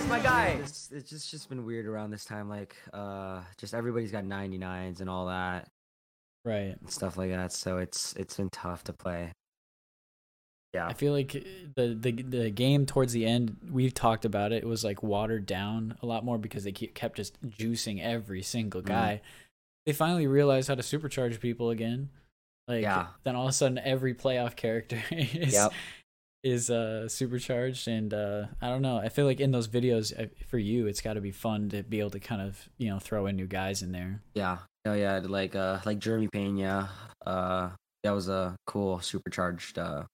Taylor, 0.00 0.06
Taylor 0.08 0.18
my 0.18 0.22
guy. 0.22 0.46
It's, 0.62 0.90
it's 0.92 1.10
just 1.10 1.30
just 1.30 1.48
been 1.48 1.64
weird 1.64 1.86
around 1.86 2.10
this 2.10 2.24
time. 2.24 2.48
Like, 2.48 2.76
uh, 2.92 3.40
just 3.58 3.74
everybody's 3.74 4.12
got 4.12 4.24
99s 4.24 5.00
and 5.00 5.08
all 5.10 5.26
that, 5.26 5.68
Right. 6.44 6.76
and 6.80 6.90
stuff 6.90 7.16
like 7.16 7.30
that. 7.30 7.52
So 7.52 7.78
it's 7.78 8.12
it's 8.14 8.36
been 8.36 8.50
tough 8.50 8.84
to 8.84 8.92
play. 8.92 9.32
Yeah, 10.74 10.86
I 10.86 10.92
feel 10.92 11.12
like 11.12 11.34
uh, 11.34 11.40
the, 11.74 11.94
the 11.98 12.12
the 12.22 12.50
game 12.50 12.84
towards 12.86 13.12
the 13.12 13.24
end, 13.24 13.56
we've 13.70 13.94
talked 13.94 14.24
about 14.24 14.52
it. 14.52 14.62
It 14.62 14.66
was 14.66 14.84
like 14.84 15.02
watered 15.02 15.46
down 15.46 15.96
a 16.02 16.06
lot 16.06 16.24
more 16.24 16.36
because 16.38 16.64
they 16.64 16.72
keep, 16.72 16.94
kept 16.94 17.16
just 17.16 17.40
juicing 17.48 18.02
every 18.02 18.42
single 18.42 18.82
Mhm. 18.82 18.86
guy. 18.86 19.20
They 19.86 19.92
finally 19.92 20.26
realized 20.26 20.68
how 20.68 20.74
to 20.74 20.82
supercharge 20.82 21.40
people 21.40 21.70
again. 21.70 22.10
Like 22.68 22.82
Yeah. 22.82 23.06
then 23.24 23.36
all 23.36 23.44
of 23.44 23.50
a 23.50 23.52
sudden 23.52 23.78
every 23.78 24.12
playoff 24.14 24.56
character 24.56 25.00
is 25.10 25.54
Yep. 25.54 25.72
Is 26.46 26.70
uh 26.70 27.08
supercharged 27.08 27.88
and 27.88 28.14
uh 28.14 28.46
I 28.62 28.68
don't 28.68 28.82
know. 28.82 28.98
I 28.98 29.08
feel 29.08 29.26
like 29.26 29.40
in 29.40 29.50
those 29.50 29.66
videos 29.68 30.06
uh, 30.18 30.26
for 30.46 30.58
you 30.58 30.86
it's 30.86 31.00
got 31.00 31.14
to 31.14 31.20
be 31.20 31.32
fun 31.32 31.68
to 31.70 31.82
be 31.82 31.98
able 32.00 32.10
to 32.10 32.20
kind 32.20 32.40
of, 32.42 32.68
you 32.78 32.88
know, 32.88 32.98
throw 33.00 33.26
in 33.26 33.34
new 33.36 33.46
guys 33.48 33.82
in 33.82 33.90
there. 33.92 34.22
yeah, 34.34 34.58
oh 34.86 34.94
yeah, 34.94 35.18
like 35.24 35.56
uh, 35.56 35.80
like 35.84 35.98
Jeremy 35.98 36.28
Pena. 36.32 36.88
Uh, 37.24 37.70
that 38.04 38.12
was 38.12 38.28
a 38.28 38.54
cool 38.66 39.00
supercharged 39.00 39.78
uh 39.78 40.04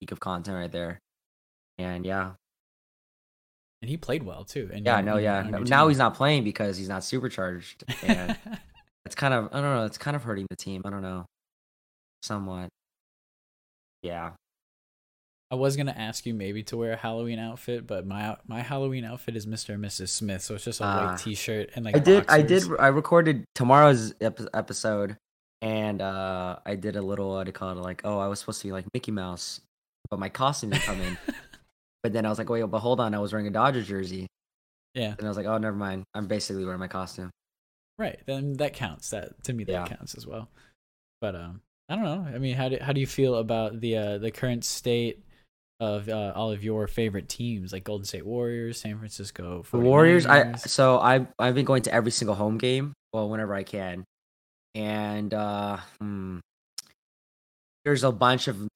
week 0.00 0.12
of 0.12 0.20
content 0.20 0.56
right 0.56 0.70
there. 0.72 0.98
And 1.78 2.04
yeah, 2.04 2.32
And 3.80 3.88
he 3.88 3.96
played 3.96 4.22
well 4.22 4.44
too. 4.44 4.70
And 4.72 4.84
yeah, 4.84 5.00
no, 5.00 5.16
yeah. 5.16 5.42
no- 5.48 5.58
Now 5.60 5.88
he's 5.88 5.98
not 5.98 6.14
playing 6.14 6.44
because 6.44 6.76
he's 6.76 6.88
not 6.88 7.02
supercharged, 7.04 7.84
and 8.02 8.36
it's 9.06 9.14
kind 9.14 9.32
of 9.34 9.48
I 9.52 9.60
don't 9.62 9.74
know. 9.76 9.84
It's 9.86 9.98
kind 9.98 10.14
of 10.16 10.22
hurting 10.24 10.46
the 10.50 10.56
team. 10.56 10.82
I 10.84 10.90
don't 10.90 11.02
know, 11.02 11.24
somewhat. 12.22 12.68
Yeah. 14.02 14.32
I 15.50 15.56
was 15.56 15.76
gonna 15.76 15.94
ask 15.96 16.26
you 16.26 16.34
maybe 16.34 16.62
to 16.64 16.76
wear 16.76 16.92
a 16.92 16.96
Halloween 16.96 17.38
outfit, 17.38 17.86
but 17.86 18.06
my 18.06 18.36
my 18.46 18.60
Halloween 18.60 19.04
outfit 19.04 19.36
is 19.36 19.46
Mr. 19.46 19.74
and 19.74 19.84
Mrs. 19.84 20.08
Smith, 20.08 20.42
so 20.42 20.54
it's 20.54 20.64
just 20.64 20.80
a 20.80 20.84
Ah. 20.84 21.06
white 21.10 21.18
T-shirt 21.18 21.70
and 21.74 21.84
like 21.84 21.96
I 21.96 22.00
did. 22.00 22.24
I 22.28 22.42
did. 22.42 22.64
I 22.78 22.88
recorded 22.88 23.44
tomorrow's 23.54 24.14
ep- 24.20 24.40
episode, 24.54 25.16
and 25.62 26.00
uh 26.02 26.58
I 26.66 26.74
did 26.76 26.96
a 26.96 27.02
little 27.02 27.30
what 27.30 27.44
do 27.44 27.48
you 27.48 27.52
call 27.52 27.70
it? 27.70 27.76
Like, 27.76 28.02
oh, 28.04 28.18
I 28.18 28.26
was 28.28 28.38
supposed 28.40 28.60
to 28.62 28.68
be 28.68 28.72
like 28.72 28.86
Mickey 28.94 29.12
Mouse, 29.12 29.60
but 30.10 30.18
my 30.18 30.28
costume 30.28 30.70
didn't 30.70 30.84
come 30.84 31.00
in. 31.00 31.18
But 32.02 32.12
then 32.12 32.26
I 32.26 32.28
was 32.28 32.36
like, 32.36 32.50
wait, 32.50 32.62
but 32.64 32.80
hold 32.80 33.00
on, 33.00 33.14
I 33.14 33.18
was 33.18 33.32
wearing 33.32 33.46
a 33.46 33.50
Dodger 33.50 33.80
jersey, 33.80 34.26
yeah, 34.92 35.14
and 35.16 35.22
I 35.24 35.28
was 35.28 35.38
like, 35.38 35.46
oh, 35.46 35.56
never 35.56 35.74
mind. 35.74 36.04
I'm 36.12 36.26
basically 36.26 36.62
wearing 36.62 36.78
my 36.78 36.86
costume. 36.88 37.30
right. 37.98 38.18
Then 38.26 38.52
that 38.58 38.74
counts. 38.74 39.08
That 39.08 39.42
to 39.44 39.54
me 39.54 39.64
that 39.64 39.72
Yeah. 39.72 39.86
counts 39.86 40.14
as 40.14 40.26
well. 40.26 40.50
But 41.22 41.34
um, 41.34 41.62
I 41.88 41.94
don't 41.96 42.04
know. 42.04 42.26
I 42.34 42.36
mean, 42.38 42.56
how 42.56 42.68
do 42.68 42.76
how 42.78 42.92
do 42.92 43.00
you 43.00 43.06
feel 43.06 43.36
about 43.36 43.80
the 43.80 43.96
uh 43.96 44.18
the 44.18 44.30
current 44.30 44.66
state 44.66 45.24
of 45.84 46.08
uh, 46.08 46.32
all 46.34 46.50
of 46.50 46.64
your 46.64 46.86
favorite 46.86 47.28
teams, 47.28 47.72
like 47.72 47.84
Golden 47.84 48.04
State 48.04 48.24
Warriors, 48.26 48.80
San 48.80 48.98
Francisco 48.98 49.64
The 49.70 49.78
Warriors. 49.78 50.26
I 50.26 50.54
so 50.54 50.98
I 50.98 51.26
I've 51.38 51.54
been 51.54 51.64
going 51.64 51.82
to 51.82 51.94
every 51.94 52.10
single 52.10 52.34
home 52.34 52.58
game. 52.58 52.94
Well, 53.12 53.28
whenever 53.28 53.54
I 53.54 53.62
can, 53.62 54.04
and 54.74 55.32
uh, 55.32 55.78
hmm, 56.00 56.38
there's 57.84 58.02
a 58.02 58.10
bunch 58.10 58.48
of 58.48 58.66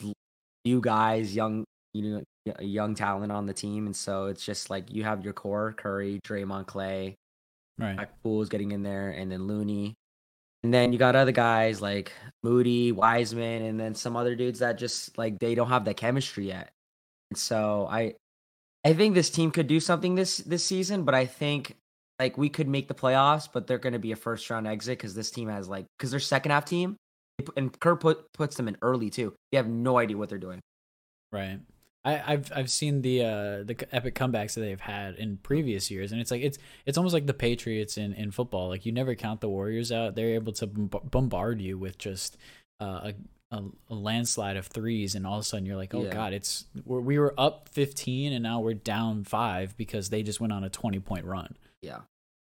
new 0.65 0.81
guys, 0.81 1.35
young 1.35 1.65
you 1.95 2.03
know, 2.47 2.55
young 2.61 2.95
talent 2.95 3.33
on 3.33 3.47
the 3.47 3.55
team, 3.55 3.87
and 3.87 3.97
so 3.97 4.27
it's 4.27 4.45
just 4.45 4.71
like 4.71 4.93
you 4.95 5.05
have 5.05 5.25
your 5.25 5.33
core: 5.33 5.75
Curry, 5.77 6.21
Draymond, 6.25 6.67
Clay, 6.67 7.15
right. 7.79 7.97
Mike 7.97 8.23
Poole's 8.23 8.49
getting 8.49 8.73
in 8.73 8.83
there, 8.83 9.11
and 9.11 9.33
then 9.33 9.47
Looney. 9.47 9.95
And 10.65 10.75
then 10.75 10.93
you 10.93 10.99
got 10.99 11.15
other 11.15 11.31
guys 11.31 11.81
like 11.81 12.13
Moody, 12.43 12.91
Wiseman, 12.91 13.63
and 13.63 13.79
then 13.79 13.95
some 13.95 14.17
other 14.17 14.35
dudes 14.35 14.59
that 14.59 14.77
just 14.77 15.17
like 15.17 15.39
they 15.39 15.55
don't 15.55 15.69
have 15.69 15.85
the 15.85 15.95
chemistry 15.95 16.49
yet. 16.49 16.71
So 17.35 17.87
I 17.91 18.15
I 18.85 18.95
think 18.95 19.15
this 19.15 19.31
team 19.31 19.51
could 19.51 19.67
do 19.67 19.81
something 19.81 20.15
this 20.15 20.39
this 20.39 20.65
season, 20.65 21.05
but 21.05 21.15
I 21.15 21.27
think 21.27 21.77
like 22.19 22.39
we 22.39 22.49
could 22.49 22.69
make 22.69 22.89
the 22.89 22.95
playoffs, 22.95 23.49
but 23.53 23.67
they're 23.67 23.79
going 23.79 23.93
to 23.93 23.99
be 23.99 24.13
a 24.13 24.17
first 24.17 24.49
round 24.51 24.67
exit 24.67 24.99
because 24.99 25.15
this 25.15 25.31
team 25.31 25.49
has 25.49 25.69
like 25.69 25.87
because 25.99 26.11
their 26.11 26.21
second 26.21 26.51
half 26.53 26.65
team, 26.65 26.97
and 27.57 27.79
Kerr 27.79 27.97
put 27.97 28.33
puts 28.33 28.57
them 28.57 28.69
in 28.69 28.77
early 28.83 29.11
too. 29.11 29.35
They 29.51 29.57
have 29.57 29.69
no 29.69 29.99
idea 29.99 30.17
what 30.17 30.29
they're 30.29 30.39
doing. 30.39 30.61
Right. 31.33 31.61
I, 32.05 32.23
I've 32.33 32.53
I've 32.55 32.71
seen 32.71 33.03
the 33.03 33.23
uh 33.23 33.63
the 33.65 33.87
epic 33.93 34.15
comebacks 34.15 34.55
that 34.55 34.61
they've 34.61 34.81
had 34.81 35.17
in 35.17 35.37
previous 35.39 35.91
years, 35.91 36.13
and 36.13 36.21
it's 36.21 36.31
like 36.31 36.43
it's 36.43 36.59
it's 36.87 36.97
almost 36.97 37.13
like 37.13 37.27
the 37.27 37.35
Patriots 37.35 37.99
in, 37.99 38.15
in 38.15 38.31
football. 38.31 38.69
Like 38.69 38.87
you 38.87 38.93
never 38.93 39.15
count 39.15 39.41
the 39.41 39.49
Warriors 39.49 39.93
out; 39.93 40.15
they're 40.15 40.35
able 40.35 40.53
to 40.55 40.67
bomb- 40.67 41.09
bombard 41.11 41.61
you 41.61 41.77
with 41.77 41.99
just 41.99 42.37
uh, 42.81 43.11
a, 43.11 43.15
a 43.51 43.63
a 43.89 43.95
landslide 43.95 44.57
of 44.57 44.67
threes, 44.67 45.15
and 45.15 45.27
all 45.27 45.35
of 45.37 45.41
a 45.41 45.45
sudden 45.45 45.65
you're 45.67 45.77
like, 45.77 45.95
oh 45.95 46.05
Yeah. 46.05 46.11
god, 46.11 46.33
it's 46.33 46.67
we're, 46.85 47.01
we 47.01 47.19
were 47.19 47.35
up 47.39 47.69
15 47.71 48.33
and 48.33 48.43
now 48.43 48.61
we're 48.61 48.75
down 48.75 49.25
five 49.25 49.77
because 49.77 50.11
they 50.11 50.23
just 50.23 50.41
went 50.41 50.53
on 50.53 50.65
a 50.65 50.69
20 50.71 51.01
point 51.01 51.25
run. 51.25 51.57
Yeah. 51.83 52.01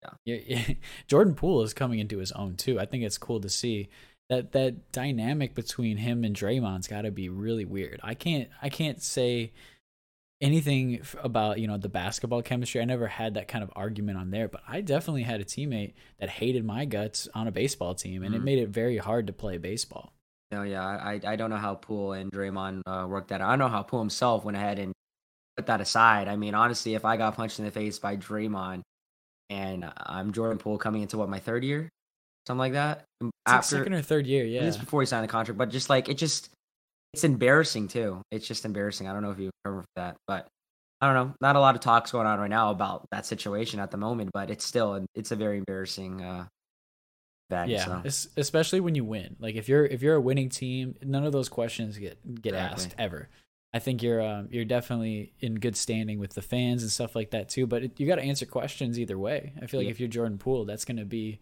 Yeah, 0.24 0.62
Jordan 1.08 1.34
Poole 1.34 1.62
is 1.62 1.74
coming 1.74 1.98
into 1.98 2.18
his 2.18 2.32
own 2.32 2.56
too. 2.56 2.80
I 2.80 2.86
think 2.86 3.04
it's 3.04 3.18
cool 3.18 3.38
to 3.40 3.50
see 3.50 3.90
that 4.30 4.52
that 4.52 4.92
dynamic 4.92 5.54
between 5.54 5.98
him 5.98 6.24
and 6.24 6.34
Draymond's 6.34 6.86
got 6.88 7.02
to 7.02 7.10
be 7.10 7.28
really 7.28 7.66
weird. 7.66 8.00
I 8.02 8.14
can't 8.14 8.48
I 8.62 8.70
can't 8.70 9.02
say 9.02 9.52
anything 10.40 11.02
about 11.22 11.58
you 11.58 11.66
know 11.66 11.76
the 11.76 11.88
basketball 11.90 12.40
chemistry. 12.42 12.80
I 12.80 12.84
never 12.86 13.06
had 13.08 13.34
that 13.34 13.48
kind 13.48 13.62
of 13.62 13.70
argument 13.76 14.16
on 14.18 14.30
there, 14.30 14.48
but 14.48 14.62
I 14.66 14.80
definitely 14.80 15.24
had 15.24 15.40
a 15.40 15.44
teammate 15.44 15.92
that 16.18 16.30
hated 16.30 16.64
my 16.64 16.86
guts 16.86 17.28
on 17.34 17.46
a 17.46 17.52
baseball 17.52 17.94
team, 17.94 18.22
and 18.22 18.34
it 18.34 18.40
Mhm. 18.40 18.44
made 18.44 18.58
it 18.58 18.68
very 18.70 18.96
hard 18.96 19.26
to 19.26 19.32
play 19.34 19.58
baseball. 19.58 20.14
No, 20.52 20.62
yeah, 20.62 20.84
I 20.84 21.20
I 21.24 21.36
don't 21.36 21.50
know 21.50 21.56
how 21.56 21.76
Poole 21.76 22.12
and 22.12 22.30
Draymond 22.30 22.82
uh, 22.86 23.06
worked 23.08 23.28
that. 23.28 23.40
out. 23.40 23.48
I 23.48 23.52
don't 23.52 23.60
know 23.60 23.68
how 23.68 23.82
Poole 23.82 24.00
himself 24.00 24.44
went 24.44 24.56
ahead 24.56 24.78
and 24.78 24.92
put 25.56 25.66
that 25.66 25.80
aside. 25.80 26.26
I 26.28 26.36
mean, 26.36 26.54
honestly, 26.54 26.94
if 26.94 27.04
I 27.04 27.16
got 27.16 27.36
punched 27.36 27.58
in 27.58 27.64
the 27.64 27.70
face 27.70 27.98
by 27.98 28.16
Draymond, 28.16 28.82
and 29.48 29.92
I'm 29.96 30.32
Jordan 30.32 30.58
Poole 30.58 30.78
coming 30.78 31.02
into 31.02 31.18
what 31.18 31.28
my 31.28 31.38
third 31.38 31.62
year, 31.64 31.88
something 32.46 32.58
like 32.58 32.72
that, 32.72 33.04
It's 33.20 33.30
like 33.46 33.64
second 33.64 33.92
or 33.94 34.02
third 34.02 34.26
year, 34.26 34.44
yeah. 34.44 34.70
before 34.70 35.02
he 35.02 35.06
signed 35.06 35.24
the 35.24 35.28
contract, 35.28 35.58
but 35.58 35.70
just 35.70 35.88
like 35.88 36.08
it 36.08 36.18
just 36.18 36.50
it's 37.12 37.24
embarrassing 37.24 37.88
too. 37.88 38.22
It's 38.30 38.46
just 38.46 38.64
embarrassing. 38.64 39.08
I 39.08 39.12
don't 39.12 39.22
know 39.22 39.30
if 39.30 39.38
you 39.38 39.50
remember 39.64 39.84
that, 39.96 40.16
but 40.26 40.48
I 41.00 41.06
don't 41.06 41.14
know. 41.28 41.34
Not 41.40 41.56
a 41.56 41.60
lot 41.60 41.74
of 41.74 41.80
talks 41.80 42.12
going 42.12 42.26
on 42.26 42.38
right 42.38 42.50
now 42.50 42.70
about 42.70 43.06
that 43.10 43.24
situation 43.24 43.80
at 43.80 43.90
the 43.90 43.96
moment, 43.96 44.30
but 44.32 44.50
it's 44.50 44.64
still 44.64 45.04
it's 45.14 45.30
a 45.30 45.36
very 45.36 45.58
embarrassing 45.58 46.22
uh 46.22 46.46
Yeah, 47.68 47.84
so. 47.84 48.02
es- 48.04 48.28
especially 48.36 48.80
when 48.80 48.94
you 48.94 49.04
win. 49.04 49.36
Like 49.40 49.54
if 49.56 49.68
you're 49.68 49.84
if 49.86 50.02
you're 50.02 50.14
a 50.16 50.20
winning 50.20 50.48
team, 50.48 50.94
none 51.02 51.24
of 51.24 51.32
those 51.32 51.48
questions 51.48 51.98
get 51.98 52.18
get 52.42 52.54
Exactly. 52.54 52.84
asked 52.84 52.94
ever. 52.98 53.28
I 53.72 53.78
think 53.78 54.02
you're 54.02 54.20
um, 54.20 54.48
you're 54.50 54.64
definitely 54.64 55.32
in 55.40 55.54
good 55.56 55.76
standing 55.76 56.18
with 56.18 56.32
the 56.34 56.42
fans 56.42 56.82
and 56.82 56.90
stuff 56.90 57.14
like 57.14 57.30
that 57.30 57.48
too. 57.48 57.66
But 57.66 57.84
it, 57.84 58.00
you 58.00 58.06
got 58.06 58.16
to 58.16 58.22
answer 58.22 58.46
questions 58.46 58.98
either 58.98 59.16
way. 59.18 59.52
I 59.62 59.66
feel 59.66 59.78
like 59.80 59.86
Yeah. 59.86 59.90
if 59.92 60.00
you're 60.00 60.08
Jordan 60.08 60.38
Poole, 60.38 60.64
that's 60.64 60.84
going 60.84 60.96
to 60.96 61.04
be 61.04 61.38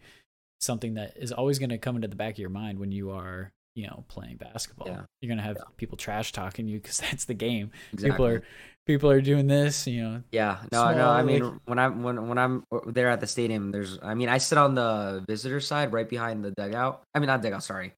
something 0.59 0.93
that 0.95 1.15
is 1.17 1.31
always 1.31 1.57
going 1.57 1.69
to 1.69 1.77
come 1.77 1.95
into 1.95 2.07
the 2.07 2.15
back 2.15 2.33
of 2.35 2.39
your 2.39 2.49
mind 2.49 2.79
when 2.79 2.91
you 2.91 3.09
are 3.11 3.51
you 3.75 3.87
know 3.87 4.03
playing 4.07 4.37
basketball. 4.37 4.87
Yeah. 4.87 5.01
You're 5.21 5.29
going 5.29 5.37
to 5.37 5.43
have 5.43 5.57
Yeah. 5.57 5.63
people 5.77 5.97
trash 5.97 6.31
talking 6.31 6.67
you 6.67 6.79
because 6.79 6.97
that's 7.05 7.25
the 7.25 7.33
game. 7.33 7.71
exactly. 7.93 8.11
People 8.11 8.25
are 8.27 8.43
people 8.87 9.09
are 9.11 9.21
doing 9.21 9.47
this. 9.47 9.85
You 9.87 10.01
know, 10.03 10.23
Yeah, 10.31 10.57
no, 10.71 10.93
no. 10.93 11.09
I 11.09 11.23
mean, 11.23 11.59
when 11.65 11.79
I'm 11.79 12.03
when 12.03 12.27
when 12.27 12.37
I'm 12.37 12.63
there 12.87 13.09
at 13.09 13.19
the 13.19 13.27
stadium, 13.27 13.71
there's. 13.71 13.99
I 14.01 14.13
mean, 14.15 14.29
I 14.29 14.37
sit 14.39 14.57
on 14.57 14.75
the 14.75 15.23
visitor 15.27 15.59
side, 15.59 15.93
right 15.93 16.07
behind 16.09 16.43
the 16.43 16.51
dugout. 16.51 17.03
I 17.13 17.19
mean, 17.19 17.27
not 17.27 17.41
dugout, 17.41 17.63
sorry, 17.63 17.93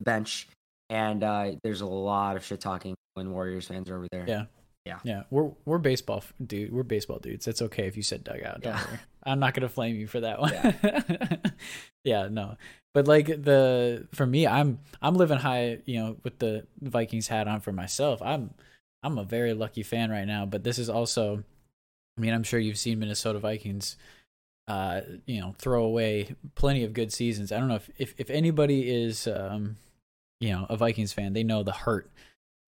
bench. 0.00 0.48
And 0.88 1.24
uh 1.24 1.52
there's 1.64 1.80
a 1.80 1.86
lot 1.86 2.36
of 2.36 2.44
shit 2.44 2.60
talking 2.60 2.94
when 3.14 3.32
Warriors 3.32 3.66
fans 3.66 3.90
are 3.90 3.96
over 3.96 4.08
there. 4.12 4.24
Yeah. 4.28 4.44
Yeah, 4.84 4.98
Yeah. 5.02 5.22
we're 5.30 5.50
we're 5.64 5.78
baseball 5.78 6.22
dude. 6.46 6.72
We're 6.72 6.84
baseball 6.84 7.18
dudes. 7.18 7.48
It's 7.48 7.60
okay 7.60 7.88
if 7.88 7.96
you 7.96 8.04
said 8.04 8.22
dugout. 8.22 8.60
Don't 8.60 8.74
Yeah. 8.74 8.84
worry. 8.86 8.98
I'm 9.26 9.40
not 9.40 9.54
gonna 9.54 9.68
flame 9.68 9.96
you 9.96 10.06
for 10.06 10.20
that 10.20 10.40
one. 10.40 10.52
Yeah. 12.04 12.28
no. 12.30 12.56
But 12.94 13.08
like 13.08 13.26
the 13.26 14.06
for 14.14 14.24
me, 14.26 14.46
I'm 14.46 14.78
I'm 15.02 15.16
living 15.16 15.38
high, 15.38 15.78
you 15.84 15.98
know, 15.98 16.16
with 16.22 16.38
the 16.38 16.66
Vikings 16.80 17.28
hat 17.28 17.48
on 17.48 17.60
for 17.60 17.72
myself. 17.72 18.22
I'm 18.22 18.54
I'm 19.02 19.18
a 19.18 19.24
very 19.24 19.52
lucky 19.54 19.82
fan 19.82 20.10
right 20.10 20.24
now. 20.26 20.46
But 20.46 20.62
this 20.64 20.78
is 20.78 20.88
also, 20.88 21.42
I 22.16 22.20
mean, 22.20 22.32
I'm 22.32 22.42
sure 22.44 22.58
you've 22.58 22.78
seen 22.78 22.98
Minnesota 22.98 23.38
Vikings, 23.38 23.96
uh, 24.68 25.00
you 25.26 25.40
know, 25.40 25.54
throw 25.58 25.84
away 25.84 26.34
plenty 26.54 26.84
of 26.84 26.94
good 26.94 27.12
seasons. 27.12 27.52
I 27.52 27.58
don't 27.58 27.68
know 27.68 27.74
if 27.74 27.90
if, 27.98 28.14
if 28.18 28.30
anybody 28.30 28.88
is, 28.90 29.26
um, 29.26 29.76
you 30.40 30.50
know, 30.52 30.66
a 30.70 30.76
Vikings 30.76 31.12
fan, 31.12 31.34
they 31.34 31.44
know 31.44 31.62
the 31.62 31.72
hurt 31.72 32.10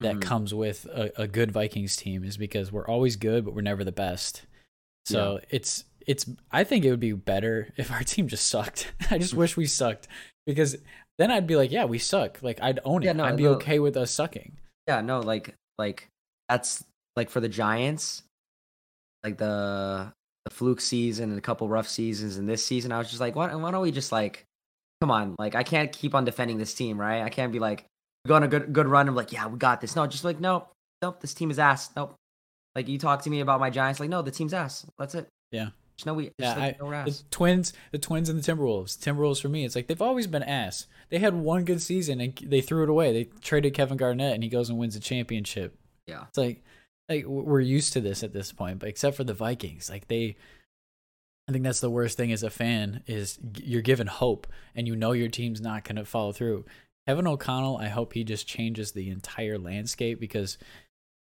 that 0.01 0.17
Mhm. 0.17 0.21
comes 0.23 0.53
with 0.53 0.85
a, 0.87 1.11
a 1.23 1.27
good 1.27 1.51
Vikings 1.53 1.97
team 1.97 2.23
is 2.23 2.37
because 2.37 2.71
we're 2.71 2.87
always 2.87 3.17
good, 3.17 3.45
but 3.47 3.55
we're 3.55 3.63
never 3.63 3.83
the 3.85 3.93
best. 3.93 4.43
So 5.07 5.41
it's 5.49 5.85
it's. 6.09 6.27
I 6.51 6.65
think 6.65 6.85
it 6.85 6.91
would 6.91 6.99
be 6.99 7.13
better 7.13 7.73
if 7.77 7.93
our 7.93 8.03
team 8.03 8.27
just 8.27 8.49
sucked. 8.49 8.93
I 9.11 9.19
just 9.19 9.35
wish 9.35 9.57
we 9.57 9.67
sucked 9.67 10.09
because 10.47 10.77
then 11.19 11.31
I'd 11.31 11.47
be 11.47 11.55
like, 11.55 11.71
yeah, 11.71 11.85
we 11.85 11.99
suck. 11.99 12.39
Like 12.43 12.61
I'd 12.61 12.81
own 12.85 13.05
it. 13.05 13.07
Yeah, 13.07 13.13
no, 13.13 13.25
I'd 13.25 13.37
be 13.37 13.45
no. 13.45 13.53
okay 13.53 13.79
with 13.79 13.97
us 13.97 14.11
sucking. 14.11 14.57
Yeah, 14.89 15.01
no, 15.03 15.21
like 15.21 15.55
like 15.79 16.09
that's 16.49 16.85
like 17.15 17.31
for 17.31 17.41
the 17.41 17.49
Giants, 17.49 18.23
like 19.23 19.37
the 19.37 20.13
the 20.45 20.55
fluke 20.55 20.81
season 20.81 21.31
and 21.31 21.39
a 21.39 21.43
couple 21.43 21.69
rough 21.69 21.89
seasons 21.89 22.39
and 22.39 22.49
this 22.49 22.65
season, 22.65 22.91
I 22.91 22.99
was 22.99 23.09
just 23.09 23.21
like, 23.21 23.37
why, 23.37 23.55
why 23.55 23.71
don't 23.71 23.83
we 23.83 23.91
just 23.91 24.13
like, 24.13 24.45
come 25.01 25.11
on, 25.11 25.37
like 25.39 25.55
I 25.55 25.63
can't 25.63 25.93
keep 25.93 26.15
on 26.15 26.25
defending 26.25 26.59
this 26.59 26.75
team, 26.75 26.99
right? 26.99 27.23
I 27.23 27.29
can't 27.29 27.53
be 27.53 27.59
like 27.59 27.85
go 28.27 28.35
on 28.35 28.43
a 28.43 28.49
good 28.49 28.73
good 28.73 28.87
run 28.87 29.09
and 29.09 29.17
like, 29.17 29.33
yeah, 29.33 29.47
we 29.47 29.59
got 29.59 29.81
this. 29.81 29.95
No, 29.95 30.07
just 30.07 30.25
like 30.25 30.41
nope, 30.41 30.71
nope, 31.03 31.21
this 31.21 31.35
team 31.35 31.51
is 31.51 31.59
ass. 31.59 31.91
Nope. 31.95 32.15
Like 32.75 32.89
you 32.89 32.99
talk 32.99 33.23
to 33.23 33.31
me 33.31 33.41
about 33.41 33.61
my 33.61 33.71
Giants, 33.71 34.01
like 34.01 34.09
no, 34.09 34.23
the 34.23 34.31
team's 34.31 34.55
ass. 34.55 34.87
That's 34.99 35.15
it. 35.15 35.29
Yeah. 35.51 35.71
We. 36.07 36.31
Yeah, 36.39 36.53
I, 36.53 36.77
no 36.81 37.05
the. 37.05 37.19
Twins, 37.31 37.73
the 37.93 37.99
Twins 37.99 38.29
and 38.29 38.43
the 38.43 38.53
Timberwolves. 38.53 38.97
Timberwolves 38.97 39.43
for 39.43 39.49
me, 39.49 39.65
it's 39.65 39.75
like 39.75 39.87
they've 39.87 40.01
always 40.01 40.27
been 40.27 40.43
ass. 40.43 40.87
They 41.11 41.19
had 41.19 41.35
one 41.35 41.65
good 41.65 41.83
season 41.83 42.21
and 42.21 42.37
they 42.37 42.61
threw 42.61 42.83
it 42.85 42.89
away. 42.89 43.13
They 43.13 43.25
traded 43.41 43.75
Kevin 43.75 43.97
Garnett 43.97 44.35
and 44.35 44.43
he 44.43 44.49
goes 44.49 44.69
and 44.69 44.79
wins 44.79 44.97
a 44.97 45.01
championship. 45.01 45.77
Yeah. 46.07 46.25
It's 46.29 46.39
like, 46.39 46.63
like 47.09 47.27
we're 47.27 47.61
used 47.61 47.93
to 47.95 48.01
this 48.01 48.23
at 48.23 48.33
this 48.33 48.53
point, 48.53 48.79
but 48.79 48.89
except 48.89 49.17
for 49.17 49.25
the 49.25 49.35
Vikings, 49.35 49.91
like 49.91 50.09
they. 50.09 50.37
I 51.49 51.53
think 51.53 51.65
that's 51.65 51.81
the 51.81 51.89
worst 51.89 52.19
thing 52.19 52.31
as 52.31 52.43
a 52.43 52.51
fan 52.51 53.03
is 53.07 53.39
you're 53.57 53.81
given 53.81 54.07
hope 54.07 54.47
and 54.75 54.87
you 54.87 54.95
know 54.95 55.13
your 55.13 55.31
team's 55.31 55.63
not 55.63 55.83
going 55.83 55.97
to 55.97 56.05
follow 56.05 56.31
through. 56.31 56.67
Kevin 57.07 57.27
O'Connell, 57.27 57.79
I 57.79 57.89
hope 57.89 58.13
he 58.13 58.23
just 58.23 58.47
changes 58.47 58.93
the 58.93 59.09
entire 59.09 59.57
landscape 59.57 60.21
because 60.21 60.59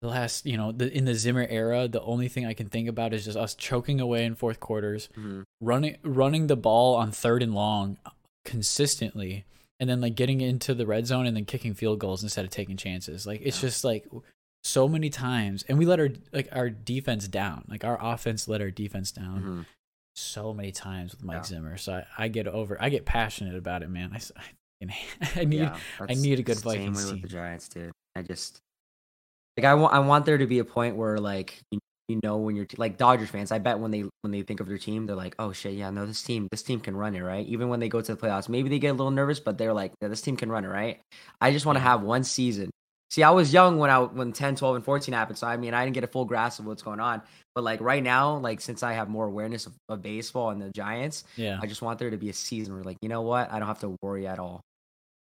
the 0.03 0.09
last, 0.09 0.45
you 0.45 0.57
know, 0.57 0.73
the, 0.73 0.93
in 0.95 1.05
the 1.07 1.15
Zimmer 1.15 1.47
era, 1.49 1.89
the 1.89 2.03
only 2.03 2.29
thing 2.29 2.45
I 2.45 2.53
can 2.55 2.69
think 2.69 2.89
about 2.89 3.15
is 3.15 3.25
just 3.25 3.39
us 3.39 3.55
choking 3.55 4.01
away 4.01 4.25
in 4.27 4.35
fourth 4.35 4.59
quarters, 4.61 5.09
Mhm. 5.17 5.45
running 5.61 5.97
running 6.03 6.49
the 6.49 6.57
ball 6.57 6.97
on 6.97 7.11
third 7.13 7.43
and 7.43 7.55
long 7.55 7.97
consistently, 8.45 9.45
and 9.81 9.89
then 9.89 10.01
like 10.01 10.15
getting 10.15 10.41
into 10.41 10.75
the 10.75 10.87
red 10.87 11.07
zone 11.07 11.27
and 11.27 11.37
then 11.37 11.45
kicking 11.45 11.75
field 11.75 11.99
goals 11.99 12.23
instead 12.23 12.45
of 12.45 12.51
taking 12.51 12.77
chances. 12.77 13.27
Like 13.27 13.41
it's 13.43 13.57
Yeah. 13.63 13.69
just 13.69 13.85
like 13.85 14.07
so 14.65 14.87
many 14.89 15.09
times, 15.11 15.65
and 15.69 15.79
we 15.79 15.87
let 15.87 15.99
our 16.01 16.11
like 16.33 16.49
our 16.53 16.69
defense 16.69 17.27
down. 17.29 17.65
Like 17.69 17.85
our 17.85 17.99
offense 18.01 18.47
let 18.49 18.61
our 18.61 18.71
defense 18.71 19.11
down 19.13 19.43
Mhm. 19.43 19.67
so 20.15 20.53
many 20.53 20.73
times 20.73 21.13
with 21.13 21.23
Mike 21.25 21.37
Yeah. 21.39 21.43
Zimmer. 21.45 21.77
So 21.77 21.93
I, 22.19 22.25
I 22.25 22.29
get 22.29 22.47
over. 22.47 22.77
I 22.81 22.89
get 22.89 23.05
passionate 23.05 23.55
about 23.57 23.83
it, 23.83 23.89
man. 23.89 24.13
I, 24.13 24.21
I, 24.83 24.97
I 25.41 25.45
need. 25.45 25.61
Yeah, 25.61 25.79
I 26.01 26.15
need 26.15 26.39
a 26.41 26.43
good 26.43 26.57
the 26.59 26.61
same 26.71 26.93
Vikings 26.95 27.07
way 27.07 27.13
with 27.13 27.23
the 27.23 27.29
Giants, 27.29 27.69
dude. 27.69 27.93
I 28.17 28.23
just 28.23 28.61
like 29.57 29.65
I 29.67 29.75
want 29.75 29.93
I 29.95 29.99
want 30.01 30.27
there 30.27 30.39
to 30.39 30.47
be 30.47 30.59
a 30.59 30.65
point 30.65 30.97
where 30.97 31.19
like 31.19 31.61
you, 31.71 31.79
you 32.09 32.21
know 32.23 32.39
when 32.39 32.57
you're 32.57 32.67
like 32.79 32.97
Dodgers 32.99 33.31
fans. 33.31 33.53
I 33.53 33.59
bet 33.59 33.79
when 33.79 33.91
they 33.91 34.05
when 34.23 34.31
they 34.33 34.43
think 34.43 34.61
of 34.61 34.69
their 34.69 34.79
team, 34.79 35.07
they're 35.07 35.17
like, 35.17 35.35
oh 35.39 35.53
shit, 35.53 35.75
yeah, 35.75 35.91
no, 35.91 36.07
this 36.07 36.23
team 36.23 36.49
this 36.51 36.63
team 36.63 36.81
can 36.81 36.97
run 36.97 37.15
it, 37.15 37.21
right? 37.21 37.47
Even 37.47 37.69
when 37.69 37.81
they 37.81 37.89
go 37.89 38.01
to 38.01 38.15
the 38.15 38.21
playoffs, 38.21 38.49
maybe 38.49 38.69
they 38.69 38.79
get 38.79 38.89
a 38.89 38.93
little 38.95 39.11
nervous, 39.11 39.41
but 39.41 39.59
they're 39.59 39.73
like, 39.75 39.93
yeah, 40.01 40.09
this 40.09 40.23
team 40.23 40.37
can 40.37 40.51
run 40.51 40.65
it, 40.65 40.69
right? 40.69 41.01
I 41.41 41.53
just 41.53 41.67
want 41.67 41.77
to 41.77 41.81
have 41.81 42.03
one 42.03 42.25
season. 42.25 42.71
See, 43.11 43.23
I 43.23 43.29
was 43.31 43.53
young 43.53 43.77
when 43.79 43.91
I 43.91 43.99
when 43.99 44.33
10, 44.33 44.57
12, 44.57 44.77
and 44.77 44.85
14 44.87 45.13
happened, 45.13 45.37
so 45.37 45.47
I 45.47 45.59
mean, 45.59 45.75
I 45.75 45.85
didn't 45.85 45.95
get 45.95 46.05
a 46.05 46.07
full 46.07 46.25
grasp 46.25 46.61
of 46.61 46.67
what's 46.67 46.83
going 46.83 46.99
on. 46.99 47.21
But 47.55 47.63
like 47.63 47.83
right 47.83 48.03
now, 48.03 48.39
like 48.39 48.63
since 48.63 48.83
I 48.83 48.95
have 48.95 49.11
more 49.11 49.27
awareness 49.27 49.67
of, 49.67 49.75
of 49.91 50.01
baseball 50.01 50.49
and 50.49 50.63
the 50.63 50.71
Giants, 50.71 51.25
Yeah. 51.37 51.59
I 51.63 51.67
just 51.67 51.83
want 51.83 51.99
there 51.99 52.09
to 52.09 52.17
be 52.17 52.31
a 52.31 52.33
season 52.33 52.73
where 52.73 52.83
like, 52.83 52.97
you 53.03 53.11
know 53.11 53.21
what, 53.21 53.53
I 53.53 53.59
don't 53.59 53.69
have 53.69 53.81
to 53.81 53.95
worry 54.01 54.27
at 54.27 54.39
all. 54.39 54.63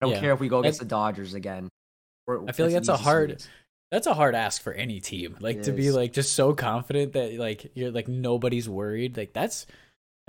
I 0.01 0.07
don't 0.07 0.15
Yeah. 0.15 0.21
care 0.21 0.33
if 0.33 0.39
we 0.39 0.47
go 0.49 0.61
against 0.61 0.79
the 0.79 0.85
Dodgers 0.85 1.35
again. 1.35 1.69
We're- 2.29 2.45
I 2.47 2.53
feel 2.53 2.67
like 2.67 2.75
that's 2.75 2.87
a 2.89 2.97
hard- 2.97 3.31
series. 3.31 3.49
That's 3.93 4.07
a 4.09 4.15
hard 4.15 4.35
ask 4.35 4.61
for 4.63 4.73
any 4.73 4.99
team. 5.01 5.37
Like 5.39 5.59
It 5.59 5.63
to 5.65 5.73
be 5.73 5.93
like 5.93 6.13
just 6.15 6.33
so 6.33 6.55
confident 6.55 7.13
that 7.13 7.35
like 7.35 7.71
you're 7.75 7.93
like 7.93 8.09
nobody's 8.09 8.69
worried. 8.69 9.17
Like 9.17 9.33
that's 9.35 9.67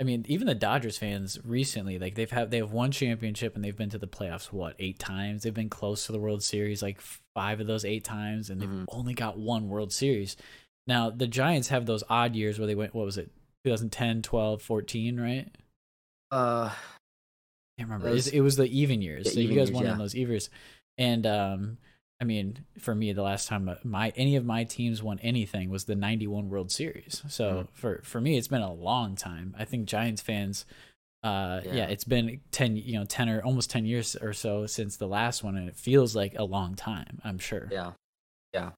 I 0.00 0.04
mean, 0.04 0.26
even 0.28 0.46
the 0.48 0.54
Dodgers 0.56 0.98
fans 0.98 1.38
recently, 1.44 1.98
like 1.98 2.14
they've 2.14 2.30
had 2.30 2.50
they 2.50 2.58
have 2.58 2.72
one 2.72 2.90
championship 2.92 3.54
and 3.54 3.64
they've 3.64 3.76
been 3.76 3.90
to 3.90 3.98
the 3.98 4.06
playoffs 4.06 4.52
what, 4.52 4.74
8 4.78 4.98
times. 4.98 5.42
They've 5.44 5.54
been 5.54 5.70
close 5.70 6.06
to 6.06 6.12
the 6.12 6.18
World 6.18 6.42
Series 6.42 6.82
like 6.82 7.00
5 7.34 7.60
of 7.60 7.66
those 7.66 7.84
8 7.84 8.04
times 8.04 8.50
and 8.50 8.60
they've 8.60 8.68
Mhm. 8.68 8.84
only 8.88 9.14
got 9.14 9.38
one 9.38 9.68
World 9.68 9.92
Series. 9.92 10.36
Now, 10.86 11.08
the 11.08 11.26
Giants 11.26 11.68
have 11.68 11.86
those 11.86 12.04
odd 12.10 12.36
years 12.36 12.58
where 12.58 12.66
they 12.66 12.74
went 12.74 12.94
what 12.94 13.06
was 13.06 13.16
it? 13.16 13.30
2010, 13.64 14.20
12, 14.20 14.60
14, 14.60 15.18
right? 15.18 15.48
Uh, 16.30 16.68
I 16.70 17.78
can't 17.78 17.88
remember. 17.88 18.10
Those- 18.10 18.26
It 18.26 18.30
was, 18.30 18.34
it 18.34 18.40
was 18.40 18.56
the 18.56 18.78
even 18.80 19.00
years. 19.00 19.24
the 19.24 19.30
so 19.30 19.40
even 19.40 19.54
you 19.54 19.58
guys 19.60 19.68
years, 19.70 19.74
won 19.74 19.84
yeah. 19.86 19.92
on 19.92 19.98
those 19.98 20.14
even 20.14 20.32
years. 20.32 20.50
And 20.98 21.26
um, 21.26 21.78
I 22.20 22.24
mean, 22.24 22.64
for 22.78 22.94
me, 22.94 23.12
the 23.12 23.22
last 23.22 23.48
time 23.48 23.68
my 23.84 24.12
any 24.16 24.36
of 24.36 24.44
my 24.44 24.64
teams 24.64 25.02
won 25.02 25.18
anything 25.20 25.68
was 25.68 25.84
the 25.84 25.96
'91 25.96 26.48
World 26.48 26.70
Series. 26.70 27.22
So 27.28 27.44
Mhm. 27.64 27.68
for 27.72 28.00
for 28.04 28.20
me, 28.20 28.38
it's 28.38 28.48
been 28.48 28.62
a 28.62 28.72
long 28.72 29.16
time. 29.16 29.54
I 29.58 29.64
think 29.64 29.86
Giants 29.86 30.22
fans. 30.22 30.64
Uh, 31.22 31.62
yeah. 31.64 31.74
Yeah. 31.74 31.84
it's 31.86 32.04
been 32.04 32.40
ten, 32.50 32.76
you 32.76 32.98
know, 32.98 33.04
ten 33.04 33.28
or 33.30 33.42
almost 33.42 33.70
ten 33.70 33.84
years 33.86 34.14
or 34.16 34.32
so 34.34 34.66
since 34.66 34.96
the 34.96 35.08
last 35.08 35.42
one, 35.42 35.56
and 35.56 35.68
it 35.68 35.74
feels 35.74 36.14
like 36.14 36.34
a 36.38 36.44
long 36.44 36.74
time. 36.74 37.20
I'm 37.24 37.38
sure. 37.38 37.68
yeah, 37.72 37.92
yeah. 38.52 38.70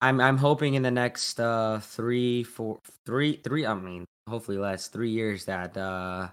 I'm 0.00 0.20
I'm 0.20 0.38
hoping 0.38 0.74
in 0.74 0.82
the 0.82 0.90
next 0.90 1.38
uh 1.40 1.80
three, 1.80 2.42
four, 2.44 2.78
three, 3.06 3.36
three. 3.36 3.64
I 3.66 3.74
mean, 3.74 4.04
hopefully 4.28 4.58
less 4.58 4.88
three 4.88 5.10
years 5.10 5.44
that 5.46 5.76
uh 5.76 6.28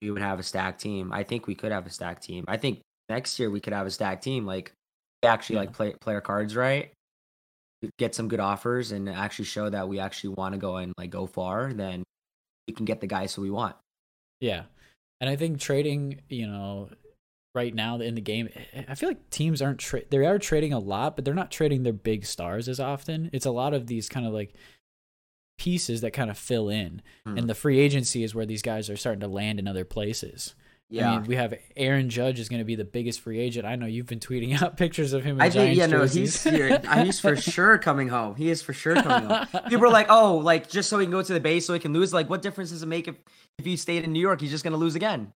we 0.00 0.10
would 0.10 0.22
have 0.22 0.38
a 0.38 0.42
stacked 0.42 0.80
team. 0.80 1.12
I 1.12 1.24
think 1.24 1.46
we 1.46 1.54
could 1.54 1.72
have 1.72 1.86
a 1.86 1.90
stacked 1.90 2.22
team. 2.22 2.44
I 2.48 2.56
think 2.56 2.80
next 3.08 3.38
year 3.38 3.50
we 3.50 3.60
could 3.60 3.72
have 3.74 3.86
a 3.86 3.90
stacked 3.90 4.22
team. 4.24 4.46
Like 4.46 4.72
actually 5.28 5.56
Yeah. 5.56 5.60
like 5.60 5.72
play 5.72 5.92
play 6.00 6.14
our 6.14 6.20
cards 6.20 6.56
right, 6.56 6.92
get 7.98 8.14
some 8.14 8.28
good 8.28 8.40
offers, 8.40 8.92
and 8.92 9.08
actually 9.08 9.44
show 9.46 9.68
that 9.68 9.88
we 9.88 9.98
actually 9.98 10.34
want 10.34 10.54
to 10.54 10.58
go 10.58 10.76
and 10.76 10.92
like 10.98 11.10
go 11.10 11.26
far. 11.26 11.72
Then 11.72 12.04
we 12.66 12.74
can 12.74 12.84
get 12.86 13.00
the 13.00 13.06
guys 13.06 13.34
who 13.34 13.42
we 13.42 13.50
want. 13.50 13.76
Yeah. 14.40 14.64
And 15.20 15.28
I 15.28 15.36
think 15.36 15.60
trading, 15.60 16.22
you 16.28 16.46
know, 16.46 16.88
right 17.54 17.74
now 17.74 17.98
in 18.00 18.14
the 18.14 18.20
game, 18.20 18.48
I 18.88 18.94
feel 18.94 19.10
like 19.10 19.28
teams 19.30 19.60
aren't 19.60 19.80
tra- 19.80 20.04
they 20.08 20.24
are 20.24 20.38
trading 20.38 20.72
a 20.72 20.78
lot, 20.78 21.14
but 21.16 21.24
they're 21.24 21.34
not 21.34 21.50
trading 21.50 21.82
their 21.82 21.92
big 21.92 22.24
stars 22.24 22.68
as 22.68 22.80
often. 22.80 23.28
It's 23.32 23.44
a 23.46 23.50
lot 23.50 23.74
of 23.74 23.86
these 23.86 24.08
kind 24.08 24.26
of 24.26 24.32
like 24.32 24.54
pieces 25.58 26.00
that 26.00 26.12
kind 26.12 26.30
of 26.30 26.38
fill 26.38 26.70
in. 26.70 27.02
Hmm. 27.26 27.36
And 27.36 27.50
the 27.50 27.54
free 27.54 27.78
agency 27.80 28.22
is 28.24 28.34
where 28.34 28.46
these 28.46 28.62
guys 28.62 28.88
are 28.88 28.96
starting 28.96 29.20
to 29.20 29.28
land 29.28 29.58
in 29.58 29.68
other 29.68 29.84
places. 29.84 30.54
Yeah, 30.90 31.12
I 31.12 31.18
mean, 31.18 31.26
we 31.28 31.36
have 31.36 31.54
Aaron 31.76 32.10
Judge 32.10 32.40
is 32.40 32.48
going 32.48 32.58
to 32.58 32.64
be 32.64 32.74
the 32.74 32.84
biggest 32.84 33.20
free 33.20 33.38
agent. 33.38 33.64
I 33.64 33.76
know 33.76 33.86
you've 33.86 34.06
been 34.06 34.18
tweeting 34.18 34.60
out 34.62 34.76
pictures 34.76 35.12
of 35.12 35.22
him 35.22 35.36
in 35.36 35.40
I 35.40 35.48
think 35.48 35.76
yeah, 35.76 35.86
no, 35.86 36.04
he's 36.04 36.42
here. 36.42 36.80
He's 37.04 37.20
for 37.20 37.36
sure 37.36 37.78
coming 37.78 38.08
home. 38.08 38.34
He 38.34 38.50
is 38.50 38.60
for 38.60 38.72
sure 38.72 38.96
coming 38.96 39.30
home. 39.30 39.46
People 39.68 39.86
are 39.86 39.90
like, 39.90 40.06
oh, 40.10 40.38
like 40.38 40.68
just 40.68 40.88
so 40.90 40.98
he 40.98 41.06
can 41.06 41.12
go 41.12 41.22
to 41.22 41.32
the 41.32 41.40
base 41.40 41.66
so 41.66 41.74
he 41.74 41.80
can 41.80 41.92
lose. 41.92 42.12
Like, 42.12 42.28
what 42.28 42.42
difference 42.42 42.70
does 42.70 42.82
it 42.82 42.86
make 42.86 43.06
if 43.06 43.14
if 43.58 43.64
he 43.64 43.76
stayed 43.76 44.04
in 44.04 44.12
New 44.12 44.20
York? 44.20 44.40
He's 44.40 44.50
just 44.50 44.64
gonna 44.64 44.76
lose 44.76 44.96
again. 44.96 45.32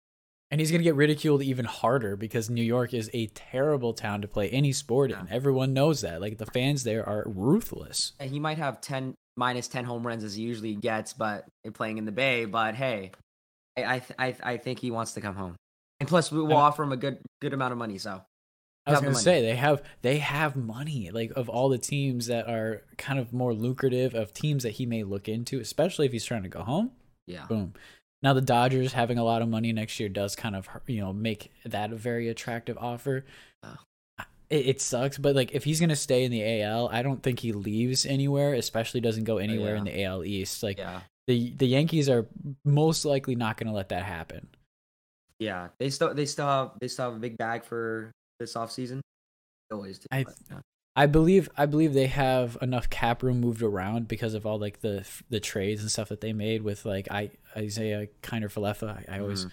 And 0.52 0.60
he's 0.60 0.70
going 0.70 0.82
to 0.82 0.84
get 0.84 0.96
ridiculed 0.96 1.42
even 1.44 1.64
harder 1.64 2.18
because 2.18 2.50
New 2.50 2.62
York 2.62 2.94
is 2.94 3.10
a 3.14 3.28
terrible 3.28 3.94
town 3.94 4.22
to 4.22 4.28
play 4.28 4.50
any 4.50 4.74
sport 4.74 5.10
in. 5.10 5.30
Everyone 5.32 5.72
knows 5.72 6.02
that. 6.02 6.20
Like 6.20 6.40
the 6.40 6.46
fans 6.46 6.84
there 6.84 7.08
are 7.08 7.24
ruthless. 7.26 8.12
And 8.20 8.30
he 8.30 8.38
might 8.38 8.58
have 8.58 8.82
ten 8.82 9.16
minus 9.38 9.70
ten 9.70 9.86
home 9.86 10.06
runs 10.06 10.26
as 10.26 10.36
he 10.36 10.44
usually 10.44 10.76
gets, 10.76 11.14
but 11.14 11.46
playing 11.74 12.00
in 12.00 12.06
the 12.06 12.12
Bay. 12.12 12.44
But 12.44 12.76
hey, 12.76 13.12
I 13.78 13.96
I 13.96 14.00
th- 14.00 14.20
I, 14.20 14.36
I 14.54 14.58
think 14.58 14.80
he 14.80 14.92
wants 14.92 15.14
to 15.14 15.22
come 15.22 15.36
home. 15.36 15.56
And 16.00 16.10
plus, 16.10 16.32
we 16.32 16.42
will 16.42 16.58
offer 16.58 16.84
him 16.84 16.92
a 16.92 16.98
good 16.98 17.20
good 17.42 17.54
amount 17.54 17.74
of 17.74 17.78
money. 17.78 17.98
So 17.98 18.22
I 18.86 18.92
was 18.92 19.00
gonna 19.00 19.12
money. 19.12 19.24
say 19.24 19.42
they 19.42 19.56
have 19.56 19.84
they 20.02 20.18
have 20.18 20.56
money 20.56 21.12
like 21.12 21.32
of 21.36 21.50
all 21.50 21.70
the 21.70 21.78
teams 21.78 22.28
that 22.28 22.48
are 22.48 22.82
kind 22.98 23.20
of 23.20 23.32
more 23.32 23.54
lucrative 23.54 24.16
of 24.16 24.34
teams 24.34 24.64
that 24.64 24.72
he 24.72 24.86
may 24.86 25.04
look 25.04 25.30
into, 25.30 25.60
especially 25.60 26.08
if 26.08 26.12
he's 26.12 26.26
trying 26.26 26.44
to 26.44 26.50
go 26.50 26.64
home. 26.64 26.92
yeah, 27.28 27.46
Boom. 27.46 27.74
Now 28.24 28.34
the 28.34 28.42
Dodgers 28.42 28.94
having 28.94 29.18
a 29.18 29.24
lot 29.24 29.42
of 29.42 29.50
money 29.50 29.74
next 29.74 30.00
year 30.00 30.10
does 30.10 30.36
kind 30.36 30.56
of 30.56 30.68
you 30.88 31.02
know 31.02 31.14
make 31.14 31.52
that 31.66 31.92
a 31.92 31.96
very 31.96 32.30
attractive 32.30 32.78
offer. 32.80 33.26
Oh. 33.64 33.76
It, 34.50 34.68
it 34.68 34.82
sucks, 34.82 35.20
but 35.20 35.36
like 35.36 35.52
if 35.54 35.64
he's 35.64 35.80
gonna 35.80 35.96
stay 35.96 36.24
in 36.24 36.32
the 36.32 36.64
AL, 36.64 36.90
I 36.92 37.04
don't 37.04 37.22
think 37.22 37.40
he 37.40 37.52
leaves 37.52 38.08
anywhere. 38.08 38.56
Especially 38.56 39.02
doesn't 39.02 39.26
go 39.26 39.36
oh, 39.36 39.38
anywhere 39.38 39.76
in 39.76 39.86
yeah. 39.86 39.94
the 39.94 40.04
AL 40.06 40.24
East. 40.26 40.64
Like 40.64 40.80
yeah, 40.80 41.02
the 41.28 41.52
the 41.58 41.68
Yankees 41.68 42.10
are 42.10 42.28
most 42.66 43.06
likely 43.06 43.36
not 43.36 43.58
gonna 43.58 43.74
let 43.74 43.90
that 43.90 44.04
happen. 44.04 44.48
yeah. 45.40 45.70
They 45.80 45.90
still 45.90 46.14
they 46.14 46.26
still 46.26 46.46
have 46.48 46.72
they 46.80 46.88
still 46.88 47.06
have 47.06 47.16
a 47.16 47.20
big 47.20 47.38
bag 47.38 47.64
for 47.64 48.12
this 48.40 48.54
offseason. 48.56 49.00
Always 49.72 50.00
do. 50.00 50.06
I- 50.12 50.24
but, 50.24 50.34
yeah. 50.50 50.60
I 50.94 51.06
believe 51.06 51.48
I 51.58 51.68
believe 51.68 51.94
they 51.94 52.08
have 52.08 52.58
enough 52.62 52.90
cap 52.90 53.24
room 53.24 53.40
moved 53.40 53.62
around 53.64 54.10
because 54.10 54.34
of 54.34 54.46
all 54.46 54.60
like 54.60 54.82
the 54.82 55.08
the 55.30 55.40
trades 55.40 55.80
and 55.82 55.90
stuff 55.90 56.10
that 56.10 56.20
they 56.20 56.34
made 56.34 56.64
with 56.64 56.86
like 56.86 57.10
I 57.10 57.32
Isiah 57.56 58.08
Kiner 58.22 58.52
Falefa. 58.52 59.08
I, 59.10 59.16
I 59.16 59.20
always 59.22 59.46
Mhm. 59.46 59.52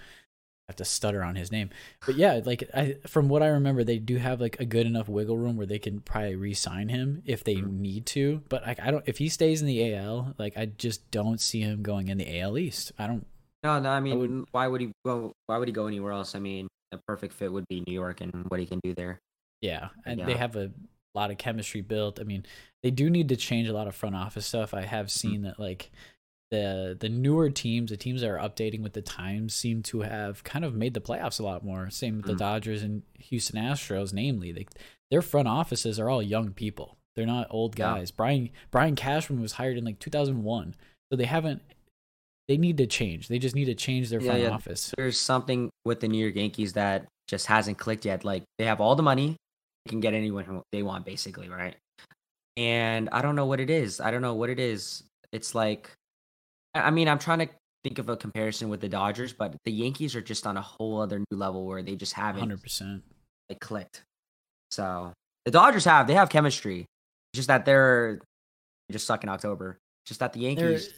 Have 0.69 0.77
to 0.77 0.85
stutter 0.85 1.23
on 1.25 1.35
his 1.35 1.51
name, 1.51 1.71
but 2.05 2.17
yeah, 2.17 2.41
like 2.45 2.63
I 2.75 2.97
from 3.07 3.29
what 3.29 3.43
I 3.43 3.47
remember, 3.49 3.85
they 3.85 3.99
do 3.99 4.17
have 4.19 4.41
like 4.41 4.61
a 4.61 4.67
good 4.67 4.87
enough 4.87 5.09
wiggle 5.09 5.39
room 5.39 5.57
where 5.57 5.67
they 5.67 5.79
can 5.79 6.01
probably 6.01 6.37
re-sign 6.37 6.89
him 6.91 7.23
if 7.25 7.43
they 7.43 7.57
Mhm. 7.57 7.79
need 7.79 8.07
to. 8.07 8.43
But 8.51 8.63
like 8.67 8.79
I 8.81 8.91
don't 8.91 9.03
if 9.09 9.17
he 9.19 9.29
stays 9.31 9.63
in 9.63 9.67
the 9.67 9.95
AL, 9.95 10.35
like 10.39 10.57
I 10.59 10.67
just 10.67 11.11
don't 11.11 11.41
see 11.41 11.63
him 11.63 11.83
going 11.83 12.09
in 12.09 12.19
the 12.19 12.39
AL 12.41 12.59
East. 12.59 12.93
I 12.99 13.07
don't. 13.07 13.27
No, 13.65 13.81
no. 13.81 13.89
I 13.91 14.01
mean, 14.01 14.19
would- 14.19 14.45
why 14.53 14.67
would 14.67 14.81
he 14.83 14.93
go? 15.07 15.33
Why 15.47 15.57
would 15.57 15.69
he 15.69 15.73
go 15.73 15.87
anywhere 15.87 16.13
else? 16.13 16.35
I 16.35 16.39
mean, 16.39 16.69
a 16.93 16.99
perfect 17.09 17.33
fit 17.33 17.51
would 17.51 17.67
be 17.69 17.83
New 17.87 17.95
York 17.95 18.21
and 18.21 18.33
what 18.49 18.61
he 18.61 18.67
can 18.67 18.81
do 18.85 18.95
there. 18.95 19.19
Yeah, 19.63 19.89
and 20.05 20.21
they 20.21 20.35
have 20.35 20.55
a 20.55 20.71
lot 21.15 21.31
of 21.31 21.39
chemistry 21.39 21.81
built. 21.81 22.21
I 22.21 22.25
mean, 22.25 22.45
they 22.83 22.91
do 22.91 23.09
need 23.11 23.31
to 23.31 23.37
change 23.37 23.69
a 23.69 23.73
lot 23.73 23.89
of 23.89 23.95
front 23.95 24.15
office 24.15 24.47
stuff. 24.47 24.75
I 24.75 24.83
have 24.83 25.07
Mm-hmm. 25.07 25.29
seen 25.29 25.43
that 25.43 25.59
like 25.59 25.91
the 26.51 26.97
the 26.99 27.09
newer 27.09 27.51
teams, 27.51 27.91
the 27.91 27.97
teams 27.97 28.21
that 28.23 28.31
are 28.31 28.39
updating 28.39 28.81
with 28.83 28.93
the 28.95 29.03
times, 29.03 29.55
seem 29.55 29.83
to 29.85 30.01
have 30.01 30.43
kind 30.45 30.65
of 30.65 30.75
made 30.75 30.95
the 30.95 31.01
playoffs 31.01 31.39
a 31.41 31.43
lot 31.43 31.65
more. 31.65 31.91
Same 31.91 32.17
with 32.17 32.27
the 32.27 32.33
Mhm. 32.35 32.39
Dodgers 32.39 32.83
and 32.83 33.03
Houston 33.19 33.61
Astros, 33.63 34.13
namely, 34.13 34.53
they, 34.53 34.67
their 35.11 35.23
front 35.23 35.49
offices 35.49 35.99
are 35.99 36.09
all 36.09 36.23
young 36.23 36.53
people. 36.53 36.97
They're 37.17 37.27
not 37.27 37.49
old 37.51 37.79
Yeah. 37.79 37.97
guys. 37.97 38.11
Brian 38.11 38.51
Brian 38.71 38.95
Cashman 38.97 39.41
was 39.41 39.53
hired 39.53 39.77
in 39.77 39.85
like 39.85 39.99
2001, 39.99 40.75
so 41.11 41.17
they 41.17 41.25
haven't. 41.27 41.63
They 42.49 42.57
need 42.57 42.79
to 42.79 42.87
change. 42.87 43.29
They 43.29 43.39
just 43.39 43.55
need 43.55 43.67
to 43.67 43.75
change 43.75 44.09
their 44.09 44.21
Yeah, 44.21 44.27
front 44.31 44.43
yeah. 44.45 44.51
office. 44.51 44.95
There's 44.97 45.19
something 45.19 45.69
with 45.85 46.01
the 46.01 46.09
New 46.09 46.17
York 46.25 46.37
Yankees 46.37 46.73
that 46.75 47.07
just 47.27 47.45
hasn't 47.47 47.77
clicked 47.77 48.07
yet. 48.07 48.25
Like 48.25 48.45
they 48.57 48.65
have 48.65 48.81
all 48.81 48.95
the 48.97 49.03
money, 49.03 49.37
they 49.85 49.91
can 49.91 50.01
get 50.01 50.15
anyone 50.15 50.45
who 50.45 50.63
they 50.73 50.83
want, 50.83 51.05
basically, 51.05 51.49
right? 51.51 51.77
and 52.57 53.09
I 53.13 53.23
don't 53.23 53.37
know 53.37 53.47
what 53.47 53.61
it 53.61 53.71
is. 53.71 54.01
I 54.01 54.11
don't 54.11 54.21
know 54.23 54.35
what 54.35 54.51
it 54.51 54.59
is. 54.59 55.05
It's 55.31 55.55
like, 55.55 55.93
I 56.75 56.91
mean, 56.91 57.09
I'm 57.09 57.19
trying 57.19 57.41
to 57.41 57.49
think 57.85 57.99
of 57.99 58.09
a 58.09 58.17
comparison 58.17 58.69
with 58.69 58.81
the 58.81 58.89
Dodgers, 58.89 59.33
but 59.33 59.57
the 59.65 59.73
Yankees 59.73 60.15
are 60.17 60.21
just 60.21 60.47
on 60.47 60.57
a 60.57 60.63
whole 60.63 61.01
other 61.01 61.19
new 61.19 61.37
level 61.37 61.65
where 61.67 61.83
they 61.83 61.97
just 61.97 62.13
haven't 62.13 62.41
Hundred 62.41 62.63
percent. 62.63 63.03
like 63.49 63.61
clicked. 63.61 64.03
So 64.71 65.13
the 65.45 65.51
Dodgers 65.51 65.85
have 65.85 66.07
they 66.07 66.15
have 66.15 66.29
chemistry, 66.29 66.87
just 67.35 67.49
that 67.49 67.65
they're 67.65 68.21
they 68.89 68.93
just 68.93 69.07
suck 69.07 69.23
in 69.23 69.29
October. 69.29 69.79
Just 70.07 70.21
that 70.21 70.33
the 70.33 70.41
Their 70.41 70.71
Yankees, 70.71 70.93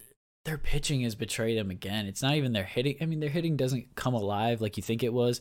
their 0.44 0.58
pitching 0.58 1.02
has 1.02 1.14
betrayed 1.14 1.58
them 1.58 1.70
again. 1.70 2.06
It's 2.06 2.22
not 2.22 2.34
even 2.34 2.52
their 2.52 2.64
hitting. 2.64 2.96
I 3.00 3.06
mean, 3.06 3.20
their 3.20 3.30
hitting 3.30 3.56
doesn't 3.56 3.94
come 3.94 4.14
alive 4.14 4.60
like 4.60 4.76
you 4.76 4.82
think 4.82 5.02
it 5.02 5.12
was, 5.12 5.40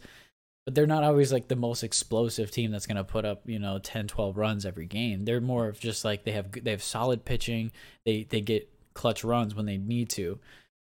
but 0.66 0.76
they're 0.76 0.88
not 0.88 1.04
always 1.04 1.32
like 1.32 1.48
the 1.48 1.56
most 1.56 1.84
explosive 1.84 2.52
team 2.52 2.72
that's 2.72 2.88
going 2.88 2.98
to 2.98 3.04
put 3.04 3.26
up, 3.26 3.48
you 3.48 3.60
know, 3.60 3.80
10, 3.80 4.08
12 4.08 4.38
runs 4.38 4.66
every 4.66 4.88
game. 4.88 5.26
They're 5.26 5.42
more 5.42 5.68
of 5.68 5.80
just 5.80 6.04
like 6.04 6.26
they 6.26 6.32
have 6.32 6.52
they 6.52 6.72
have 6.72 6.84
solid 6.84 7.26
pitching. 7.26 7.72
They 8.06 8.24
they 8.24 8.42
get 8.42 8.70
clutch 9.00 9.24
runs 9.24 9.56
when 9.56 9.66
they 9.66 9.78
need 9.78 10.10
to. 10.12 10.40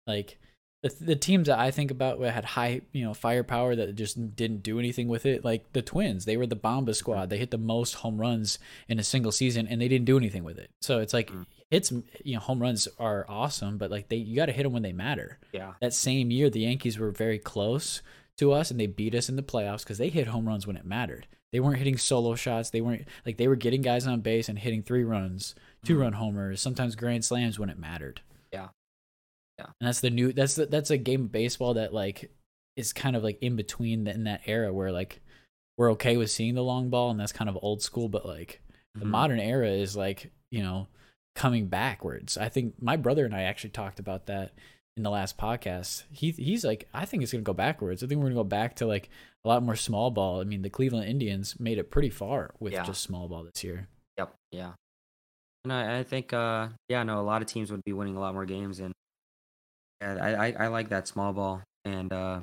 Like 0.08 0.38
the 0.84 0.90
the 1.12 1.16
teams 1.16 1.48
that 1.48 1.60
I 1.60 1.70
think 1.72 1.92
about 1.92 2.20
had 2.22 2.44
high, 2.58 2.82
you 2.92 3.04
know, 3.06 3.14
firepower 3.14 3.76
that 3.76 3.96
just 3.96 4.36
didn't 4.36 4.64
do 4.64 4.80
anything 4.80 5.08
with 5.08 5.26
it, 5.26 5.46
like 5.46 5.72
the 5.74 5.82
Twins. 5.82 6.26
They 6.26 6.38
were 6.38 6.48
the 6.48 6.56
Bomba 6.68 6.94
squad. 6.96 7.30
They 7.30 7.38
hit 7.38 7.52
the 7.52 7.58
most 7.76 7.96
home 7.96 8.18
runs 8.20 8.58
in 8.90 8.98
a 9.00 9.04
single 9.04 9.32
season 9.32 9.68
and 9.68 9.80
they 9.80 9.88
didn't 9.88 10.06
do 10.12 10.18
anything 10.18 10.44
with 10.44 10.58
it. 10.58 10.70
So 10.82 11.00
it's 11.00 11.14
like 11.14 11.30
Mm. 11.32 11.46
hits, 11.70 11.92
you 12.24 12.34
know, 12.34 12.40
home 12.40 12.60
runs 12.62 12.88
are 12.98 13.26
awesome, 13.30 13.78
but 13.78 13.92
like 13.92 14.10
they 14.10 14.18
you 14.18 14.36
got 14.36 14.48
to 14.48 14.52
hit 14.58 14.64
them 14.64 14.74
when 14.74 14.84
they 14.84 14.94
matter. 14.94 15.38
yeah, 15.54 15.74
That 15.82 15.94
same 15.94 16.32
year 16.32 16.50
the 16.50 16.62
Yankees 16.62 16.98
were 16.98 17.12
very 17.12 17.40
close 17.40 18.02
to 18.38 18.52
us 18.52 18.72
and 18.72 18.80
they 18.80 18.88
beat 18.88 19.14
us 19.14 19.30
in 19.30 19.36
the 19.36 19.44
playoffs 19.54 19.86
cuz 19.86 19.98
they 20.00 20.10
hit 20.10 20.28
home 20.28 20.48
runs 20.48 20.66
when 20.66 20.78
it 20.78 20.86
mattered. 20.86 21.28
They 21.52 21.60
weren't 21.60 21.78
hitting 21.78 21.98
solo 21.98 22.36
shots. 22.36 22.70
They 22.70 22.82
weren't 22.82 23.08
like 23.26 23.38
they 23.38 23.48
were 23.48 23.56
getting 23.56 23.82
guys 23.82 24.08
on 24.08 24.22
base 24.22 24.48
and 24.50 24.58
hitting 24.58 24.84
three 24.84 25.04
runs, 25.04 25.54
two 25.84 26.00
run 26.00 26.14
homers, 26.14 26.62
sometimes 26.62 26.96
grand 26.96 27.26
slams 27.26 27.60
when 27.60 27.70
it 27.70 27.78
mattered. 27.80 28.22
Yeah. 28.54 28.70
Yeah. 29.60 29.66
And 29.80 29.88
that's 29.88 30.00
the 30.02 30.10
new 30.10 30.32
that's 30.34 30.56
the, 30.56 30.66
that's 30.66 30.92
a 30.92 30.98
game 30.98 31.24
of 31.24 31.32
baseball 31.32 31.74
that 31.76 31.94
like 31.94 32.32
is 32.78 32.94
kind 32.94 33.16
of 33.16 33.24
like 33.24 33.38
in 33.42 33.56
between 33.56 34.06
the, 34.06 34.12
in 34.14 34.24
that 34.24 34.42
era 34.46 34.72
where 34.74 34.92
like 34.92 35.20
we're 35.78 35.92
okay 35.92 36.16
with 36.18 36.32
seeing 36.32 36.56
the 36.56 36.64
long 36.64 36.90
ball 36.90 37.12
and 37.12 37.20
that's 37.20 37.32
kind 37.34 37.50
of 37.50 37.58
old 37.62 37.82
school 37.82 38.08
but 38.08 38.26
like 38.26 38.62
the 38.96 39.06
Mhm. 39.06 39.10
modern 39.10 39.40
era 39.40 39.70
is 39.70 39.96
like, 39.96 40.32
you 40.52 40.62
know, 40.64 40.88
coming 41.36 41.68
backwards. 41.68 42.38
I 42.38 42.50
think 42.50 42.82
my 42.82 42.96
brother 42.96 43.26
and 43.26 43.36
I 43.36 43.44
actually 43.44 43.70
talked 43.72 44.00
about 44.00 44.26
that 44.28 44.54
in 44.98 45.04
the 45.04 45.10
last 45.10 45.38
podcast. 45.38 46.04
He 46.12 46.32
he's 46.32 46.64
like, 46.66 46.88
I 46.94 47.06
think 47.06 47.24
it's 47.24 47.32
gonna 47.32 47.42
go 47.44 47.54
backwards. 47.54 48.04
I 48.04 48.08
think 48.08 48.20
we're 48.20 48.26
gonna 48.28 48.36
go 48.36 48.44
back 48.46 48.76
to 48.78 48.86
like 48.86 49.10
a 49.44 49.48
lot 49.48 49.64
more 49.64 49.76
small 49.76 50.12
ball. 50.12 50.42
I 50.42 50.44
mean, 50.44 50.62
the 50.62 50.70
Cleveland 50.70 51.08
Indians 51.10 51.60
made 51.60 51.78
it 51.78 51.90
pretty 51.92 52.10
far 52.10 52.52
with 52.60 52.74
Yeah. 52.74 52.84
just 52.84 53.02
small 53.02 53.28
ball 53.28 53.44
this 53.44 53.64
year. 53.64 53.88
Yep. 54.18 54.36
Yeah. 54.52 54.72
And 55.64 55.74
I, 55.74 56.00
I 56.00 56.04
think, 56.04 56.34
uh, 56.34 56.70
yeah, 56.90 57.04
no, 57.04 57.20
a 57.20 57.22
lot 57.22 57.42
of 57.42 57.48
teams 57.48 57.72
would 57.72 57.84
be 57.84 57.94
winning 57.94 58.16
a 58.16 58.20
lot 58.20 58.34
more 58.34 58.46
games, 58.46 58.80
and 58.80 58.94
yeah, 60.02 60.18
I, 60.20 60.48
I, 60.48 60.56
I 60.66 60.68
like 60.68 60.90
that 60.90 61.08
small 61.08 61.34
ball 61.34 61.62
and 61.86 62.12
uh, 62.12 62.40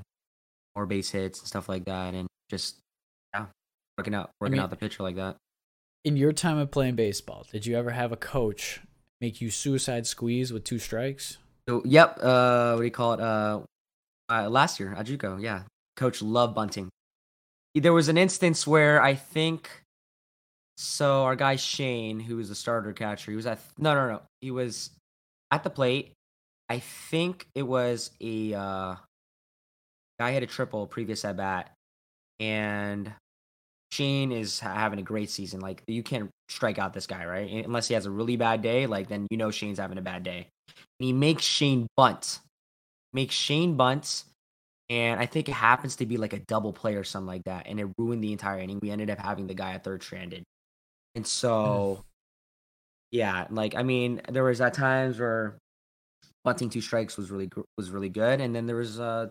more 0.76 0.86
base 0.86 1.10
hits 1.10 1.40
and 1.40 1.48
stuff 1.48 1.68
like 1.68 1.84
that, 1.86 2.14
and 2.14 2.28
just 2.48 2.76
yeah, 3.34 3.46
working 3.96 4.14
out, 4.14 4.30
working 4.40 4.52
mean- 4.52 4.60
out 4.60 4.70
the 4.70 4.76
pitcher 4.76 5.02
like 5.02 5.16
that. 5.16 5.36
In 6.04 6.16
your 6.16 6.32
time 6.32 6.58
of 6.58 6.70
playing 6.70 6.94
baseball, 6.94 7.44
did 7.50 7.66
you 7.66 7.76
ever 7.76 7.90
have 7.90 8.12
a 8.12 8.16
coach 8.16 8.80
make 9.20 9.40
you 9.40 9.50
suicide 9.50 10.06
squeeze 10.06 10.52
with 10.52 10.62
two 10.62 10.78
strikes? 10.78 11.38
So, 11.68 11.82
yep. 11.84 12.18
Uh, 12.22 12.74
what 12.74 12.80
do 12.80 12.84
you 12.84 12.90
call 12.92 13.14
it? 13.14 13.20
Uh, 13.20 13.60
uh 14.30 14.48
last 14.48 14.78
year 14.78 14.94
at 14.96 15.06
JUCO, 15.06 15.42
yeah, 15.42 15.62
coach 15.98 16.22
loved 16.22 16.54
bunting. 16.54 16.88
There 17.74 17.92
was 17.92 18.08
an 18.08 18.16
instance 18.16 18.66
where 18.66 19.02
I 19.02 19.14
think, 19.14 19.68
so 20.76 21.24
our 21.24 21.36
guy 21.36 21.56
Shane, 21.56 22.20
who 22.20 22.36
was 22.36 22.48
the 22.48 22.54
starter 22.54 22.92
catcher, 22.92 23.30
he 23.30 23.36
was 23.36 23.46
at 23.46 23.60
no, 23.78 23.94
no, 23.94 24.08
no, 24.08 24.22
he 24.40 24.50
was 24.50 24.90
at 25.50 25.64
the 25.64 25.70
plate. 25.70 26.12
I 26.68 26.78
think 26.78 27.46
it 27.54 27.62
was 27.62 28.10
a 28.20 28.54
uh, 28.54 28.94
guy 30.18 30.30
had 30.30 30.42
a 30.42 30.46
triple 30.46 30.86
previous 30.86 31.24
at 31.24 31.36
bat, 31.36 31.70
and 32.40 33.12
Shane 33.90 34.32
is 34.32 34.60
having 34.60 34.98
a 34.98 35.02
great 35.02 35.30
season. 35.30 35.60
Like 35.60 35.82
you 35.86 36.02
can't 36.02 36.30
strike 36.48 36.78
out 36.78 36.94
this 36.94 37.06
guy, 37.06 37.26
right? 37.26 37.64
Unless 37.64 37.88
he 37.88 37.94
has 37.94 38.06
a 38.06 38.10
really 38.10 38.36
bad 38.36 38.62
day, 38.62 38.86
like 38.86 39.08
then 39.08 39.26
you 39.30 39.36
know 39.36 39.50
Shane's 39.50 39.78
having 39.78 39.98
a 39.98 40.02
bad 40.02 40.22
day. 40.22 40.46
And 41.00 41.06
he 41.06 41.12
makes 41.12 41.42
Shane 41.42 41.86
bunt, 41.96 42.40
makes 43.12 43.34
Shane 43.34 43.76
bunts, 43.76 44.24
and 44.90 45.20
I 45.20 45.26
think 45.26 45.48
it 45.48 45.52
happens 45.52 45.96
to 45.96 46.06
be 46.06 46.16
like 46.16 46.32
a 46.32 46.38
double 46.38 46.72
play 46.72 46.94
or 46.94 47.04
something 47.04 47.26
like 47.26 47.44
that, 47.44 47.66
and 47.66 47.78
it 47.78 47.86
ruined 47.98 48.22
the 48.22 48.32
entire 48.32 48.58
inning. 48.58 48.78
We 48.80 48.90
ended 48.90 49.10
up 49.10 49.18
having 49.18 49.46
the 49.46 49.54
guy 49.54 49.72
at 49.72 49.84
third 49.84 50.02
stranded, 50.02 50.44
and 51.14 51.26
so 51.26 52.04
yeah, 53.10 53.46
like 53.50 53.74
I 53.74 53.82
mean, 53.82 54.20
there 54.28 54.44
was 54.44 54.60
at 54.60 54.74
times 54.74 55.18
where 55.18 55.58
bunting 56.44 56.70
two 56.70 56.80
strikes 56.80 57.16
was 57.16 57.30
really 57.30 57.48
was 57.76 57.90
really 57.90 58.08
good, 58.08 58.40
and 58.40 58.54
then 58.54 58.66
there 58.66 58.76
was 58.76 58.98
uh 58.98 59.28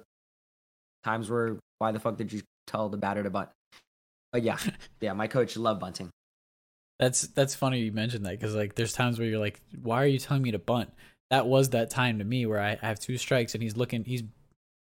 times 1.04 1.30
where 1.30 1.58
why 1.80 1.92
the 1.92 2.00
fuck 2.00 2.18
did 2.18 2.32
you 2.34 2.42
tell 2.66 2.90
the 2.90 2.98
batter 2.98 3.24
to 3.24 3.30
bunt? 3.30 3.50
But 4.32 4.44
yeah, 4.44 4.58
yeah, 5.02 5.14
my 5.14 5.28
coach 5.28 5.58
loved 5.58 5.80
bunting. 5.80 6.10
That's 7.00 7.28
that's 7.28 7.54
funny 7.54 7.80
you 7.80 7.92
mentioned 7.92 8.26
that 8.26 8.32
because 8.40 8.56
like 8.56 8.76
there's 8.76 8.94
times 8.94 9.20
where 9.20 9.28
you're 9.28 9.40
like, 9.40 9.62
why 9.82 10.04
are 10.04 10.08
you 10.08 10.20
telling 10.20 10.44
me 10.44 10.52
to 10.52 10.60
bunt? 10.60 10.90
That 11.30 11.46
was 11.46 11.70
that 11.70 11.90
time 11.90 12.20
to 12.20 12.26
me 12.26 12.46
where 12.46 12.60
I, 12.60 12.78
I 12.82 12.88
have 12.88 13.00
two 13.00 13.18
strikes 13.18 13.54
and 13.54 13.62
he's 13.62 13.76
looking, 13.76 14.06
he's 14.06 14.24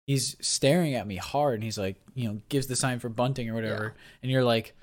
he's 0.08 0.36
staring 0.42 0.96
at 0.96 1.08
me 1.08 1.16
hard 1.16 1.56
and 1.56 1.64
he's 1.64 1.78
like, 1.78 1.96
you 2.14 2.28
know, 2.28 2.42
gives 2.50 2.68
the 2.68 2.76
sign 2.76 3.00
for 3.00 3.10
bunting 3.10 3.50
or 3.50 3.54
whatever, 3.54 3.96
and 4.22 4.32
you're 4.32 4.44
like, 4.44 4.76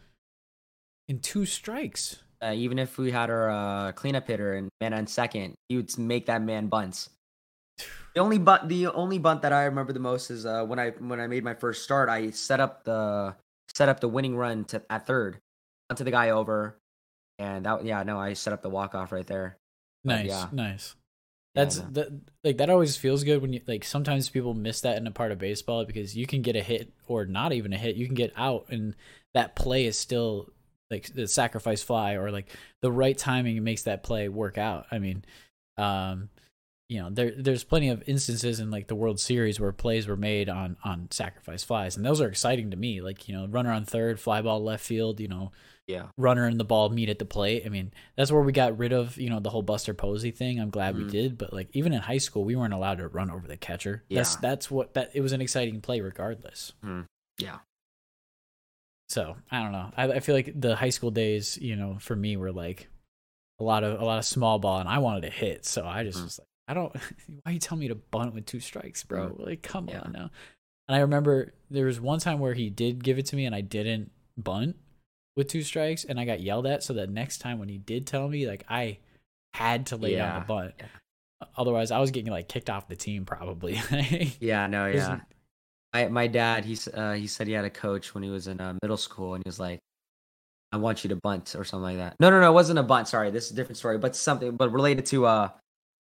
in 1.09 1.19
two 1.19 1.45
strikes. 1.45 2.23
Uh, 2.43 2.53
even 2.55 2.79
if 2.79 2.97
we 2.97 3.11
had 3.11 3.29
our 3.29 3.51
uh, 3.51 3.93
cleanup 3.93 4.27
hitter 4.27 4.55
and 4.55 4.71
man 4.81 4.95
on 4.95 5.07
second, 5.07 5.55
he 5.69 5.77
would 5.77 5.99
make 5.99 6.27
that 6.27 6.41
man 6.41 6.69
bunts. 6.69 7.11
The 8.15 8.21
only 8.21 8.39
bunt, 8.39 8.69
the 8.69 8.87
only 8.87 9.19
bunt 9.19 9.43
that 9.43 9.53
I 9.53 9.65
remember 9.65 9.93
the 9.93 10.01
most 10.01 10.31
is 10.31 10.47
uh, 10.47 10.65
when 10.65 10.79
I 10.79 10.91
when 10.91 11.21
I 11.21 11.27
made 11.27 11.45
my 11.45 11.55
first 11.55 11.85
start. 11.85 12.09
I 12.09 12.31
set 12.31 12.59
up 12.59 12.85
the 12.85 13.35
set 13.75 13.89
up 13.89 14.01
the 14.01 14.09
winning 14.09 14.37
run 14.37 14.65
to 14.67 14.83
at 14.89 15.07
third, 15.07 15.39
onto 15.91 16.03
the 16.03 16.11
guy 16.11 16.31
over, 16.31 16.77
and 17.39 17.67
that 17.67 17.85
yeah 17.85 18.03
no 18.03 18.19
I 18.19 18.33
set 18.33 18.53
up 18.53 18.63
the 18.63 18.71
walk 18.71 18.95
off 18.95 19.13
right 19.13 19.27
there. 19.27 19.59
But 20.03 20.25
Nice, 20.25 20.29
yeah. 20.29 20.47
nice. 20.51 20.95
That's 21.55 21.77
that 21.79 22.09
like 22.45 22.59
that 22.59 22.71
always 22.71 22.97
feels 22.97 23.25
good 23.25 23.43
when 23.43 23.53
you 23.53 23.61
like 23.67 23.85
sometimes 23.85 24.29
people 24.29 24.55
miss 24.55 24.83
that 24.83 24.97
in 24.97 25.07
a 25.07 25.11
part 25.11 25.33
of 25.33 25.39
baseball 25.39 25.85
because 25.85 26.17
you 26.17 26.27
can 26.27 26.43
get 26.43 26.55
a 26.55 26.63
hit 26.63 26.93
or 27.09 27.27
not 27.27 27.53
even 27.53 27.73
a 27.73 27.79
hit, 27.79 27.97
you 27.97 28.07
can 28.07 28.15
get 28.15 28.33
out 28.37 28.67
and 28.69 28.95
that 29.35 29.57
play 29.57 29.87
is 29.87 29.99
still 29.99 30.49
like 30.93 31.13
the 31.13 31.27
sacrifice 31.27 31.83
fly 31.83 32.13
or 32.15 32.31
like 32.31 32.55
the 32.83 32.93
right 32.93 33.19
timing 33.19 33.63
makes 33.65 33.83
that 33.83 34.05
play 34.05 34.29
work 34.29 34.59
out. 34.59 34.87
I 34.93 35.01
mean, 35.01 35.25
um 35.77 36.29
you 36.89 37.01
know, 37.01 37.11
there 37.11 37.33
there's 37.37 37.65
plenty 37.65 37.89
of 37.89 38.03
instances 38.09 38.61
in 38.61 38.71
like 38.71 38.87
the 38.87 38.97
World 38.97 39.19
Series 39.19 39.59
where 39.59 39.73
plays 39.73 40.07
were 40.07 40.17
made 40.17 40.49
on 40.49 40.77
on 40.85 41.09
sacrifice 41.11 41.65
flies 41.65 41.97
and 41.97 42.07
those 42.07 42.21
are 42.21 42.29
exciting 42.29 42.71
to 42.71 42.77
me. 42.77 43.01
Like, 43.01 43.29
you 43.29 43.35
know, 43.35 43.49
runner 43.49 43.73
on 43.73 43.85
third, 43.85 44.21
fly 44.21 44.41
ball 44.43 44.63
left 44.63 44.85
field, 44.85 45.19
you 45.19 45.29
know, 45.29 45.51
yeah 45.91 46.07
runner 46.17 46.45
and 46.47 46.61
the 46.61 46.65
ball 46.65 46.89
meet 46.91 47.09
at 47.09 47.19
the 47.19 47.25
plate. 47.25 47.63
I 47.65 47.69
mean, 47.71 47.93
that's 48.17 48.31
where 48.31 48.43
we 48.43 48.53
got 48.53 48.77
rid 48.79 48.93
of, 48.93 49.17
you 49.17 49.31
know, 49.31 49.41
the 49.41 49.49
whole 49.51 49.63
Buster 49.63 49.95
Posey 49.95 50.31
thing. 50.31 50.61
I'm 50.61 50.69
glad 50.71 50.95
we 50.97 51.05
Mhm. 51.05 51.11
did, 51.11 51.39
but 51.39 51.53
like 51.53 51.69
even 51.73 51.93
in 51.93 52.01
high 52.01 52.19
school, 52.19 52.45
we 52.45 52.57
weren't 52.57 52.75
allowed 52.75 52.99
to 52.99 53.09
run 53.09 53.31
over 53.31 53.47
the 53.49 53.57
catcher. 53.57 54.05
That's 54.11 54.35
Yeah. 54.35 54.41
that's 54.41 54.71
what 54.71 54.95
that 54.95 55.11
it 55.15 55.21
was 55.23 55.33
an 55.33 55.41
exciting 55.41 55.81
play 55.81 56.01
regardless. 56.01 56.73
yeah 57.39 57.59
So 59.09 59.37
I 59.51 59.63
don't 59.63 59.73
know. 59.73 59.91
I, 59.97 60.05
I 60.13 60.21
feel 60.21 60.35
like 60.35 60.53
the 60.61 60.77
high 60.77 60.91
school 60.91 61.11
days, 61.11 61.59
you 61.59 61.75
know, 61.77 61.97
for 62.01 62.15
me 62.15 62.37
were 62.37 62.53
like 62.53 62.89
a 63.59 63.65
lot 63.65 63.83
of 63.85 64.01
a 64.01 64.05
lot 64.05 64.19
of 64.19 64.25
small 64.25 64.59
ball, 64.59 64.79
and 64.79 64.89
I 64.89 64.99
wanted 64.99 65.23
to 65.23 65.31
hit, 65.31 65.65
so 65.67 65.85
I 65.87 66.05
just 66.05 66.19
Mhm. 66.19 66.25
was 66.25 66.39
like, 66.39 66.49
I 66.69 66.75
don't. 66.75 66.95
Why 67.45 67.53
you 67.53 67.59
tell 67.59 67.77
me 67.79 67.89
to 67.89 67.95
bunt 67.95 68.35
with 68.35 68.47
two 68.47 68.61
strikes, 68.61 69.05
bro? 69.05 69.35
Like, 69.39 69.63
come 69.63 69.89
Yeah. 69.89 70.01
on 70.03 70.13
now. 70.13 70.31
And 70.89 70.97
I 70.97 71.01
remember 71.01 71.53
there 71.71 71.87
was 71.87 72.01
one 72.01 72.19
time 72.21 72.39
where 72.41 72.55
he 72.55 72.71
did 72.71 73.03
give 73.05 73.19
it 73.19 73.27
to 73.27 73.37
me, 73.37 73.47
and 73.47 73.55
I 73.55 73.61
didn't 73.61 74.13
bunt 74.37 74.77
with 75.37 75.49
two 75.49 75.63
strikes, 75.63 76.05
and 76.05 76.19
I 76.19 76.25
got 76.25 76.41
yelled 76.41 76.67
at. 76.67 76.83
So 76.83 76.95
that 76.95 77.11
next 77.11 77.39
time 77.39 77.59
when 77.59 77.69
he 77.69 77.79
did 77.79 78.07
tell 78.07 78.29
me, 78.29 78.47
like 78.47 78.65
I 78.69 78.99
had 79.55 79.87
to 79.87 79.97
lay 79.97 80.15
down 80.17 80.41
the 80.41 80.47
bunt. 80.47 80.75
yeah. 80.79 80.87
Otherwise, 81.57 81.91
I 81.91 81.99
was 81.99 82.11
getting 82.11 82.31
like 82.31 82.49
kicked 82.49 82.69
off 82.71 82.89
the 82.89 82.97
team 82.97 83.25
probably. 83.25 83.81
yeah 84.41 84.67
no 84.67 84.87
yeah. 84.87 85.21
I, 85.93 86.07
my 86.09 86.27
dad 86.27 86.65
he 86.65 86.75
s- 86.75 86.89
uh, 86.89 87.13
he 87.15 87.27
said 87.27 87.47
he 87.47 87.53
had 87.55 87.65
a 87.65 87.71
coach 87.71 88.15
when 88.15 88.23
he 88.23 88.31
was 88.31 88.47
in 88.47 88.61
uh, 88.61 88.75
middle 88.83 88.97
school 88.97 89.35
and 89.35 89.43
he 89.43 89.49
was 89.49 89.59
like 89.59 89.81
I 90.73 90.77
want 90.77 91.03
you 91.03 91.09
to 91.09 91.17
bunt 91.17 91.57
or 91.59 91.65
something 91.65 91.83
like 91.83 91.97
that. 91.97 92.15
No, 92.21 92.31
no, 92.31 92.41
no, 92.41 92.49
it 92.49 92.55
wasn't 92.55 92.79
a 92.79 92.83
bunt. 92.85 93.09
Sorry, 93.09 93.31
this 93.31 93.47
is 93.47 93.53
a 93.53 93.55
different 93.55 93.77
story, 93.79 93.99
but 93.99 94.15
something, 94.15 94.55
but 94.55 94.71
related 94.71 95.05
to 95.07 95.27
uh, 95.27 95.49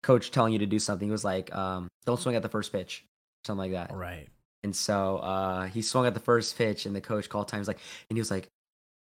coach 0.02 0.32
telling 0.32 0.54
you 0.54 0.60
to 0.60 0.66
do 0.66 0.80
something. 0.80 1.06
He 1.08 1.12
was 1.12 1.26
like, 1.26 1.54
um, 1.54 1.90
don't 2.06 2.20
swing 2.20 2.36
at 2.38 2.42
the 2.42 2.48
first 2.48 2.72
pitch, 2.72 3.04
something 3.46 3.60
like 3.60 3.72
that. 3.90 3.94
right. 3.94 4.28
And 4.64 4.74
so 4.74 5.18
uh, 5.18 5.66
he 5.66 5.82
swung 5.82 6.08
at 6.08 6.14
the 6.14 6.20
first 6.22 6.58
pitch, 6.58 6.86
and 6.86 6.96
the 6.96 7.02
coach 7.02 7.28
called 7.30 7.48
times 7.50 7.68
like, 7.68 7.80
and 8.10 8.16
he 8.18 8.22
was 8.22 8.32
like, 8.32 8.48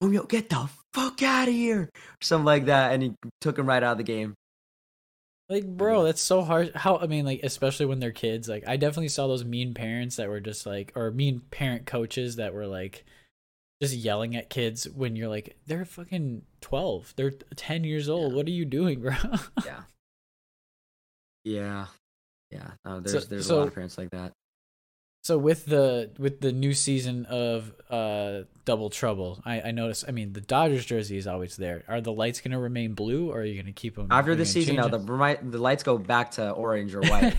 Romeo, 0.00 0.24
get 0.24 0.48
the 0.50 0.68
fuck 0.92 1.22
out 1.22 1.48
of 1.48 1.54
here, 1.54 1.82
or 1.82 1.90
something 2.22 2.44
like 2.44 2.66
that, 2.66 2.92
and 2.92 3.02
he 3.02 3.14
took 3.40 3.58
him 3.58 3.66
right 3.66 3.82
out 3.82 3.92
of 3.92 3.98
the 3.98 4.04
game. 4.04 4.34
Like, 5.48 5.64
bro, 5.64 6.02
that's 6.02 6.20
so 6.20 6.42
hard. 6.42 6.72
How 6.74 6.96
I 6.98 7.06
mean, 7.06 7.24
like, 7.24 7.40
especially 7.42 7.86
when 7.86 8.00
they're 8.00 8.10
kids. 8.12 8.48
Like, 8.48 8.66
I 8.66 8.76
definitely 8.76 9.08
saw 9.08 9.26
those 9.28 9.44
mean 9.44 9.74
parents 9.74 10.16
that 10.16 10.28
were 10.28 10.40
just 10.40 10.66
like, 10.66 10.92
or 10.96 11.10
mean 11.12 11.40
parent 11.50 11.86
coaches 11.86 12.36
that 12.36 12.52
were 12.52 12.66
like, 12.66 13.04
just 13.80 13.94
yelling 13.94 14.34
at 14.36 14.48
kids 14.50 14.88
when 14.88 15.16
you're 15.16 15.28
like 15.28 15.54
they're 15.66 15.84
fucking 15.84 16.40
12 16.62 17.12
they're 17.14 17.30
10 17.56 17.84
years 17.84 18.08
old 18.08 18.32
Yeah. 18.32 18.36
what 18.38 18.46
are 18.46 18.50
you 18.50 18.64
doing 18.64 19.02
bro 19.02 19.12
Yeah. 19.66 19.82
Yeah. 21.44 21.86
Yeah. 22.50 22.70
No, 22.86 23.02
So- 23.04 23.10
there's 23.12 23.26
there's 23.28 23.50
a 23.50 23.56
lot 23.56 23.68
of 23.68 23.74
parents 23.74 23.98
like 23.98 24.10
that. 24.12 24.32
So 25.26 25.37
with 25.37 25.66
the 25.66 26.11
with 26.18 26.40
the 26.40 26.52
new 26.52 26.73
season 26.73 27.26
of 27.26 27.73
uh 27.90 28.42
double 28.64 28.90
trouble 28.90 29.42
i 29.45 29.61
i 29.61 29.71
noticed 29.73 30.04
i 30.06 30.12
mean 30.12 30.33
the 30.33 30.40
dodgers 30.40 30.87
jersey 30.87 31.16
is 31.16 31.26
always 31.26 31.56
there 31.56 31.83
are 31.88 32.00
the 32.00 32.12
lights 32.12 32.40
going 32.40 32.52
to 32.52 32.59
remain 32.59 32.95
blue 32.95 33.30
or 33.30 33.40
are 33.40 33.45
you 33.45 33.54
going 33.54 33.66
to 33.66 33.73
keep 33.73 33.97
them 33.97 34.06
After 34.11 34.37
this 34.37 34.52
season, 34.52 34.76
now 34.76 34.87
the 34.87 34.99
the 34.99 35.59
lights 35.59 35.83
go 35.83 35.99
back 35.99 36.33
to 36.33 36.50
orange 36.50 36.95
or 36.95 37.00
white. 37.00 37.35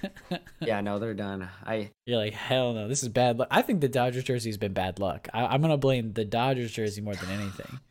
yeah, 0.60 0.80
no, 0.80 0.98
they're 0.98 1.14
done. 1.14 1.48
I 1.64 1.90
you're 2.04 2.18
like 2.18 2.34
hell 2.34 2.72
no 2.72 2.88
this 2.88 3.02
is 3.04 3.08
bad 3.08 3.38
luck 3.38 3.48
i 3.50 3.62
think 3.62 3.80
the 3.80 3.88
dodgers 3.88 4.24
jersey 4.24 4.48
has 4.48 4.58
been 4.58 4.72
bad 4.72 4.98
luck 4.98 5.28
I, 5.32 5.46
i'm 5.46 5.60
going 5.60 5.70
to 5.70 5.76
blame 5.76 6.12
the 6.12 6.24
dodgers 6.24 6.72
jersey 6.72 7.00
more 7.00 7.14
than 7.14 7.30
anything 7.30 7.78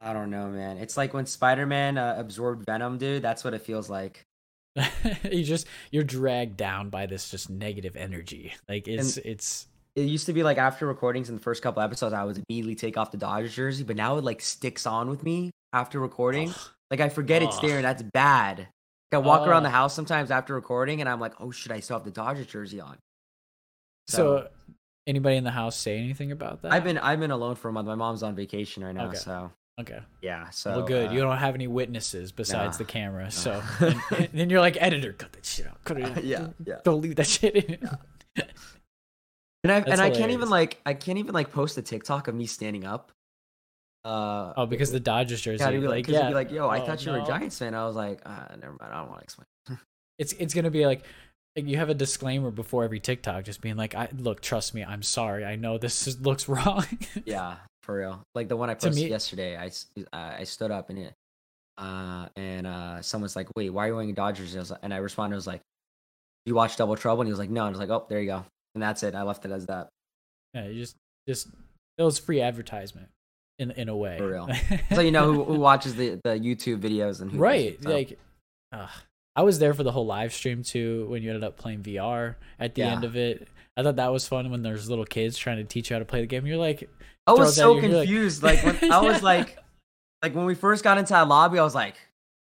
I 0.00 0.12
don't 0.12 0.30
know, 0.30 0.46
man. 0.46 0.78
It's 0.78 0.96
like 0.96 1.12
when 1.12 1.26
Spider 1.26 1.66
Man 1.66 1.98
uh, 1.98 2.14
absorbed 2.16 2.64
Venom, 2.66 2.98
dude. 2.98 3.20
That's 3.20 3.42
what 3.42 3.52
it 3.52 3.62
feels 3.62 3.90
like. 3.90 4.27
you 5.30 5.44
just 5.44 5.66
you're 5.90 6.04
dragged 6.04 6.56
down 6.56 6.90
by 6.90 7.06
this 7.06 7.30
just 7.30 7.50
negative 7.50 7.96
energy 7.96 8.54
like 8.68 8.86
it's 8.88 9.16
it's 9.18 9.66
It 9.96 10.02
used 10.02 10.26
to 10.26 10.32
be 10.32 10.42
like 10.42 10.58
after 10.58 10.86
recordings 10.86 11.28
in 11.28 11.34
the 11.34 11.40
first 11.40 11.62
couple 11.62 11.82
episodes, 11.82 12.12
I 12.14 12.24
would 12.24 12.42
immediately 12.48 12.74
take 12.76 12.96
off 12.96 13.10
the 13.10 13.18
Dodgers 13.18 13.54
jersey, 13.54 13.84
but 13.84 13.96
now 13.96 14.16
it 14.18 14.24
like 14.24 14.40
sticks 14.40 14.86
on 14.86 15.10
with 15.10 15.22
me 15.24 15.50
after 15.72 15.98
recording. 15.98 16.54
Like 16.90 17.00
I 17.00 17.08
forget 17.08 17.42
it's 17.42 17.58
there, 17.58 17.76
and 17.76 17.84
that's 17.84 18.02
bad. 18.02 18.58
Like, 18.58 18.68
I 19.12 19.18
walk 19.18 19.46
around 19.46 19.62
the 19.64 19.70
house 19.70 19.94
sometimes 19.94 20.30
after 20.30 20.54
recording, 20.54 21.00
and 21.00 21.08
I'm 21.08 21.18
like, 21.20 21.34
oh 21.40 21.50
shit, 21.50 21.72
I 21.72 21.80
still 21.80 21.96
have 21.96 22.04
the 22.04 22.10
Dodgers 22.10 22.46
jersey 22.46 22.80
on. 22.80 22.96
so 24.08 24.48
anybody 25.06 25.36
in 25.36 25.44
the 25.44 25.50
house 25.50 25.74
say 25.76 25.98
anything 25.98 26.32
about 26.32 26.62
that 26.62 26.72
I've 26.72 26.84
been 26.84 26.98
I've 26.98 27.18
been 27.20 27.30
alone 27.30 27.54
for 27.56 27.68
a 27.68 27.72
month. 27.72 27.86
My 27.88 27.94
mom's 27.94 28.22
on 28.22 28.34
vacation 28.34 28.84
right 28.84 28.94
now, 28.94 29.06
Okay. 29.06 29.16
so 29.16 29.50
okay 29.78 30.00
yeah. 30.22 30.50
So 30.50 30.70
well 30.70 30.86
good 30.86 31.08
uh, 31.08 31.12
you 31.12 31.20
don't 31.20 31.36
have 31.36 31.54
any 31.54 31.66
witnesses 31.66 32.32
besides 32.32 32.74
nah, 32.74 32.78
the 32.78 32.84
camera 32.84 33.24
nah. 33.24 33.30
so 33.30 33.62
and, 33.80 34.00
and 34.10 34.28
then 34.32 34.50
you're 34.50 34.60
like 34.60 34.76
editor 34.80 35.12
cut 35.12 35.32
that 35.32 35.44
shit 35.44 35.66
out 35.66 35.82
cut 35.84 35.98
it 35.98 36.18
in. 36.18 36.24
yeah, 36.26 36.48
yeah. 36.64 36.76
don't 36.84 37.00
leave 37.00 37.16
that 37.16 37.26
shit 37.26 37.56
in 37.56 37.78
And 39.64 39.72
I 39.72 39.80
and 39.80 40.00
I 40.00 40.10
can't 40.10 40.30
even 40.30 40.48
like 40.48 40.80
I 40.86 40.94
can't 40.94 41.18
even 41.18 41.34
like 41.34 41.52
post 41.52 41.76
a 41.78 41.82
TikTok 41.82 42.28
of 42.28 42.34
me 42.34 42.46
standing 42.46 42.84
up. 42.84 43.10
Uh, 44.04 44.52
oh 44.56 44.66
because 44.66 44.92
the 44.92 45.00
dodgers 45.00 45.40
jersey 45.40 45.62
yeah, 45.62 45.70
be 45.72 45.80
like, 45.80 46.06
like 46.06 46.08
yeah 46.08 46.28
be 46.28 46.34
like, 46.34 46.52
yo, 46.52 46.68
I 46.68 46.80
oh, 46.80 46.86
thought 46.86 47.04
you 47.04 47.10
were 47.10 47.18
a 47.18 47.20
no. 47.22 47.26
Giants 47.26 47.58
fan. 47.58 47.74
I 47.74 47.84
was 47.84 47.96
like, 47.96 48.20
uh, 48.24 48.46
never 48.52 48.76
mind. 48.80 48.92
I 48.92 49.00
don't 49.00 49.08
want 49.08 49.20
to 49.20 49.24
explain. 49.24 49.46
it's 50.18 50.32
it's 50.34 50.54
gonna 50.54 50.70
be 50.70 50.86
like 50.86 51.02
like, 51.56 51.66
you 51.66 51.76
have 51.76 51.88
a 51.88 51.94
disclaimer 51.94 52.50
before 52.52 52.84
every 52.84 53.00
TikTok, 53.00 53.44
just 53.44 53.60
being 53.60 53.76
like, 53.76 53.94
"I 53.94 54.08
look, 54.16 54.40
trust 54.40 54.74
me, 54.74 54.84
I'm 54.84 55.02
sorry. 55.02 55.44
I 55.44 55.56
know 55.56 55.76
this 55.76 56.06
is, 56.06 56.20
looks 56.20 56.48
wrong." 56.48 56.86
Yeah, 57.24 57.56
for 57.88 57.96
real. 57.98 58.22
Like 58.34 58.48
the 58.48 58.56
one 58.56 58.68
I 58.68 58.74
posted 58.74 58.96
me- 59.04 59.08
yesterday, 59.08 59.56
I, 59.56 59.66
uh, 60.12 60.36
I 60.40 60.44
stood 60.44 60.70
up 60.70 60.90
and 60.90 60.98
it, 60.98 61.14
uh, 61.78 62.26
and 62.36 62.66
uh, 62.66 63.00
someone's 63.00 63.34
like, 63.34 63.48
"Wait, 63.56 63.70
why 63.70 63.84
are 63.84 63.88
you 63.88 63.94
wearing 63.94 64.12
Dodgers?" 64.14 64.54
And 64.54 64.70
I, 64.70 64.76
and 64.82 64.92
I 64.94 64.98
responded, 64.98 65.34
I 65.34 65.38
was 65.38 65.46
like, 65.46 65.62
"You 66.44 66.54
watch 66.54 66.76
Double 66.76 66.96
Trouble?" 66.96 67.22
And 67.22 67.28
he 67.28 67.32
was 67.32 67.38
like, 67.38 67.50
"No." 67.50 67.62
And 67.66 67.68
I 67.74 67.78
was 67.78 67.88
like, 67.88 67.90
"Oh, 67.90 68.04
there 68.08 68.20
you 68.20 68.26
go." 68.26 68.44
And 68.74 68.82
that's 68.82 69.02
it. 69.02 69.14
I 69.14 69.22
left 69.22 69.44
it 69.46 69.50
as 69.50 69.66
that. 69.66 69.88
yeah, 70.54 70.66
you 70.66 70.80
just 70.80 70.96
just 71.26 71.48
it 71.96 72.02
was 72.02 72.18
free 72.18 72.40
advertisement 72.42 73.08
in 73.58 73.70
in 73.70 73.88
a 73.88 73.96
way. 73.96 74.18
For 74.18 74.28
real. 74.28 74.48
So 74.94 75.00
you 75.00 75.10
know 75.12 75.32
who, 75.32 75.44
who 75.44 75.58
watches 75.58 75.94
the, 75.94 76.20
the 76.24 76.30
YouTube 76.38 76.80
videos 76.80 77.22
and 77.22 77.30
who 77.32 77.38
right? 77.38 77.76
doesn't, 77.76 77.90
so. 77.90 77.96
Like, 77.96 78.18
ugh. 78.72 78.90
I 79.36 79.42
was 79.42 79.60
there 79.60 79.72
for 79.72 79.84
the 79.84 79.92
whole 79.92 80.04
live 80.06 80.32
stream 80.32 80.62
too 80.64 81.06
when 81.08 81.22
you 81.22 81.30
ended 81.30 81.44
up 81.44 81.56
playing 81.56 81.84
VR 81.84 82.34
at 82.58 82.74
the 82.74 82.82
Yeah. 82.82 82.92
end 82.92 83.04
of 83.04 83.14
it. 83.16 83.46
I 83.78 83.82
thought 83.84 83.96
that 83.96 84.12
was 84.12 84.26
fun 84.26 84.50
when 84.50 84.62
there's 84.62 84.90
little 84.90 85.04
kids 85.04 85.38
trying 85.38 85.58
to 85.58 85.64
teach 85.64 85.88
you 85.90 85.94
how 85.94 86.00
to 86.00 86.04
play 86.04 86.20
the 86.20 86.26
game. 86.26 86.44
You're 86.46 86.56
like, 86.58 86.90
I 87.26 87.32
was 87.32 87.54
so 87.54 87.74
you're 87.74 87.82
like- 87.88 88.08
confused. 88.08 88.42
Like, 88.42 88.62
when 88.64 88.76
I 88.92 89.00
was 89.00 89.22
like, 89.22 89.56
like 90.22 90.34
when 90.34 90.44
we 90.46 90.54
first 90.56 90.82
got 90.82 90.98
into 90.98 91.12
that 91.12 91.28
lobby, 91.28 91.58
I 91.60 91.62
was 91.62 91.74
like, 91.76 91.94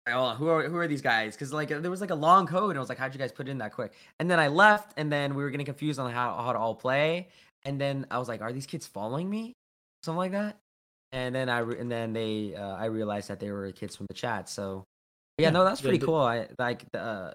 oh, 0.06 0.34
who 0.34 0.48
are 0.48 0.68
who 0.68 0.76
are 0.76 0.87
these 0.87 1.00
guys? 1.02 1.34
Because 1.34 1.52
like 1.52 1.68
there 1.70 1.90
was 1.90 2.00
like 2.02 2.10
a 2.10 2.14
long 2.14 2.46
code, 2.46 2.70
and 2.70 2.78
I 2.78 2.80
was 2.80 2.90
like, 2.90 2.98
how'd 2.98 3.14
you 3.14 3.18
guys 3.18 3.32
put 3.32 3.48
it 3.48 3.50
in 3.50 3.58
that 3.58 3.72
quick? 3.72 3.92
And 4.20 4.30
then 4.30 4.38
I 4.38 4.48
left, 4.48 4.92
and 4.98 5.10
then 5.10 5.34
we 5.34 5.42
were 5.42 5.50
getting 5.50 5.64
confused 5.66 5.98
on 5.98 6.10
how 6.12 6.34
how 6.37 6.52
to 6.52 6.58
all 6.58 6.74
play. 6.74 7.28
And 7.64 7.80
then 7.80 8.06
I 8.10 8.18
was 8.18 8.28
like, 8.28 8.42
are 8.42 8.52
these 8.52 8.66
kids 8.66 8.87
following 8.87 9.30
me? 9.30 9.54
Something 10.02 10.18
like 10.18 10.32
that. 10.32 10.58
And 11.12 11.34
then 11.34 11.48
I 11.48 11.58
re- 11.60 11.78
and 11.78 11.90
then 11.90 12.12
they 12.12 12.54
uh, 12.54 12.74
I 12.74 12.87
realized 12.87 13.28
that 13.28 13.40
they 13.40 13.50
were 13.50 13.72
kids 13.72 13.96
from 13.96 14.04
the 14.08 14.14
chat. 14.14 14.50
So 14.50 14.84
yeah, 15.38 15.46
Yeah, 15.46 15.50
no, 15.50 15.64
that's 15.64 15.80
pretty 15.80 15.96
the- 15.98 16.04
cool. 16.06 16.16
I 16.16 16.48
like 16.58 16.84
the 16.92 17.00
uh, 17.00 17.34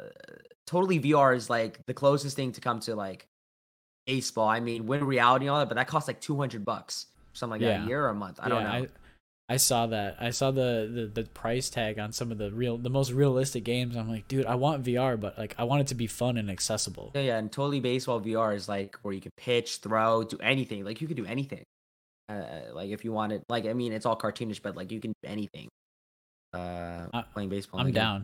totally 0.67 0.99
VR 0.99 1.35
is 1.35 1.49
like 1.49 1.79
the 1.87 1.93
closest 1.95 2.35
thing 2.35 2.51
to 2.51 2.61
come 2.61 2.79
to 2.81 2.95
like 2.95 3.25
baseball. 4.09 4.47
I 4.47 4.59
mean, 4.59 4.87
WIN 4.87 5.03
Reality 5.05 5.45
and 5.45 5.51
all 5.51 5.59
that, 5.59 5.69
but 5.69 5.75
that 5.75 5.87
costs 5.87 6.07
like 6.07 6.19
two 6.19 6.37
hundred 6.37 6.65
bucks, 6.65 7.05
something 7.33 7.61
like 7.61 7.67
that, 7.67 7.85
a 7.85 7.87
year 7.87 8.05
or 8.05 8.09
a 8.09 8.15
month. 8.15 8.39
I 8.41 8.49
don't 8.49 8.63
know. 8.63 8.69
I, 8.69 8.87
I 9.51 9.57
saw 9.57 9.87
that. 9.87 10.17
I 10.19 10.31
saw 10.31 10.51
the, 10.51 10.89
the 11.13 11.21
the 11.21 11.29
price 11.29 11.69
tag 11.69 11.99
on 11.99 12.11
some 12.11 12.31
of 12.31 12.37
the 12.37 12.51
real 12.51 12.77
the 12.77 12.89
most 12.89 13.11
realistic 13.11 13.63
games. 13.63 13.95
I'm 13.95 14.09
like, 14.09 14.27
dude, 14.27 14.45
I 14.45 14.55
want 14.55 14.83
VR, 14.83 15.19
but 15.19 15.37
like 15.37 15.55
I 15.57 15.63
want 15.63 15.81
it 15.81 15.87
to 15.87 15.95
be 15.95 16.07
fun 16.07 16.37
and 16.37 16.49
accessible. 16.49 17.11
Yeah, 17.15 17.21
yeah, 17.21 17.37
and 17.37 17.51
totally 17.51 17.79
baseball 17.79 18.19
VR 18.21 18.55
is 18.55 18.67
like 18.67 18.97
where 19.01 19.13
you 19.13 19.21
can 19.21 19.31
pitch, 19.37 19.77
throw, 19.77 20.23
do 20.23 20.37
anything. 20.41 20.83
Like 20.85 21.01
you 21.01 21.07
could 21.07 21.17
do 21.17 21.25
anything. 21.25 21.63
Uh, 22.29 22.73
like 22.73 22.89
if 22.91 23.03
you 23.03 23.11
wanted, 23.11 23.41
like 23.49 23.65
I 23.65 23.73
mean, 23.73 23.91
it's 23.91 24.05
all 24.05 24.17
cartoonish, 24.17 24.61
but 24.61 24.75
like 24.75 24.91
you 24.91 24.99
can 24.99 25.13
do 25.23 25.29
anything. 25.29 25.67
Uh, 26.53 27.07
I- 27.13 27.23
playing 27.33 27.49
baseball. 27.49 27.79
I'm 27.79 27.87
like, 27.87 27.95
yeah. 27.95 28.21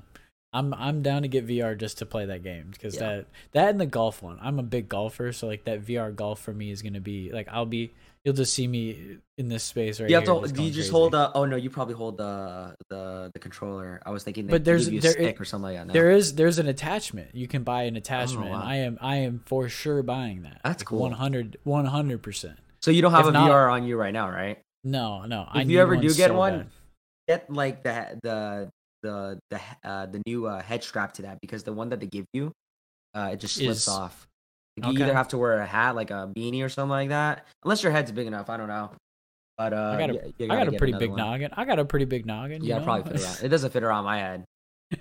I'm 0.55 0.73
I'm 0.73 1.01
down 1.01 1.21
to 1.23 1.27
get 1.27 1.45
VR 1.47 1.77
just 1.77 1.97
to 1.99 2.05
play 2.05 2.25
that 2.25 2.43
game 2.43 2.69
because 2.71 2.95
Yeah. 2.95 3.01
that 3.17 3.25
that 3.51 3.69
and 3.69 3.79
the 3.81 3.85
golf 3.85 4.21
one. 4.23 4.37
I'm 4.41 4.57
a 4.59 4.63
big 4.63 4.87
golfer, 4.89 5.31
so 5.33 5.47
like 5.47 5.65
that 5.65 5.83
VR 5.85 6.15
golf 6.15 6.39
for 6.41 6.53
me 6.53 6.71
is 6.71 6.81
gonna 6.81 7.01
be 7.01 7.31
like 7.31 7.47
I'll 7.51 7.65
be. 7.65 7.93
You'll 8.23 8.33
just 8.33 8.53
see 8.55 8.67
me 8.67 9.17
in 9.37 9.49
this 9.49 9.63
space 9.63 10.01
right 10.01 10.09
You 10.09 10.15
have 10.15 10.23
here. 10.25 10.33
to. 10.41 10.47
Do 10.51 10.63
you 10.63 10.69
just 10.71 10.89
crazy. 10.89 10.91
hold 10.91 11.11
the? 11.11 11.31
Oh 11.35 11.45
no, 11.45 11.57
you 11.57 11.69
probably 11.69 11.93
hold 11.93 12.17
the 12.17 12.75
the 12.89 13.29
the 13.33 13.39
controller. 13.39 14.01
I 14.03 14.09
was 14.09 14.23
thinking, 14.23 14.47
But 14.47 14.65
there's- 14.65 14.85
give 14.85 14.93
you 14.93 14.99
a 14.99 15.01
there 15.03 15.11
stick 15.11 15.35
is- 15.35 15.41
or 15.41 15.45
something 15.45 15.65
like 15.73 15.77
that. 15.77 15.87
No. 15.87 15.93
There 15.93 16.09
is 16.09 16.33
there's 16.33 16.57
an 16.57 16.67
attachment. 16.67 17.35
You 17.35 17.47
can 17.47 17.61
buy 17.61 17.83
an 17.83 17.95
oh, 17.95 17.97
attachment, 17.99 18.45
and 18.47 18.55
Oh, 18.55 18.57
wow. 18.59 18.65
I 18.65 18.75
am 18.77 18.97
I 18.99 19.15
am 19.17 19.43
for 19.45 19.69
sure 19.69 20.01
buying 20.01 20.41
that. 20.41 20.59
That's 20.63 20.81
cool. 20.81 21.01
100 21.01 22.23
percent. 22.23 22.57
so 22.81 22.89
you 22.91 23.01
don't 23.03 23.11
have 23.11 23.25
if 23.25 23.29
a 23.29 23.31
not- 23.33 23.49
VR 23.51 23.71
on 23.71 23.85
you 23.85 23.95
right 23.95 24.13
now, 24.13 24.29
right? 24.29 24.57
No, 24.83 25.25
no. 25.25 25.47
If 25.53 25.67
need 25.67 25.73
you 25.73 25.81
ever 25.81 25.95
do 25.95 26.11
get 26.13 26.33
one, 26.33 26.57
bad. 26.57 26.67
get 27.27 27.49
like 27.53 27.83
the 27.83 28.19
the 28.23 28.69
the 29.05 29.39
the 29.51 29.59
uh, 29.89 30.05
the 30.07 30.21
new 30.25 30.47
uh, 30.47 30.61
head 30.61 30.83
strap 30.83 31.13
to 31.13 31.21
that 31.23 31.39
because 31.41 31.63
the 31.63 31.73
one 31.73 31.89
that 31.89 31.99
they 31.99 32.07
give 32.07 32.25
you, 32.33 32.51
uh, 33.13 33.29
it 33.33 33.39
just 33.39 33.55
slips 33.55 33.83
Is- 33.83 33.87
off. 33.87 34.27
Like, 34.77 34.87
You 34.87 34.93
Okay. 34.93 35.03
either 35.03 35.13
have 35.13 35.29
to 35.29 35.37
wear 35.37 35.59
a 35.59 35.65
hat, 35.65 35.95
like 35.95 36.11
a 36.11 36.29
beanie 36.35 36.61
or 36.63 36.67
something 36.69 36.89
like 36.89 37.09
that, 37.09 37.45
unless 37.63 37.81
your 37.83 37.91
head's 37.93 38.11
big 38.11 38.27
enough. 38.27 38.49
I 38.49 38.57
don't 38.57 38.67
know, 38.67 38.91
but 39.57 39.71
uh, 39.73 39.93
I 39.95 39.97
got 39.99 40.09
a 40.09 40.13
you- 40.13 40.33
you 40.39 40.45
I 40.45 40.47
gotta 40.47 40.57
got 40.59 40.67
a 40.67 40.71
get 40.71 40.77
pretty 40.79 40.91
another 40.93 41.03
big 41.05 41.09
one. 41.11 41.19
noggin. 41.19 41.51
I 41.55 41.63
got 41.65 41.79
a 41.79 41.85
pretty 41.85 42.05
big 42.05 42.25
noggin. 42.25 42.61
you 42.63 42.69
Yeah, 42.69 42.79
know? 42.79 42.83
probably 42.83 43.11
fit 43.13 43.21
around. 43.23 43.37
It 43.43 43.47
doesn't 43.49 43.71
fit 43.71 43.83
around 43.83 44.03
my 44.05 44.17
head. 44.19 44.43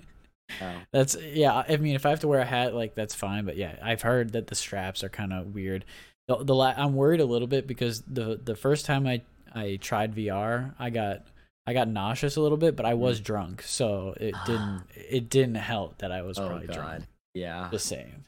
So, 0.59 0.71
That's 0.93 1.17
yeah. 1.21 1.63
I 1.67 1.75
mean, 1.77 1.95
if 1.95 2.05
I 2.05 2.11
have 2.11 2.19
to 2.19 2.27
wear 2.27 2.39
a 2.39 2.45
hat, 2.45 2.75
like 2.75 2.93
that's 2.95 3.15
fine. 3.15 3.45
But 3.45 3.57
yeah, 3.57 3.75
I've 3.81 4.03
heard 4.03 4.33
that 4.33 4.45
the 4.47 4.53
straps 4.55 5.03
are 5.03 5.09
kind 5.09 5.33
of 5.33 5.55
weird. 5.55 5.85
The, 6.27 6.37
the 6.43 6.53
la- 6.55 6.73
I'm 6.77 6.93
worried 6.95 7.19
a 7.19 7.25
little 7.25 7.47
bit 7.47 7.65
because 7.67 8.01
the 8.03 8.39
the 8.41 8.55
first 8.55 8.85
time 8.85 9.07
I 9.07 9.21
I 9.55 9.77
tried 9.81 10.13
VR, 10.15 10.73
I 10.77 10.91
got 10.91 11.23
I 11.67 11.73
got 11.73 11.87
nauseous 11.87 12.35
a 12.35 12.41
little 12.41 12.57
bit, 12.57 12.75
but 12.75 12.85
I 12.85 12.93
was 12.93 13.19
drunk, 13.19 13.63
so 13.63 14.13
it 14.19 14.35
didn't 14.45 14.83
it 14.95 15.29
didn't 15.29 15.55
help 15.55 15.97
that 15.99 16.11
I 16.11 16.21
was 16.21 16.37
oh 16.37 16.47
probably 16.47 16.67
god, 16.67 16.75
drunk. 16.75 17.03
yeah, 17.33 17.67
the 17.71 17.79
same. 17.79 18.25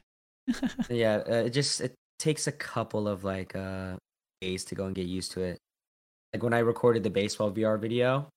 yeah. 0.90 1.22
Uh, 1.28 1.34
it 1.46 1.52
just 1.52 1.82
it 1.82 1.94
takes 2.20 2.48
a 2.48 2.52
couple 2.52 3.08
of 3.08 3.24
like 3.24 3.56
uh 3.56 3.96
days 4.42 4.66
to 4.66 4.76
go 4.76 4.86
and 4.86 4.96
get 4.96 5.06
used 5.06 5.32
to 5.34 5.42
it. 5.42 5.58
Like 6.34 6.44
when 6.44 6.54
I 6.54 6.60
recorded 6.60 7.04
the 7.04 7.10
baseball 7.10 7.52
VR 7.52 7.80
video, 7.80 8.28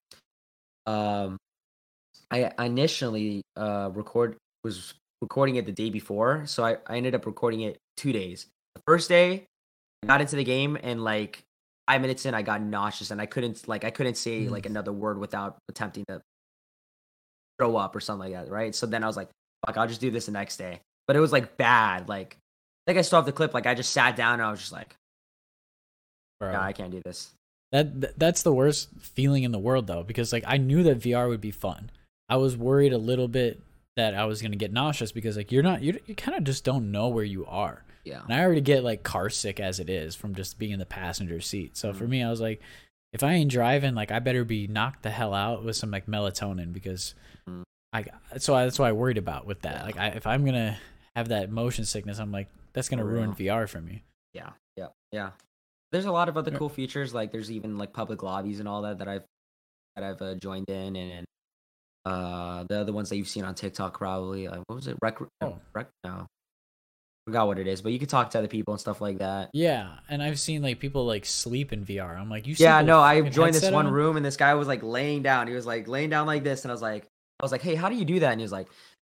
um, 0.87 1.39
I 2.31 2.53
I 2.59 2.67
initially 2.67 3.43
uh 3.57 3.91
record 3.93 4.37
was 4.65 4.95
recording 5.23 5.57
it 5.57 5.67
the 5.67 5.73
day 5.73 5.91
before, 5.91 6.45
so 6.47 6.65
I, 6.65 6.77
I 6.87 6.97
ended 6.97 7.15
up 7.15 7.27
recording 7.27 7.63
it 7.63 7.79
two 7.97 8.13
days. 8.13 8.47
The 8.75 8.83
first 8.87 9.09
day, 9.09 9.47
I 10.03 10.07
got 10.07 10.21
into 10.21 10.37
the 10.37 10.45
game 10.45 10.79
and 10.83 11.03
like 11.03 11.43
five 11.91 12.01
minutes 12.01 12.25
in, 12.25 12.35
I 12.35 12.43
got 12.43 12.63
nauseous 12.63 13.11
and 13.11 13.21
I 13.21 13.27
couldn't 13.27 13.67
like 13.67 13.85
I 13.85 13.91
couldn't 13.91 14.15
say 14.17 14.43
Mm. 14.47 14.51
like 14.51 14.67
another 14.67 14.93
word 14.93 15.19
without 15.19 15.59
attempting 15.69 16.05
to 16.09 16.21
throw 17.59 17.77
up 17.77 17.97
or 17.97 18.01
something 18.01 18.33
like 18.33 18.45
that, 18.47 18.51
right? 18.51 18.75
So 18.75 18.87
then 18.87 19.03
I 19.03 19.07
was 19.07 19.17
like, 19.17 19.29
fuck, 19.67 19.77
I'll 19.77 19.89
just 19.89 20.01
do 20.01 20.11
this 20.11 20.27
the 20.27 20.33
next 20.33 20.57
day. 20.57 20.81
But 21.07 21.17
it 21.17 21.21
was 21.21 21.33
like 21.33 21.57
bad. 21.57 22.09
Like 22.09 22.37
I 22.87 22.91
think 22.93 22.99
I 22.99 23.03
still 23.03 23.19
have 23.19 23.27
the 23.27 23.33
clip. 23.33 23.53
Like 23.55 23.67
I 23.67 23.75
just 23.75 23.93
sat 23.93 24.15
down 24.17 24.35
and 24.35 24.43
I 24.43 24.51
was 24.51 24.61
just 24.61 24.73
like, 24.73 24.95
Bro. 26.39 26.53
yeah, 26.53 26.63
I 26.63 26.73
can't 26.73 26.93
do 26.93 27.03
this. 27.05 27.31
That 27.73 28.19
that's 28.19 28.43
the 28.43 28.53
worst 28.53 28.89
feeling 29.01 29.43
in 29.43 29.53
the 29.53 29.59
world 29.59 29.87
though, 29.87 30.03
because 30.03 30.33
like 30.33 30.45
I 30.47 30.57
knew 30.59 30.83
that 30.85 31.01
VR 31.01 31.29
would 31.29 31.41
be 31.41 31.51
fun. 31.51 31.91
I 32.29 32.37
was 32.37 32.57
worried 32.57 32.93
a 32.93 32.99
little 32.99 33.29
bit 33.29 33.61
that 33.97 34.15
I 34.15 34.25
was 34.25 34.41
gonna 34.43 34.57
get 34.57 34.73
nauseous 34.73 35.11
because 35.13 35.37
like 35.37 35.51
you're 35.51 35.63
not 35.65 35.83
you 35.83 35.99
you 36.07 36.15
kind 36.15 36.37
of 36.39 36.45
just 36.45 36.65
don't 36.65 36.91
know 36.93 37.09
where 37.09 37.25
you 37.25 37.45
are. 37.47 37.83
Yeah. 38.05 38.23
And 38.25 38.33
I 38.35 38.43
already 38.43 38.61
get 38.61 38.83
like 38.85 39.03
car 39.03 39.29
sick 39.31 39.61
as 39.61 39.79
it 39.81 39.91
is 39.91 40.15
from 40.15 40.35
just 40.35 40.59
being 40.59 40.73
in 40.73 40.79
the 40.79 40.87
passenger 40.87 41.41
seat. 41.41 41.77
So 41.77 41.93
for 41.93 42.05
Mhm. 42.07 42.09
me, 42.11 42.23
I 42.23 42.31
was 42.31 42.41
like, 42.41 42.61
if 43.13 43.23
I 43.23 43.33
ain't 43.35 43.51
driving, 43.51 43.95
like 43.95 44.11
I 44.11 44.19
better 44.21 44.45
be 44.45 44.67
knocked 44.67 45.03
the 45.03 45.11
hell 45.11 45.35
out 45.35 45.65
with 45.65 45.77
some 45.77 45.91
like 45.91 46.07
melatonin 46.07 46.73
because 46.73 47.15
Mhm. 47.49 47.63
I 47.93 48.05
so 48.39 48.55
I, 48.55 48.65
that's 48.65 48.79
what 48.79 48.87
I 48.87 48.93
worried 48.93 49.19
about 49.19 49.47
with 49.47 49.63
that. 49.63 49.77
Yeah. 49.77 49.83
Like 49.85 49.97
I, 49.99 50.09
if 50.09 50.27
I'm 50.27 50.45
gonna 50.45 50.79
have 51.17 51.29
that 51.29 51.51
motion 51.51 51.85
sickness, 51.85 52.19
I'm 52.19 52.33
like 52.33 52.49
that's 52.73 52.89
gonna 52.89 53.03
For 53.03 53.09
ruin 53.09 53.35
real. 53.37 53.63
VR 53.65 53.69
for 53.69 53.81
me. 53.81 54.03
Yeah. 54.33 54.51
Yeah. 54.77 54.89
Yeah. 55.13 55.31
there's 55.93 56.05
a 56.05 56.13
lot 56.13 56.29
of 56.29 56.37
other 56.37 56.53
cool 56.53 56.69
features. 56.69 57.13
Like 57.13 57.33
there's 57.33 57.51
even 57.51 57.77
like 57.77 57.93
public 57.93 58.23
lobbies 58.23 58.61
and 58.61 58.69
all 58.69 58.83
that 58.83 58.99
that 58.99 59.09
I've 59.09 59.25
that 59.97 60.05
I've 60.05 60.23
uh, 60.23 60.35
joined 60.37 60.71
in, 60.71 60.95
and, 60.95 61.13
and 61.13 61.27
uh 62.07 62.65
the 62.69 62.81
other 62.81 62.93
ones 62.93 63.09
that 63.11 63.17
you've 63.17 63.29
seen 63.29 63.45
on 63.45 63.55
TikTok 63.57 63.99
probably. 63.99 64.47
Uh, 64.47 64.59
what 64.69 64.77
was 64.77 64.87
it? 64.87 64.97
Rec? 65.03 65.19
Oh. 65.41 65.59
Rec? 65.75 65.89
No, 66.05 66.27
forgot 67.27 67.47
what 67.47 67.59
it 67.59 67.67
is. 67.67 67.83
But 67.83 67.93
you 67.93 67.99
can 67.99 68.09
talk 68.09 68.31
to 68.31 68.39
other 68.39 68.49
people 68.49 68.75
and 68.75 68.81
stuff 68.81 69.01
like 69.01 69.19
that. 69.19 69.51
Yeah, 69.53 69.99
and 70.09 70.23
I've 70.23 70.39
seen 70.41 70.63
like 70.63 70.81
people 70.81 71.07
like 71.07 71.27
sleep 71.27 71.73
in 71.73 71.85
VR. 71.85 72.19
I'm 72.19 72.31
like, 72.31 72.47
you. 72.47 72.55
Yeah, 72.59 72.83
no, 72.83 73.01
I 73.01 73.21
joined 73.23 73.55
this 73.55 73.71
one 73.71 73.87
on? 73.87 73.93
room 73.93 74.17
and 74.17 74.25
this 74.25 74.37
guy 74.37 74.55
was 74.55 74.69
like 74.69 74.83
laying 74.83 75.23
down. 75.23 75.47
He 75.47 75.55
was 75.55 75.67
like 75.67 75.89
laying 75.89 76.11
down 76.11 76.27
like 76.27 76.45
this, 76.45 76.65
and 76.65 76.71
I 76.71 76.75
was 76.75 76.83
like, 76.83 77.07
I 77.39 77.45
was 77.45 77.53
like, 77.53 77.63
hey, 77.63 77.75
how 77.75 77.89
do 77.89 77.95
you 77.97 78.05
do 78.05 78.21
that? 78.21 78.33
And 78.33 78.41
he 78.41 78.45
was 78.45 78.53
like, 78.53 78.69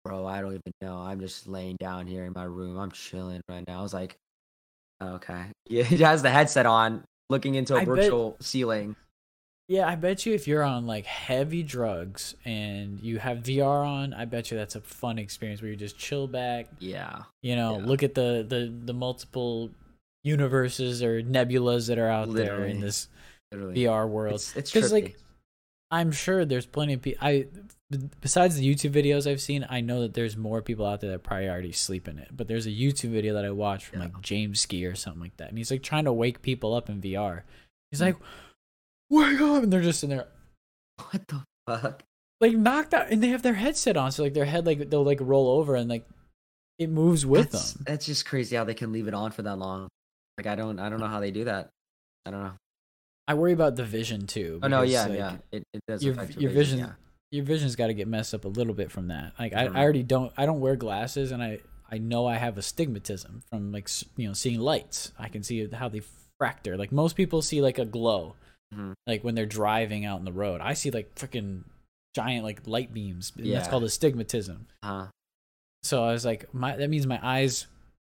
bro, 0.04 0.26
I 0.26 0.42
don't 0.42 0.52
even 0.52 0.72
know. 0.82 0.98
I'm 0.98 1.20
just 1.20 1.48
laying 1.48 1.78
down 1.78 2.08
here 2.08 2.26
in 2.26 2.34
my 2.36 2.44
room. 2.44 2.78
I'm 2.78 2.92
chilling 2.92 3.42
right 3.50 3.64
now. 3.68 3.80
I 3.80 3.82
was 3.82 3.94
like, 3.94 4.16
okay. 5.02 5.46
Yeah, 5.68 5.84
he 5.86 5.98
has 5.98 6.22
the 6.22 6.30
headset 6.30 6.66
on, 6.66 7.04
looking 7.30 7.56
into 7.56 7.76
a 7.76 7.78
I 7.78 7.86
bet- 7.86 7.88
virtual 7.88 8.38
ceiling. 8.40 8.96
Yeah, 9.68 9.88
I 9.88 9.96
bet 9.96 10.26
you 10.28 10.34
if 10.36 10.48
you're 10.48 10.62
on 10.64 10.86
like 10.86 11.06
heavy 11.08 11.64
drugs 11.64 12.36
and 12.46 13.00
you 13.00 13.18
have 13.18 13.40
VR 13.40 13.84
on, 13.86 14.14
I 14.14 14.26
bet 14.26 14.52
you 14.52 14.58
that's 14.58 14.76
a 14.76 14.82
fun 14.82 15.18
experience 15.18 15.62
where 15.62 15.72
you 15.72 15.76
just 15.76 15.98
chill 15.98 16.28
back, 16.28 16.68
Yeah, 16.80 17.24
you 17.42 17.56
know, 17.56 17.80
Yeah. 17.80 17.86
look 17.86 18.04
at 18.04 18.14
the 18.14 18.46
the 18.48 18.72
the 18.86 18.94
multiple 18.94 19.72
universes 20.24 21.02
or 21.02 21.22
nebulas 21.22 21.88
that 21.88 21.98
are 21.98 22.10
out 22.10 22.32
there 22.34 22.66
in 22.66 22.80
this 22.80 23.08
literally. 23.52 23.76
VR 23.76 24.08
world. 24.08 24.36
It's, 24.56 24.72
trippy. 24.72 24.92
like, 24.92 25.18
I'm 25.92 26.12
sure 26.12 26.46
there's 26.46 26.66
plenty 26.66 26.94
of 26.94 27.02
people. 27.02 27.26
I 27.28 27.48
besides 28.22 28.58
the 28.58 28.68
YouTube 28.68 28.92
videos 28.92 29.30
I've 29.30 29.42
seen, 29.42 29.66
I 29.70 29.82
know 29.82 30.02
that 30.02 30.14
there's 30.16 30.36
more 30.36 30.62
people 30.62 30.86
out 30.86 31.02
there 31.02 31.12
that 31.12 31.24
probably 31.24 31.48
already 31.50 31.72
sleep 31.72 32.08
in 32.08 32.18
it. 32.20 32.30
But 32.36 32.48
there's 32.48 32.66
a 32.66 32.72
YouTube 32.72 33.12
video 33.12 33.34
that 33.36 33.46
I 33.46 33.52
watched 33.52 33.86
from 33.88 34.00
Yeah. 34.00 34.06
like 34.06 34.22
James 34.22 34.62
Ski 34.62 34.86
or 34.86 34.96
something 34.96 35.22
like 35.22 35.38
that, 35.38 35.50
and 35.50 35.58
he's 35.58 35.72
like 35.72 35.82
trying 35.84 36.06
to 36.06 36.14
wake 36.14 36.42
people 36.44 36.74
up 36.76 36.88
in 36.90 37.02
VR. 37.02 37.44
He's 37.92 38.00
Hmm. 38.00 38.06
like, 38.06 38.16
Oh 39.12 39.18
"Wake 39.18 39.42
up!" 39.42 39.64
and 39.64 39.74
they're 39.74 39.82
just 39.82 40.04
in 40.04 40.10
there 40.10 40.28
what 41.12 41.28
the 41.28 41.44
fuck? 41.68 42.04
like 42.42 42.54
knocked 42.54 42.94
out, 42.94 43.10
and 43.10 43.22
they 43.24 43.30
have 43.30 43.42
their 43.42 43.54
headset 43.54 43.98
on, 43.98 44.12
so 44.12 44.24
like 44.24 44.34
their 44.34 44.46
head 44.46 44.66
like 44.66 44.90
they'll 44.90 45.04
like 45.04 45.20
roll 45.22 45.60
over 45.60 45.76
and 45.76 45.90
like 45.90 46.08
it 46.78 46.90
moves 46.90 47.26
with 47.26 47.52
that's, 47.52 47.74
them. 47.74 47.84
That's 47.88 48.06
just 48.06 48.26
crazy 48.26 48.56
how 48.56 48.64
they 48.64 48.74
can 48.74 48.92
leave 48.92 49.08
it 49.08 49.14
on 49.14 49.32
for 49.32 49.42
that 49.44 49.58
long. 49.58 49.88
Like 50.38 50.48
I 50.48 50.56
don't, 50.56 50.80
I 50.80 50.90
don't 50.90 51.00
know 51.00 51.08
how 51.08 51.22
they 51.22 51.32
do 51.32 51.46
that. 51.46 51.70
I 52.26 52.32
don't 52.32 52.44
know. 52.44 52.54
I 53.28 53.34
worry 53.36 53.54
about 53.54 53.76
the 53.76 53.86
vision 53.86 54.28
too. 54.28 54.60
Oh 54.62 54.68
no, 54.68 54.82
yeah, 54.82 55.06
like, 55.06 55.18
yeah. 55.18 55.36
It, 55.52 55.64
it 55.74 55.82
does 55.88 56.04
your- 56.04 56.14
affect 56.14 56.38
your 56.38 56.52
vision. 56.52 56.80
vision- 56.80 56.96
your 57.32 57.44
vision's 57.44 57.76
got 57.76 57.88
to 57.88 57.94
get 57.94 58.08
messed 58.08 58.34
up 58.34 58.46
a 58.46 58.48
little 58.48 58.74
bit 58.74 58.92
from 58.92 59.08
that. 59.08 59.34
Like 59.38 59.54
I. 59.54 59.64
I 59.64 59.68
mm-hmm. 59.68 59.76
already 59.76 60.04
don't 60.04 60.32
I 60.38 60.46
don't 60.46 60.62
wear 60.62 60.76
glasses 60.76 61.32
and 61.32 61.44
I 61.44 61.60
I 61.90 61.98
know 61.98 62.28
I 62.28 62.36
have 62.36 62.58
astigmatism 62.58 63.42
from 63.50 63.72
like 63.72 63.90
you 64.16 64.28
know 64.28 64.34
seeing 64.34 64.60
lights. 64.60 65.12
I 65.18 65.28
can 65.28 65.44
see 65.44 65.68
how 65.68 65.90
they 65.90 66.02
fracture. 66.38 66.78
Like 66.78 66.92
most 66.92 67.16
people 67.16 67.42
see 67.42 67.62
like 67.62 67.80
a 67.80 67.84
glow 67.84 68.36
Mhm. 68.76 68.94
like 69.08 69.24
when 69.24 69.36
they're 69.36 69.46
driving 69.46 70.06
out 70.06 70.20
in 70.20 70.26
the 70.26 70.34
road. 70.34 70.60
I 70.62 70.74
see 70.74 70.92
like 70.92 71.16
freaking 71.16 71.64
giant 72.16 72.44
like 72.44 72.68
light 72.68 72.94
beams. 72.94 73.32
And 73.38 73.52
That's 73.52 73.68
called 73.68 73.84
astigmatism. 73.84 74.68
Uh, 74.84 75.08
So 75.84 76.04
I 76.04 76.12
was 76.14 76.26
like 76.26 76.54
my 76.54 76.76
that 76.76 76.90
means 76.90 77.06
my 77.08 77.20
eyes 77.22 77.68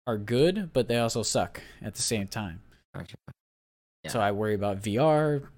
are 0.08 0.18
good, 0.18 0.72
but 0.74 0.88
they 0.88 0.98
also 0.98 1.24
suck 1.24 1.62
at 1.82 1.96
the 1.96 2.02
same 2.02 2.28
time. 2.28 2.62
gotcha. 2.94 3.16
So 4.08 4.20
I 4.22 4.32
worry 4.32 4.54
about 4.54 4.82
VR 4.82 5.50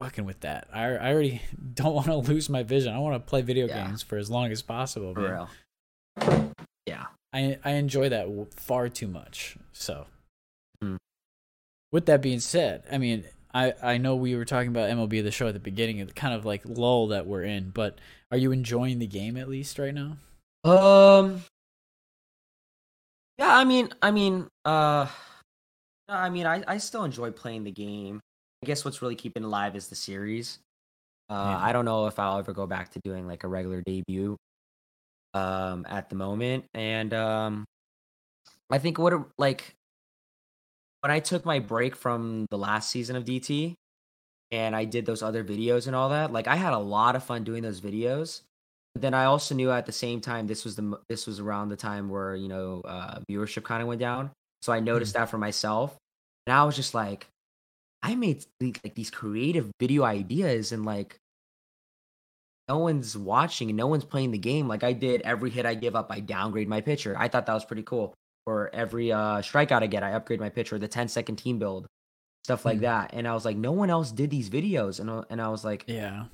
fucking 0.00 0.24
with 0.24 0.40
that. 0.40 0.68
I 0.72 0.84
I 0.96 1.12
already 1.12 1.40
don't 1.74 1.94
want 1.94 2.06
to 2.08 2.16
lose 2.16 2.48
my 2.50 2.62
vision. 2.62 2.92
I 2.92 2.98
want 2.98 3.14
to 3.14 3.20
play 3.30 3.42
video 3.42 3.66
Yeah. 3.66 3.86
games 3.86 4.02
for 4.02 4.18
as 4.18 4.28
long 4.30 4.50
as 4.52 4.60
possible. 4.62 5.14
For 5.14 5.20
man. 5.20 5.30
real. 5.32 6.50
Yeah. 6.86 7.06
I 7.32 7.58
I 7.64 7.72
enjoy 7.72 8.08
that 8.10 8.26
far 8.54 8.88
too 8.88 9.08
much. 9.08 9.56
So, 9.72 10.06
Hmm. 10.82 10.96
with 11.92 12.06
that 12.06 12.20
being 12.22 12.40
said, 12.40 12.84
I 12.90 12.98
mean, 12.98 13.24
I 13.56 13.74
I 13.82 13.98
know 13.98 14.16
we 14.16 14.36
were 14.36 14.44
talking 14.44 14.68
about 14.68 14.90
MLB 14.90 15.22
the 15.22 15.30
show 15.30 15.48
at 15.48 15.54
the 15.54 15.60
beginning, 15.60 16.00
of 16.02 16.08
the 16.08 16.14
kind 16.14 16.34
of 16.34 16.44
like 16.44 16.62
lull 16.64 17.08
that 17.08 17.26
we're 17.26 17.44
in. 17.44 17.70
But 17.70 17.98
are 18.30 18.36
you 18.36 18.52
enjoying 18.52 18.98
the 18.98 19.06
game 19.06 19.36
at 19.36 19.48
least 19.48 19.78
right 19.78 19.94
now? 19.94 20.18
Um. 20.64 21.42
Yeah, 23.38 23.54
I 23.56 23.64
mean, 23.64 23.90
I 24.02 24.10
mean, 24.10 24.48
uh, 24.64 25.06
I 26.08 26.28
mean, 26.30 26.46
I 26.46 26.62
I 26.68 26.78
still 26.78 27.04
enjoy 27.04 27.30
playing 27.30 27.64
the 27.64 27.70
game. 27.70 28.20
I 28.62 28.66
guess 28.66 28.84
what's 28.84 29.00
really 29.00 29.16
keeping 29.16 29.44
alive 29.44 29.76
is 29.76 29.88
the 29.88 29.94
series. 29.94 30.58
Uh, 31.30 31.34
Yeah. 31.34 31.58
I 31.58 31.72
don't 31.72 31.84
know 31.84 32.06
if 32.06 32.18
I'll 32.18 32.38
ever 32.38 32.52
go 32.52 32.66
back 32.66 32.90
to 32.92 33.00
doing 33.04 33.26
like 33.26 33.44
a 33.44 33.48
regular 33.48 33.82
debut. 33.82 34.36
Um, 35.34 35.84
at 35.88 36.08
the 36.08 36.16
moment, 36.16 36.64
and 36.72 37.12
um, 37.12 37.66
I 38.70 38.78
think 38.78 38.98
what 38.98 39.12
like 39.36 39.75
when 41.06 41.14
I 41.14 41.20
took 41.20 41.44
my 41.44 41.60
break 41.60 41.94
from 41.94 42.46
the 42.50 42.58
last 42.58 42.90
season 42.90 43.14
of 43.14 43.24
DT, 43.24 43.76
and 44.50 44.74
I 44.74 44.84
did 44.84 45.06
those 45.06 45.22
other 45.22 45.44
videos 45.44 45.86
and 45.86 45.94
all 45.94 46.08
that, 46.08 46.32
like 46.32 46.48
I 46.48 46.56
had 46.56 46.72
a 46.72 46.78
lot 46.78 47.14
of 47.14 47.22
fun 47.22 47.44
doing 47.44 47.62
those 47.62 47.80
videos. 47.80 48.40
But 48.92 49.02
then 49.02 49.14
I 49.14 49.26
also 49.26 49.54
knew 49.54 49.70
at 49.70 49.86
the 49.86 49.92
same 49.92 50.20
time 50.20 50.48
this 50.48 50.64
was 50.64 50.74
the 50.74 50.98
this 51.08 51.28
was 51.28 51.38
around 51.38 51.68
the 51.68 51.76
time 51.76 52.08
where 52.08 52.34
you 52.34 52.48
know 52.48 52.82
uh, 52.84 53.20
viewership 53.30 53.62
kind 53.62 53.82
of 53.82 53.88
went 53.88 54.00
down. 54.00 54.32
So 54.62 54.72
I 54.72 54.80
noticed 54.80 55.14
that 55.14 55.30
for 55.30 55.38
myself, 55.38 55.96
and 56.44 56.52
I 56.52 56.64
was 56.64 56.74
just 56.74 56.92
like, 56.92 57.28
I 58.02 58.16
made 58.16 58.44
like 58.60 58.96
these 58.96 59.12
creative 59.12 59.70
video 59.78 60.02
ideas, 60.02 60.72
and 60.72 60.84
like 60.84 61.18
no 62.68 62.78
one's 62.78 63.16
watching 63.16 63.70
and 63.70 63.76
no 63.76 63.86
one's 63.86 64.04
playing 64.04 64.32
the 64.32 64.38
game. 64.38 64.66
Like 64.66 64.82
I 64.82 64.92
did 64.92 65.20
every 65.20 65.50
hit 65.50 65.66
I 65.66 65.74
give 65.74 65.94
up, 65.94 66.10
I 66.10 66.18
downgrade 66.18 66.68
my 66.68 66.80
pitcher. 66.80 67.14
I 67.16 67.28
thought 67.28 67.46
that 67.46 67.54
was 67.54 67.64
pretty 67.64 67.84
cool. 67.84 68.12
Or 68.46 68.70
every 68.72 69.10
uh, 69.12 69.38
strikeout 69.42 69.82
I 69.82 69.86
get, 69.88 70.02
I 70.04 70.12
upgrade 70.12 70.38
my 70.40 70.50
pitch 70.50 70.72
or 70.72 70.78
The 70.78 70.86
10 70.88 71.08
second 71.08 71.36
team 71.36 71.58
build, 71.58 71.86
stuff 72.44 72.64
like 72.64 72.78
Hmm. 72.78 72.82
that. 72.84 73.10
And 73.12 73.26
I 73.26 73.34
was 73.34 73.44
like, 73.44 73.56
no 73.56 73.72
one 73.72 73.90
else 73.90 74.12
did 74.12 74.30
these 74.30 74.48
videos, 74.50 75.00
and 75.00 75.10
I- 75.10 75.24
and 75.30 75.40
I 75.42 75.48
was 75.48 75.64
like, 75.64 75.84
Yeah. 75.88 76.26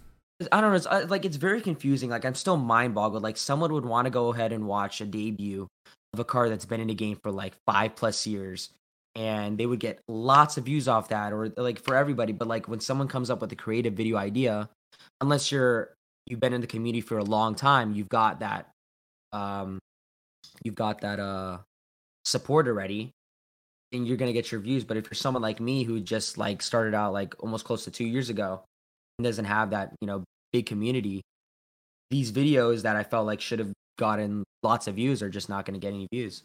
I 0.50 0.60
don't 0.60 0.70
know. 0.70 0.76
It's 0.76 0.86
uh, 0.86 1.06
like 1.08 1.24
it's 1.24 1.36
very 1.36 1.60
confusing. 1.60 2.10
Like 2.10 2.24
I'm 2.24 2.34
still 2.34 2.56
mind 2.56 2.94
boggled. 2.96 3.22
Like 3.22 3.36
someone 3.36 3.72
would 3.72 3.84
want 3.84 4.06
to 4.06 4.10
go 4.10 4.32
ahead 4.32 4.52
and 4.52 4.66
watch 4.66 5.00
a 5.00 5.06
debut 5.06 5.68
of 6.14 6.18
a 6.20 6.24
car 6.24 6.48
that's 6.48 6.64
been 6.64 6.80
in 6.80 6.88
the 6.88 6.94
game 6.94 7.16
for 7.22 7.30
like 7.30 7.54
five 7.64 7.94
plus 7.94 8.26
years, 8.26 8.70
and 9.14 9.56
they 9.56 9.66
would 9.66 9.78
get 9.78 10.00
lots 10.08 10.56
of 10.56 10.64
views 10.64 10.88
off 10.88 11.10
that, 11.10 11.32
or 11.32 11.48
like 11.56 11.78
for 11.78 11.94
everybody. 11.94 12.32
But 12.32 12.48
like 12.48 12.66
when 12.66 12.80
someone 12.80 13.06
comes 13.06 13.30
up 13.30 13.40
with 13.40 13.52
a 13.52 13.56
creative 13.56 13.94
video 13.94 14.16
idea, 14.16 14.68
unless 15.20 15.52
you're 15.52 15.94
you've 16.26 16.40
been 16.40 16.52
in 16.54 16.60
the 16.60 16.66
community 16.66 17.00
for 17.02 17.18
a 17.18 17.24
long 17.24 17.54
time, 17.54 17.92
you've 17.94 18.08
got 18.08 18.40
that, 18.40 18.68
um, 19.32 19.78
you've 20.64 20.74
got 20.74 21.02
that 21.02 21.20
uh 21.20 21.58
support 22.24 22.66
already, 22.68 23.10
and 23.92 24.06
you're 24.06 24.16
gonna 24.16 24.32
get 24.32 24.50
your 24.52 24.60
views. 24.60 24.84
But 24.84 24.96
if 24.96 25.06
you're 25.06 25.14
someone 25.14 25.42
like 25.42 25.60
me 25.60 25.84
who 25.84 26.00
just 26.00 26.38
like 26.38 26.62
started 26.62 26.94
out 26.94 27.12
like 27.12 27.34
almost 27.42 27.64
close 27.64 27.84
to 27.84 27.90
two 27.90 28.06
years 28.06 28.28
ago 28.30 28.62
and 29.18 29.24
doesn't 29.24 29.44
have 29.44 29.70
that 29.70 29.92
you 30.00 30.06
know 30.06 30.24
big 30.52 30.66
community, 30.66 31.22
these 32.10 32.32
videos 32.32 32.82
that 32.82 32.96
I 32.96 33.04
felt 33.04 33.26
like 33.26 33.40
should 33.40 33.58
have 33.58 33.72
gotten 33.98 34.44
lots 34.62 34.86
of 34.86 34.94
views 34.96 35.22
are 35.22 35.28
just 35.30 35.48
not 35.48 35.64
going 35.64 35.74
to 35.78 35.80
get 35.84 35.92
any 35.94 36.06
views. 36.12 36.42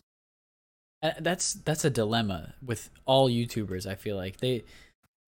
Uh, 1.03 1.11
that's 1.19 1.53
that's 1.53 1.85
a 1.85 1.89
dilemma 1.89 2.55
with 2.65 2.89
all 3.05 3.29
YouTubers. 3.29 3.85
I 3.85 3.95
feel 3.95 4.15
like 4.15 4.37
they, 4.37 4.63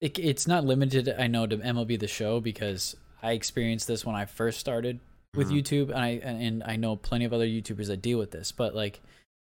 it, 0.01 0.17
it's 0.17 0.47
not 0.47 0.65
limited. 0.65 1.07
I 1.17 1.27
know 1.27 1.45
to 1.45 1.57
MLB 1.57 1.99
the 1.99 2.07
Show 2.07 2.39
because 2.39 2.95
I 3.21 3.33
experienced 3.33 3.87
this 3.87 4.03
when 4.05 4.15
I 4.15 4.25
first 4.25 4.59
started 4.59 4.99
with 5.35 5.49
Mhm. 5.49 5.61
YouTube, 5.61 5.89
and 5.89 5.99
I 5.99 6.07
and 6.23 6.63
I 6.63 6.75
know 6.75 6.95
plenty 6.95 7.25
of 7.25 7.33
other 7.33 7.45
YouTubers 7.45 7.87
that 7.87 8.01
deal 8.01 8.17
with 8.17 8.31
this. 8.31 8.51
But 8.51 8.73
like, 8.73 8.99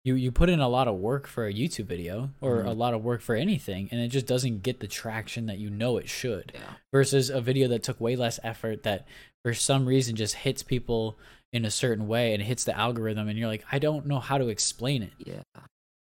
you 0.03 0.15
you 0.15 0.31
put 0.31 0.49
in 0.49 0.59
a 0.59 0.67
lot 0.67 0.87
of 0.87 0.95
work 0.95 1.27
for 1.27 1.45
a 1.47 1.53
YouTube 1.53 1.85
video 1.85 2.29
or 2.41 2.61
a 2.61 2.65
Mhm. 2.65 2.77
lot 2.77 2.93
of 2.93 3.03
work 3.03 3.21
for 3.21 3.35
anything, 3.35 3.87
and 3.91 4.01
it 4.01 4.09
just 4.09 4.25
doesn't 4.27 4.61
get 4.63 4.79
the 4.79 4.87
traction 4.87 5.45
that 5.45 5.57
you 5.59 5.69
know 5.69 5.97
it 5.97 6.09
should. 6.09 6.51
Yeah, 6.53 6.73
Versus 6.91 7.29
a 7.29 7.39
video 7.41 7.67
that 7.69 7.83
took 7.83 7.99
way 8.01 8.15
less 8.15 8.39
effort 8.43 8.83
that 8.83 9.07
for 9.43 9.53
some 9.53 9.85
reason 9.85 10.15
just 10.15 10.35
hits 10.35 10.61
people 10.63 11.17
in 11.53 11.63
a 11.65 11.71
certain 11.71 12.07
way 12.07 12.33
and 12.33 12.43
hits 12.43 12.63
the 12.63 12.77
algorithm, 12.77 13.27
and 13.29 13.37
you're 13.37 13.47
like, 13.47 13.63
I 13.71 13.79
don't 13.79 14.05
know 14.05 14.19
how 14.19 14.37
to 14.37 14.47
explain 14.49 15.03
it. 15.03 15.13
yeah, 15.25 15.41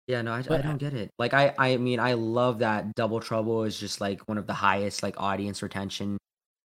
yeah. 0.07 0.23
No, 0.23 0.33
I, 0.33 0.39
I 0.39 0.43
don't 0.43 0.77
get 0.79 0.95
it. 0.95 1.11
Like 1.19 1.35
I, 1.35 1.55
I 1.59 1.77
mean, 1.79 1.99
I 2.01 2.13
love 2.15 2.61
that 2.61 2.95
Double 2.95 3.19
Trouble 3.21 3.65
is 3.65 3.79
just 3.81 4.01
like 4.01 4.21
one 4.29 4.39
of 4.39 4.47
the 4.47 4.55
highest 4.55 5.03
like 5.03 5.19
audience 5.21 5.63
retention, 5.63 6.19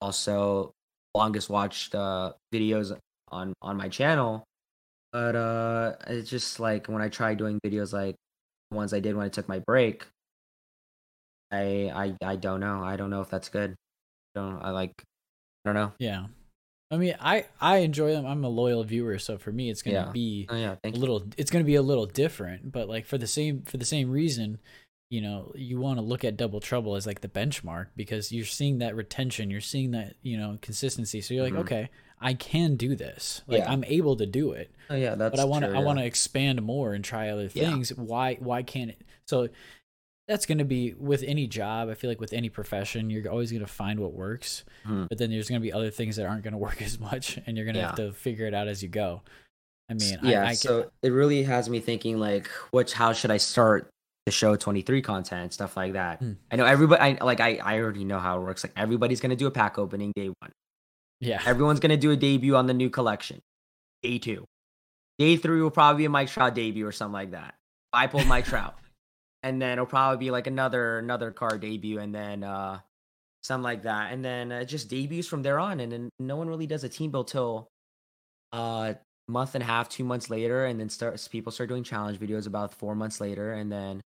also 0.02 0.72
longest 1.16 1.50
watched 1.50 1.96
uh 1.96 2.32
videos 2.54 2.96
on 3.30 3.54
on 3.62 3.76
my 3.76 3.90
channel. 3.90 4.44
But 5.12 5.36
uh, 5.36 5.96
it's 6.08 6.30
just 6.30 6.60
like 6.60 6.88
when 6.88 7.02
I 7.02 7.10
try 7.10 7.34
doing 7.34 7.60
videos 7.66 7.94
like 7.94 8.16
the 8.70 8.78
ones 8.78 8.94
I 8.94 9.00
did 9.00 9.16
when 9.16 9.26
I 9.26 9.30
took 9.30 9.48
my 9.48 9.60
break. 9.60 10.06
I 11.52 11.90
I 12.22 12.32
I 12.32 12.36
don't 12.36 12.60
know. 12.60 12.84
I 12.84 12.96
don't 12.96 13.10
know 13.10 13.22
if 13.22 13.30
that's 13.30 13.50
good. 13.50 13.72
I 14.36 14.40
don't 14.40 14.62
I 14.62 14.70
like 14.72 14.94
I 15.66 15.70
don't 15.70 15.76
know. 15.76 15.94
Yeah. 16.00 16.28
I 16.92 16.98
mean, 16.98 17.16
I 17.20 17.46
I 17.62 17.78
enjoy 17.78 18.12
them. 18.14 18.26
I'm 18.26 18.44
a 18.44 18.50
loyal 18.50 18.84
viewer, 18.84 19.20
so 19.20 19.38
for 19.38 19.52
me, 19.52 19.70
it's 19.70 19.82
gonna 19.82 19.98
Yeah. 20.08 20.12
be 20.12 20.48
Oh 20.50 20.56
yeah, 20.56 20.76
a 20.84 20.90
little. 20.90 21.26
It's 21.38 21.52
gonna 21.52 21.64
be 21.66 21.76
a 21.76 21.82
little 21.82 22.06
different, 22.06 22.72
but 22.72 22.88
like 22.90 23.06
for 23.06 23.18
the 23.18 23.28
same 23.28 23.62
for 23.64 23.78
the 23.78 23.86
same 23.86 24.10
reason, 24.10 24.60
you 25.12 25.22
know, 25.22 25.52
you 25.56 25.80
want 25.80 25.98
to 26.00 26.04
look 26.04 26.24
at 26.24 26.38
Double 26.38 26.60
Trouble 26.60 26.96
as 26.96 27.06
like 27.06 27.22
the 27.22 27.28
benchmark 27.28 27.88
because 27.96 28.32
you're 28.32 28.46
seeing 28.46 28.80
that 28.80 28.96
retention, 28.96 29.52
you're 29.52 29.62
seeing 29.62 29.92
that 29.92 30.16
you 30.24 30.38
know 30.38 30.58
consistency. 30.62 31.22
So 31.22 31.34
you're 31.36 31.44
like, 31.44 31.54
Mhm. 31.54 31.60
okay, 31.62 31.90
I 32.22 32.34
can 32.34 32.76
do 32.76 32.96
this. 32.96 33.42
Like 33.48 33.60
Yeah. 33.60 33.72
I'm 33.72 33.84
able 33.86 34.16
to 34.18 34.26
do 34.26 34.52
it. 34.52 34.72
Oh 34.90 34.96
yeah, 34.96 35.16
that's 35.16 35.32
but 35.36 35.40
I 35.40 35.46
want 35.46 35.66
to 35.66 35.72
I 35.72 35.80
want 35.80 36.00
to 36.00 36.06
expand 36.06 36.62
more 36.62 36.94
and 36.94 37.04
try 37.04 37.30
other 37.30 37.50
Yeah. 37.54 37.70
things. 37.72 37.94
Why 37.94 38.36
why 38.40 38.64
can't 38.64 38.90
it? 38.92 39.02
So 39.28 39.50
that's 40.28 40.46
going 40.46 40.60
to 40.60 40.66
be 40.66 40.94
with 40.94 41.24
any 41.24 41.48
job. 41.48 41.90
I 41.90 41.96
feel 41.96 42.10
like 42.10 42.20
with 42.22 42.34
any 42.34 42.50
profession, 42.50 43.10
you're 43.10 43.28
always 43.32 43.52
going 43.52 43.62
to 43.66 43.68
find 43.72 44.00
what 44.00 44.14
works. 44.14 44.64
Mhm. 44.86 45.10
But 45.10 45.18
then 45.18 45.32
there's 45.32 45.50
going 45.50 45.60
to 45.60 45.66
be 45.66 45.74
other 45.74 45.90
things 45.90 46.18
that 46.18 46.26
aren't 46.28 46.44
going 46.44 46.52
to 46.60 46.60
work 46.60 46.82
as 46.82 47.00
much, 47.00 47.40
and 47.48 47.58
you're 47.58 47.66
going 47.66 47.76
to 47.76 47.82
have 47.82 47.96
to 47.96 48.12
figure 48.14 48.46
it 48.46 48.54
out 48.54 48.68
as 48.68 48.84
you 48.84 48.90
go. 48.90 49.22
I 49.90 49.96
mean, 49.96 50.20
yeah, 50.22 50.44
I, 50.44 50.50
I 50.50 50.54
so 50.54 50.92
it 51.02 51.10
really 51.10 51.42
has 51.44 51.68
me 51.68 51.80
thinking 51.80 52.20
like, 52.20 52.48
which 52.70 52.94
how 52.94 53.12
should 53.14 53.32
I 53.32 53.38
start 53.38 53.90
the 54.28 54.32
show 54.32 54.56
23 54.56 55.02
content 55.02 55.52
stuff 55.54 55.76
like 55.76 55.94
that. 55.94 56.20
Hmm. 56.20 56.34
I 56.52 56.58
know 56.58 56.66
everybody. 56.66 57.02
I 57.02 57.24
like 57.26 57.40
I 57.40 57.56
I 57.56 57.80
already 57.80 58.04
know 58.06 58.20
how 58.20 58.38
it 58.40 58.44
works. 58.44 58.64
Like 58.64 58.74
everybody's 58.78 59.20
gonna 59.22 59.36
do 59.36 59.48
a 59.48 59.52
pack 59.52 59.80
opening 59.80 60.12
day 60.16 60.28
one. 60.28 60.52
Yeah, 61.20 61.42
Everyone's 61.46 61.80
gonna 61.80 61.98
do 61.98 62.12
a 62.12 62.16
debut 62.16 62.56
on 62.56 62.68
the 62.68 62.74
new 62.74 62.90
collection. 62.90 63.42
Day 64.02 64.20
two. 64.20 64.46
Day 65.18 65.38
three 65.38 65.62
will 65.62 65.72
probably 65.72 66.02
be 66.02 66.06
a 66.06 66.10
Mike 66.10 66.30
Trout 66.30 66.56
debut 66.56 66.88
or 66.88 66.92
something 66.92 67.14
like 67.14 67.32
that. 67.32 67.56
I 67.92 68.08
pulled 68.08 68.28
Mike 68.28 68.46
Trout. 68.52 68.76
And 69.44 69.62
then 69.62 69.74
it'll 69.74 69.86
probably 69.86 70.18
be 70.26 70.32
like 70.32 70.48
another 70.48 71.00
another 71.00 71.32
card 71.32 71.62
debut 71.62 72.00
and 72.00 72.14
then 72.14 72.44
uh 72.44 72.80
something 73.44 73.64
like 73.64 73.84
that. 73.84 74.12
And 74.12 74.24
then 74.24 74.52
uh, 74.52 74.64
just 74.64 74.90
debuts 74.90 75.28
from 75.28 75.44
there 75.44 75.60
on. 75.60 75.80
And 75.80 75.92
then 75.92 76.10
no 76.20 76.36
one 76.36 76.50
really 76.50 76.68
does 76.68 76.84
a 76.84 76.90
team 76.90 77.12
build 77.12 77.28
till 77.28 77.68
uh 78.52 78.94
month 79.30 79.56
and 79.56 79.64
a 79.64 79.66
half, 79.68 79.88
two 79.88 80.04
months 80.04 80.30
later, 80.30 80.66
and 80.66 80.80
then 80.80 80.90
starts 80.90 81.28
people 81.28 81.52
start 81.52 81.70
doing 81.70 81.84
challenge 81.84 82.20
videos 82.20 82.48
about 82.48 82.74
four 82.74 82.96
months 82.96 83.22
later, 83.22 83.54
and 83.54 83.72
then 83.72 84.02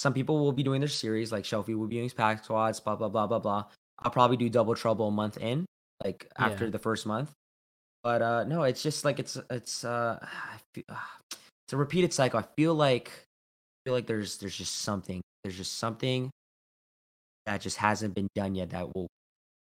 some 0.00 0.14
people 0.14 0.38
will 0.38 0.52
be 0.52 0.62
doing 0.62 0.80
their 0.80 0.88
series, 0.88 1.32
like 1.32 1.44
Shelfie 1.44 1.76
will 1.76 1.86
be 1.86 1.96
doing 1.96 2.04
his 2.04 2.14
pack 2.14 2.44
squads, 2.44 2.80
blah 2.80 2.96
blah 2.96 3.08
blah 3.08 3.26
blah 3.26 3.40
blah. 3.40 3.64
I'll 3.98 4.10
probably 4.10 4.36
do 4.36 4.48
double 4.48 4.74
trouble 4.74 5.08
a 5.08 5.10
month 5.10 5.36
in, 5.36 5.66
like 6.04 6.30
after 6.38 6.64
Yeah. 6.64 6.70
the 6.70 6.78
first 6.78 7.06
month. 7.06 7.30
But 8.02 8.22
uh 8.22 8.44
no, 8.44 8.62
it's 8.64 8.82
just 8.82 9.04
like 9.04 9.18
it's 9.18 9.38
it's 9.50 9.84
uh 9.84 10.18
I 10.22 10.58
feel, 10.74 10.84
it's 11.30 11.72
a 11.72 11.76
repeated 11.76 12.12
cycle. 12.12 12.40
I 12.40 12.44
feel 12.56 12.74
like 12.74 13.08
I 13.08 13.78
feel 13.88 13.94
like 13.94 14.06
there's 14.06 14.38
there's 14.38 14.56
just 14.56 14.78
something 14.78 15.20
there's 15.44 15.56
just 15.56 15.78
something 15.78 16.30
that 17.46 17.60
just 17.60 17.76
hasn't 17.78 18.14
been 18.14 18.28
done 18.34 18.54
yet 18.54 18.70
that 18.70 18.94
will 18.94 19.08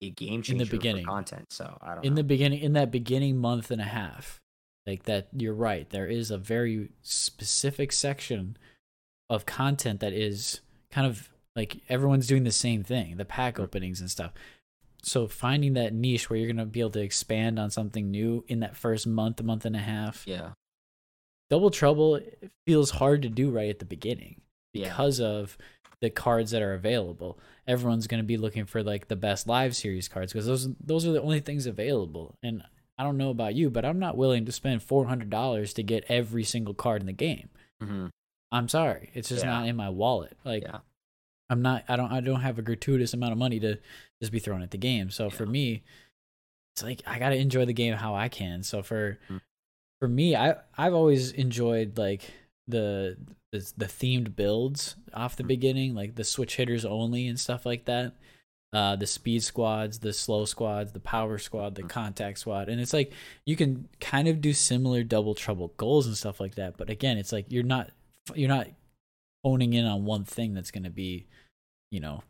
be 0.01 0.09
a 0.09 0.11
game 0.11 0.43
changer 0.43 0.65
for 0.65 0.73
beginning. 0.73 1.05
content. 1.05 1.45
So 1.51 1.77
I 1.83 1.95
don't 1.95 2.05
in 2.05 2.13
know. 2.15 2.17
the 2.17 2.25
beginning, 2.25 2.61
in 2.61 2.73
that 2.75 2.91
beginning 2.91 3.37
month 3.37 3.71
and 3.71 3.81
a 3.81 3.85
half, 3.85 4.39
like 4.87 5.03
that, 5.05 5.29
you're 5.37 5.53
right. 5.55 5.89
There 5.91 6.07
is 6.07 6.31
a 6.31 6.39
very 6.39 6.91
specific 7.03 7.93
section 7.93 8.57
of 9.29 9.45
content 9.45 10.01
that 10.01 10.13
is 10.15 10.61
kind 10.91 11.07
of 11.07 11.29
like 11.55 11.79
everyone's 11.91 12.27
doing 12.27 12.45
the 12.45 12.53
same 12.53 12.83
thing, 12.85 13.17
the 13.19 13.25
pack 13.27 13.59
openings 13.61 14.01
and 14.01 14.11
stuff. 14.11 14.33
So 15.03 15.27
finding 15.29 15.75
that 15.75 15.93
niche 15.95 16.29
where 16.29 16.39
you're 16.39 16.49
gonna 16.53 16.67
be 16.67 16.81
able 16.81 16.91
to 16.91 17.01
expand 17.03 17.59
on 17.59 17.71
something 17.71 18.11
new 18.11 18.45
in 18.49 18.61
that 18.61 18.77
first 18.77 19.07
month, 19.07 19.43
month 19.43 19.65
and 19.65 19.77
a 19.77 19.81
half, 19.81 20.25
yeah. 20.27 20.51
Double 21.51 21.71
Trouble 21.71 22.21
feels 22.67 22.91
hard 22.91 23.23
to 23.23 23.29
do 23.29 23.51
right 23.51 23.71
at 23.71 23.79
the 23.79 23.85
beginning 23.87 24.41
Yeah. 24.75 24.89
because 24.91 25.21
of 25.21 25.57
the 26.01 26.11
cards 26.11 26.51
that 26.51 26.63
are 26.63 26.75
available. 26.75 27.39
Everyone's 27.67 28.07
going 28.07 28.23
to 28.23 28.27
be 28.27 28.37
looking 28.37 28.67
for 28.67 28.83
like 28.83 29.09
the 29.09 29.17
best 29.17 29.47
live 29.47 29.75
series 29.75 30.09
cards 30.09 30.33
because 30.33 30.47
those 30.47 30.69
those 30.77 31.07
are 31.07 31.13
the 31.13 31.23
only 31.23 31.41
things 31.41 31.67
available. 31.67 32.35
And 32.43 32.63
I 32.99 33.05
don't 33.05 33.17
know 33.17 33.31
about 33.31 33.55
you, 33.55 33.71
but 33.71 33.85
I'm 33.85 33.99
not 33.99 34.17
willing 34.17 34.45
to 34.47 34.53
spend 34.53 34.83
four 34.83 35.07
hundred 35.07 35.31
dollars 35.31 35.73
to 35.75 35.83
get 35.83 36.05
every 36.09 36.45
single 36.45 36.75
card 36.75 37.01
in 37.03 37.07
the 37.07 37.13
game. 37.13 37.49
hmm 37.81 38.07
I'm 38.51 38.69
sorry, 38.69 39.11
it's 39.15 39.29
just 39.29 39.45
Yeah. 39.45 39.51
not 39.51 39.69
in 39.69 39.77
my 39.77 39.89
wallet. 39.91 40.37
Like 40.45 40.63
Yeah. 40.65 40.79
I'm 41.51 41.63
not. 41.63 41.85
I 41.89 41.97
don't. 41.97 42.13
I 42.13 42.21
don't 42.21 42.43
have 42.43 42.59
a 42.59 42.63
gratuitous 42.63 43.15
amount 43.15 43.33
of 43.33 43.39
money 43.39 43.59
to 43.61 43.79
just 44.21 44.33
be 44.33 44.39
thrown 44.39 44.63
at 44.63 44.71
the 44.71 44.79
game. 44.79 45.11
So 45.11 45.31
for 45.31 45.47
me, 45.47 45.83
it's 46.75 46.83
like 46.83 47.03
I 47.07 47.19
gotta 47.19 47.37
enjoy 47.37 47.65
the 47.65 47.73
game 47.73 47.95
how 47.95 48.15
I 48.15 48.29
can. 48.29 48.63
So 48.63 48.83
for 48.83 49.19
Mm. 49.29 49.41
for 50.01 50.09
me, 50.09 50.37
I 50.37 50.57
I've 50.77 50.95
always 50.95 51.33
enjoyed 51.33 51.99
like 51.99 52.31
the 52.67 53.17
the, 53.51 53.73
the 53.79 53.87
themed 53.87 54.37
builds 54.37 54.95
off 55.15 55.37
the 55.37 55.43
Mm. 55.45 55.49
beginning, 55.49 55.95
like 55.95 56.15
the 56.17 56.25
switch 56.25 56.57
hitters 56.57 56.85
only 56.85 57.27
and 57.27 57.41
stuff 57.41 57.65
like 57.65 57.87
that. 57.87 58.15
Uh, 58.71 58.95
the 58.97 59.07
speed 59.07 59.43
squads, 59.43 60.01
the 60.01 60.13
slow 60.13 60.45
squads, 60.45 60.93
the 60.93 61.01
power 61.01 61.39
squad, 61.39 61.75
the 61.75 61.83
Mm. 61.83 61.89
contact 61.89 62.39
squad, 62.39 62.69
and 62.69 62.79
it's 62.81 62.93
like 62.93 63.11
you 63.47 63.57
can 63.57 63.89
kind 64.01 64.29
of 64.29 64.43
do 64.43 64.53
similar 64.53 65.03
double 65.03 65.35
trouble 65.35 65.73
goals 65.79 66.07
and 66.07 66.15
stuff 66.17 66.39
like 66.41 66.57
that. 66.57 66.77
But 66.77 66.91
again, 66.91 67.17
it's 67.17 67.33
like 67.33 67.47
you're 67.49 67.63
not 67.63 67.91
you're 68.35 68.49
not 68.49 68.69
honing 69.43 69.73
in 69.73 69.87
on 69.87 70.05
one 70.05 70.25
thing 70.25 70.53
that's 70.53 70.71
going 70.71 70.85
to 70.85 70.91
be, 70.91 71.27
you 71.91 72.01
know, 72.01 72.23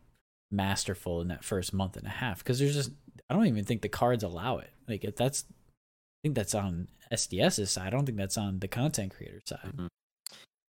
masterful 0.51 1.21
in 1.21 1.29
that 1.29 1.45
first 1.45 1.73
month 1.73 1.97
and 1.97 2.07
a 2.07 2.11
half. 2.11 2.39
Because 2.39 2.59
there's 2.59 2.75
just 2.75 2.91
I 3.29 3.35
don't 3.35 3.47
even 3.47 3.65
think 3.65 3.83
the 3.83 3.89
cards 3.89 4.23
allow 4.23 4.59
it. 4.59 4.71
Like 4.89 5.05
if 5.05 5.17
that's, 5.17 5.45
I 5.51 5.55
think 6.23 6.35
that's 6.35 6.55
on 6.55 6.89
SDS's 7.13 7.71
side. 7.71 7.89
I 7.89 7.91
don't 7.91 8.07
think 8.07 8.19
that's 8.19 8.39
on 8.39 8.59
the 8.61 8.69
content 8.69 9.15
creator 9.15 9.41
side. 9.45 9.73
Mhm. 9.77 9.89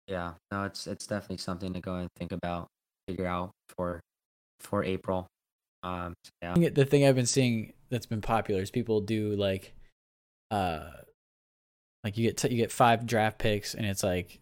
Yeah, 0.07 0.33
no, 0.51 0.63
it's 0.63 0.87
it's 0.87 1.05
definitely 1.05 1.37
something 1.37 1.71
to 1.73 1.79
go 1.79 1.95
and 1.95 2.09
think 2.17 2.31
about, 2.31 2.67
figure 3.07 3.27
out 3.27 3.51
for 3.75 3.99
for 4.59 4.83
April. 4.83 5.27
Um, 5.83 6.13
yeah, 6.41 6.55
The 6.69 6.83
thing 6.85 7.05
I've 7.05 7.15
been 7.15 7.25
seeing 7.25 7.73
that's 7.89 8.05
been 8.05 8.21
popular 8.21 8.61
is 8.61 8.69
people 8.71 8.99
do 9.01 9.35
like, 9.35 9.73
uh, 10.51 10.89
like 12.03 12.17
you 12.17 12.27
get 12.27 12.37
t- 12.37 12.49
you 12.49 12.57
get 12.57 12.71
five 12.71 13.05
draft 13.05 13.37
picks 13.39 13.75
and 13.75 13.85
it's 13.85 14.03
like 14.03 14.41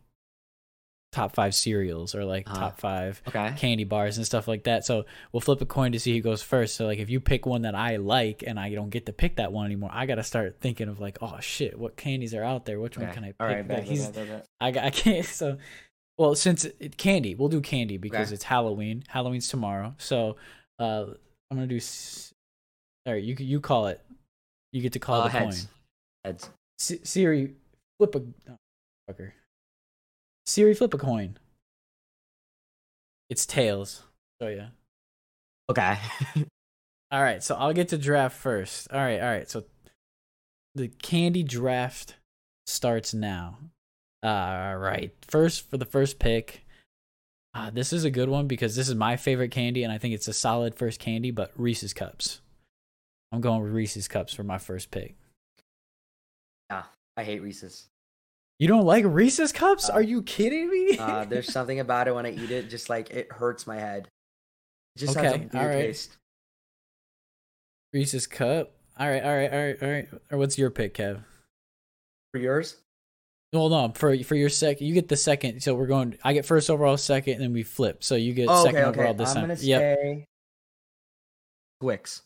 top 1.13 1.34
five 1.34 1.56
cereals 1.56 2.13
or 2.13 2.26
like 2.26 2.48
Uh-huh. 2.50 2.60
top 2.60 2.80
five 2.80 3.22
okay, 3.28 3.54
candy 3.58 3.86
bars 3.86 4.17
and 4.17 4.26
stuff 4.26 4.48
like 4.48 4.63
that. 4.65 4.86
So 4.86 5.06
we'll 5.32 5.41
flip 5.41 5.62
a 5.62 5.65
coin 5.65 5.93
to 5.93 6.00
see 6.00 6.13
who 6.15 6.22
goes 6.22 6.41
first. 6.43 6.76
So 6.76 6.86
like 6.86 7.00
if 7.00 7.10
you 7.10 7.20
pick 7.20 7.46
one 7.46 7.62
that 7.63 7.76
I 7.76 7.96
like 7.96 8.43
and 8.46 8.60
I 8.60 8.74
don't 8.74 8.89
get 8.89 9.06
to 9.08 9.13
pick 9.13 9.38
that 9.38 9.52
one 9.52 9.65
anymore, 9.65 9.89
I 9.93 10.06
gotta 10.06 10.24
start 10.24 10.58
thinking 10.60 10.89
of 10.89 11.00
like, 11.00 11.17
oh 11.22 11.38
shit, 11.39 11.80
what 11.80 11.96
candies 11.96 12.34
are 12.34 12.43
out 12.43 12.65
there? 12.65 12.80
Which 12.80 12.98
one 12.98 13.12
can 13.13 13.24
I 13.24 13.28
pick? 13.28 13.36
All 13.39 13.48
right, 13.48 13.67
bet, 13.67 13.84
he's- 13.84 14.06
bet, 14.08 14.15
bet, 14.15 14.28
bet. 14.28 14.48
I, 14.60 14.72
got- 14.72 14.84
I 14.84 14.89
can't. 14.89 15.26
So, 15.26 15.58
well, 16.17 16.36
since 16.36 16.65
it, 16.65 16.98
candy, 16.98 17.36
we'll 17.36 17.50
do 17.50 17.62
candy 17.62 17.98
because 17.98 18.28
Okay. 18.30 18.34
it's 18.36 18.43
Halloween. 18.43 19.04
Halloween's 19.08 19.48
tomorrow. 19.48 19.93
So 20.00 20.36
uh, 20.80 21.06
I'm 21.50 21.58
gonna 21.58 21.67
do. 21.67 21.80
All 23.06 23.13
right, 23.13 23.24
you 23.24 23.36
you 23.39 23.62
call 23.62 23.88
it. 23.88 24.02
You 24.74 24.82
get 24.82 24.93
to 24.93 25.00
call 25.00 25.22
Uh, 25.22 25.24
the 25.26 25.30
heads. 25.30 25.62
coin. 25.63 25.70
Heads. 26.26 26.50
Si- 26.80 27.00
Siri, 27.04 27.54
flip 28.00 28.15
a. 28.15 28.20
Oh, 28.52 28.58
fucker. 29.10 29.32
Siri, 30.48 30.74
flip 30.74 30.94
a 30.94 30.98
coin. 30.98 31.38
It's 33.30 33.46
tails. 33.46 34.04
Oh 34.40 34.48
yeah. 34.48 34.70
Okay. 35.70 35.98
All 37.12 37.22
right, 37.22 37.44
so 37.44 37.56
I'll 37.56 37.74
get 37.74 37.90
to 37.90 37.98
draft 37.98 38.36
first. 38.36 38.92
All 38.92 39.00
right, 39.00 39.22
all 39.22 39.30
right. 39.30 39.50
So 39.50 39.64
the 40.76 40.90
candy 40.90 41.42
draft 41.42 42.16
starts 42.66 43.14
now. 43.14 43.60
All 44.24 44.76
right. 44.76 45.14
First 45.22 45.70
for 45.70 45.78
the 45.78 45.86
first 45.86 46.20
pick. 46.20 46.66
Uh, 47.54 47.70
this 47.70 47.94
is 47.94 48.04
a 48.04 48.12
good 48.12 48.28
one 48.28 48.46
because 48.48 48.76
this 48.76 48.90
is 48.90 48.96
my 48.96 49.16
favorite 49.16 49.52
candy, 49.52 49.84
and 49.84 49.92
I 49.92 49.98
think 49.98 50.14
it's 50.14 50.28
a 50.28 50.34
solid 50.34 50.76
first 50.76 51.00
candy. 51.00 51.32
But 51.32 51.52
Reese's 51.56 51.94
cups. 51.94 52.42
I'm 53.32 53.40
going 53.40 53.64
with 53.64 53.72
Reese's 53.72 54.10
cups 54.10 54.34
for 54.34 54.44
my 54.44 54.58
first 54.58 54.92
pick. 54.92 55.16
yeah, 56.70 56.84
I 57.16 57.24
hate 57.24 57.42
Reese's. 57.42 57.88
You 58.60 58.67
don't 58.67 58.86
like 58.86 59.06
Reese's 59.06 59.52
cups? 59.52 59.89
Uh, 59.89 59.93
Are 59.93 60.02
you 60.02 60.24
kidding 60.24 60.70
me? 60.70 60.98
Uh, 60.98 61.26
there's 61.26 61.52
something 61.52 61.80
about 61.80 62.08
it 62.08 62.15
when 62.15 62.26
I 62.26 62.32
eat 62.32 62.52
it, 62.52 62.70
just 62.70 62.89
like 62.89 63.12
it 63.12 63.32
hurts 63.32 63.67
my 63.67 63.78
head. 63.78 64.08
It 64.96 65.00
just 65.00 65.15
has 65.15 65.34
Okay, 65.34 65.36
a 65.36 65.39
weird 65.39 65.56
all 65.56 65.65
right. 65.67 65.82
taste. 65.86 66.17
Reese's 67.93 68.28
cup. 68.28 68.72
All 69.00 69.08
right, 69.08 69.24
all 69.24 69.36
right, 69.36 69.52
all 69.54 69.60
right, 69.60 69.78
all 69.84 69.89
right. 69.89 70.08
Or 70.32 70.38
what's 70.39 70.58
your 70.58 70.72
pick, 70.72 70.96
Kev? 70.96 71.24
For 72.34 72.39
yours? 72.39 72.78
Well, 73.54 73.70
no, 73.70 73.91
for 73.96 74.17
for 74.24 74.36
your 74.36 74.50
second, 74.50 74.88
you 74.88 74.93
get 74.93 75.08
the 75.08 75.15
second. 75.15 75.62
So 75.62 75.74
we're 75.76 75.86
going. 75.88 76.17
I 76.24 76.34
get 76.34 76.46
first 76.46 76.70
overall, 76.70 76.98
second, 76.98 77.36
and 77.36 77.43
then 77.43 77.54
we 77.54 77.63
flip. 77.63 78.04
So 78.04 78.15
you 78.15 78.34
get 78.34 78.50
Oh, 78.50 78.63
second 78.63 78.80
okay, 78.80 78.86
okay. 78.89 79.00
overall 79.10 79.22
I'm 79.22 79.34
time. 79.36 79.43
gonna 79.43 79.54
Yep, 79.60 79.80
say 79.98 80.26
Twix. 81.80 82.24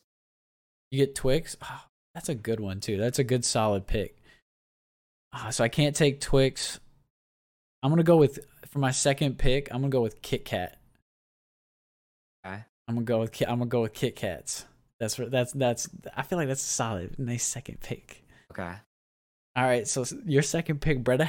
you 0.90 1.06
get 1.06 1.14
Twix. 1.14 1.58
Oh, 1.62 1.84
that's 2.16 2.30
a 2.30 2.36
good 2.36 2.60
one 2.60 2.80
too. 2.80 2.98
That's 2.98 3.20
a 3.20 3.24
good 3.24 3.46
solid 3.46 3.86
pick. 3.86 4.18
Ah, 5.34 5.50
so 5.50 5.64
I 5.64 5.70
can't 5.70 5.96
take 5.96 6.20
Twix. 6.20 6.80
I'm 7.84 7.90
gonna 7.92 8.04
go 8.04 8.18
with 8.18 8.40
for 8.68 8.80
my 8.80 8.92
second 8.92 9.38
pick. 9.38 9.70
I'm 9.72 9.82
gonna 9.82 9.90
go 9.90 10.02
with 10.02 10.22
Kit 10.22 10.46
Kat. 10.46 10.78
Okay. 12.46 12.64
I'm 12.88 12.96
gonna 12.96 13.06
go 13.06 13.20
with 13.20 13.32
Ki- 13.32 13.46
I'm 13.46 13.60
gonna 13.60 13.70
go 13.70 13.82
with 13.82 13.94
Kit 13.94 14.16
Kats. 14.16 14.66
That's 15.00 15.16
that's 15.16 15.54
that's. 15.54 15.90
I 16.16 16.22
feel 16.24 16.38
like 16.38 16.48
that's 16.48 16.62
a 16.64 16.66
solid, 16.66 17.18
nice 17.18 17.44
second 17.46 17.80
pick. 17.82 18.24
Okay. 18.52 18.74
All 19.56 19.64
right, 19.64 19.88
so 19.88 20.06
your 20.26 20.42
second 20.44 20.80
pick, 20.80 21.04
Brado. 21.04 21.28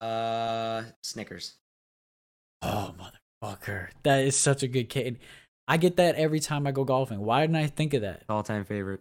Uh, 0.00 0.82
Snickers. 1.02 1.54
Oh 2.60 2.94
motherfucker, 2.98 3.88
that 4.02 4.24
is 4.24 4.38
such 4.38 4.62
a 4.62 4.68
good 4.68 4.88
candy. 4.88 5.18
I 5.66 5.76
get 5.78 5.96
that 5.96 6.16
every 6.16 6.40
time 6.40 6.66
I 6.66 6.72
go 6.72 6.84
golfing. 6.84 7.20
Why 7.20 7.40
didn't 7.42 7.56
I 7.56 7.68
think 7.68 7.94
of 7.94 8.02
that? 8.02 8.22
All 8.28 8.42
time 8.42 8.64
favorite. 8.64 9.00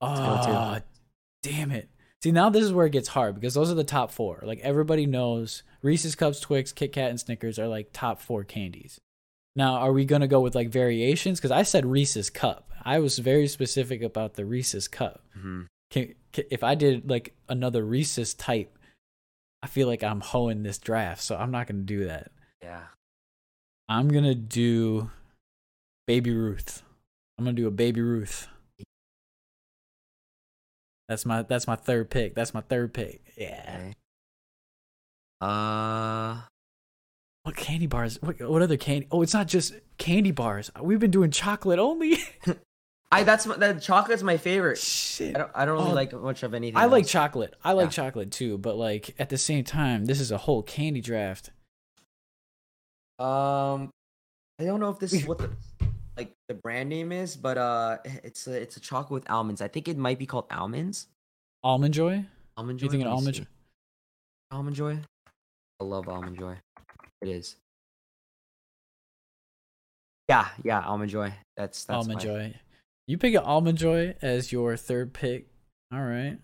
Oh, 0.00 0.80
damn 1.42 1.70
it. 1.70 1.88
See, 2.24 2.32
now 2.32 2.48
this 2.48 2.64
is 2.64 2.72
where 2.72 2.86
it 2.86 2.92
gets 2.92 3.08
hard 3.08 3.34
because 3.34 3.52
those 3.52 3.70
are 3.70 3.74
the 3.74 3.84
top 3.84 4.10
four. 4.10 4.40
Like 4.42 4.58
everybody 4.60 5.04
knows 5.04 5.62
Reese's 5.82 6.14
Cups, 6.14 6.40
Twix, 6.40 6.72
Kit 6.72 6.94
Kat, 6.94 7.10
and 7.10 7.20
Snickers 7.20 7.58
are 7.58 7.68
like 7.68 7.90
top 7.92 8.18
four 8.18 8.44
candies. 8.44 8.98
Now, 9.54 9.74
are 9.74 9.92
we 9.92 10.06
going 10.06 10.22
to 10.22 10.26
go 10.26 10.40
with 10.40 10.54
like 10.54 10.70
variations? 10.70 11.38
Because 11.38 11.50
I 11.50 11.64
said 11.64 11.84
Reese's 11.84 12.30
Cup. 12.30 12.70
I 12.82 12.98
was 12.98 13.18
very 13.18 13.46
specific 13.46 14.00
about 14.00 14.36
the 14.36 14.46
Reese's 14.46 14.88
Cup. 14.88 15.20
hmm 15.34 15.64
Can, 15.90 16.14
can, 16.32 16.44
if 16.50 16.64
I 16.64 16.74
did 16.74 17.10
like 17.10 17.34
another 17.46 17.84
Reese's 17.84 18.32
type, 18.32 18.78
I 19.62 19.66
feel 19.66 19.86
like 19.86 20.02
I'm 20.02 20.22
hoeing 20.22 20.62
this 20.62 20.78
draft. 20.78 21.22
So 21.22 21.36
I'm 21.36 21.50
not 21.50 21.66
going 21.66 21.80
to 21.80 21.84
do 21.84 22.06
that. 22.06 22.32
Yeah. 22.62 22.84
I'm 23.86 24.08
gonna 24.08 24.34
do 24.34 25.10
Baby 26.06 26.32
Ruth. 26.32 26.82
I'm 27.36 27.44
gonna 27.44 27.54
do 27.54 27.66
a 27.66 27.70
Baby 27.70 28.00
Ruth. 28.00 28.48
That's 31.08 31.26
my 31.26 31.42
that's 31.42 31.66
my 31.66 31.76
third 31.76 32.10
pick. 32.10 32.34
That's 32.34 32.54
my 32.54 32.62
third 32.62 32.94
pick. 32.94 33.22
Yeah. 33.36 33.92
Uh, 35.40 36.40
What 37.42 37.56
candy 37.56 37.86
bars? 37.86 38.18
What 38.22 38.40
what 38.40 38.62
other 38.62 38.76
candy? 38.76 39.06
Oh, 39.10 39.22
it's 39.22 39.34
not 39.34 39.46
just 39.48 39.74
candy 39.98 40.30
bars. 40.30 40.70
We've 40.80 40.98
been 41.00 41.10
doing 41.10 41.30
chocolate 41.30 41.78
only. 41.78 42.18
I 43.12 43.22
that's 43.22 43.46
my, 43.46 43.56
that 43.58 43.80
chocolate's 43.82 44.22
my 44.22 44.38
favorite. 44.38 44.78
Shit. 44.78 45.36
I 45.36 45.38
don't 45.38 45.50
I 45.54 45.64
don't 45.66 45.74
really 45.78 45.90
Oh, 45.90 45.94
like 45.94 46.12
much 46.14 46.42
of 46.42 46.54
anything. 46.54 46.76
I 46.78 46.86
like 46.86 47.06
chocolate. 47.06 47.54
I 47.62 47.72
like 47.72 47.86
Yeah. 47.86 48.04
chocolate 48.04 48.32
too, 48.32 48.56
but 48.58 48.76
like 48.76 49.14
at 49.18 49.28
the 49.28 49.38
same 49.38 49.62
time, 49.64 50.06
this 50.06 50.20
is 50.20 50.30
a 50.32 50.38
whole 50.38 50.62
candy 50.62 51.00
draft. 51.02 51.50
Um, 53.18 53.90
I 54.58 54.64
don't 54.64 54.80
know 54.80 54.88
if 54.88 54.98
this 54.98 55.12
is 55.12 55.24
what 55.28 55.38
the 55.38 55.50
like 56.16 56.32
the 56.48 56.54
brand 56.54 56.88
name 56.88 57.12
is, 57.12 57.36
but 57.36 57.58
uh, 57.58 57.98
it's 58.22 58.46
a 58.46 58.60
it's 58.60 58.76
a 58.76 58.80
chocolate 58.80 59.22
with 59.22 59.30
almonds. 59.30 59.60
I 59.60 59.68
think 59.68 59.88
it 59.88 59.96
might 59.96 60.18
be 60.18 60.26
called 60.26 60.46
almonds. 60.50 61.08
Almond 61.62 61.94
Joy? 61.94 62.24
Almond 62.56 62.78
joy. 62.78 62.84
You 62.84 62.90
think 62.90 63.02
an 63.02 63.08
almond? 63.08 63.36
see. 63.36 63.42
Joy? 63.42 63.48
Almond 64.52 64.76
joy. 64.76 64.98
I 65.80 65.84
love 65.84 66.08
almond 66.08 66.38
joy. 66.38 66.56
It 67.22 67.28
is. 67.28 67.56
Yeah, 70.28 70.48
yeah, 70.62 70.80
almond 70.80 71.10
joy. 71.10 71.34
That's 71.56 71.84
that's 71.84 71.96
Almond 71.96 72.18
my- 72.18 72.24
Joy. 72.24 72.54
You 73.06 73.18
pick 73.18 73.34
an 73.34 73.42
Almond 73.44 73.76
Joy 73.76 74.14
as 74.22 74.50
your 74.50 74.78
third 74.78 75.12
pick. 75.12 75.48
All 75.92 76.00
right. 76.00 76.38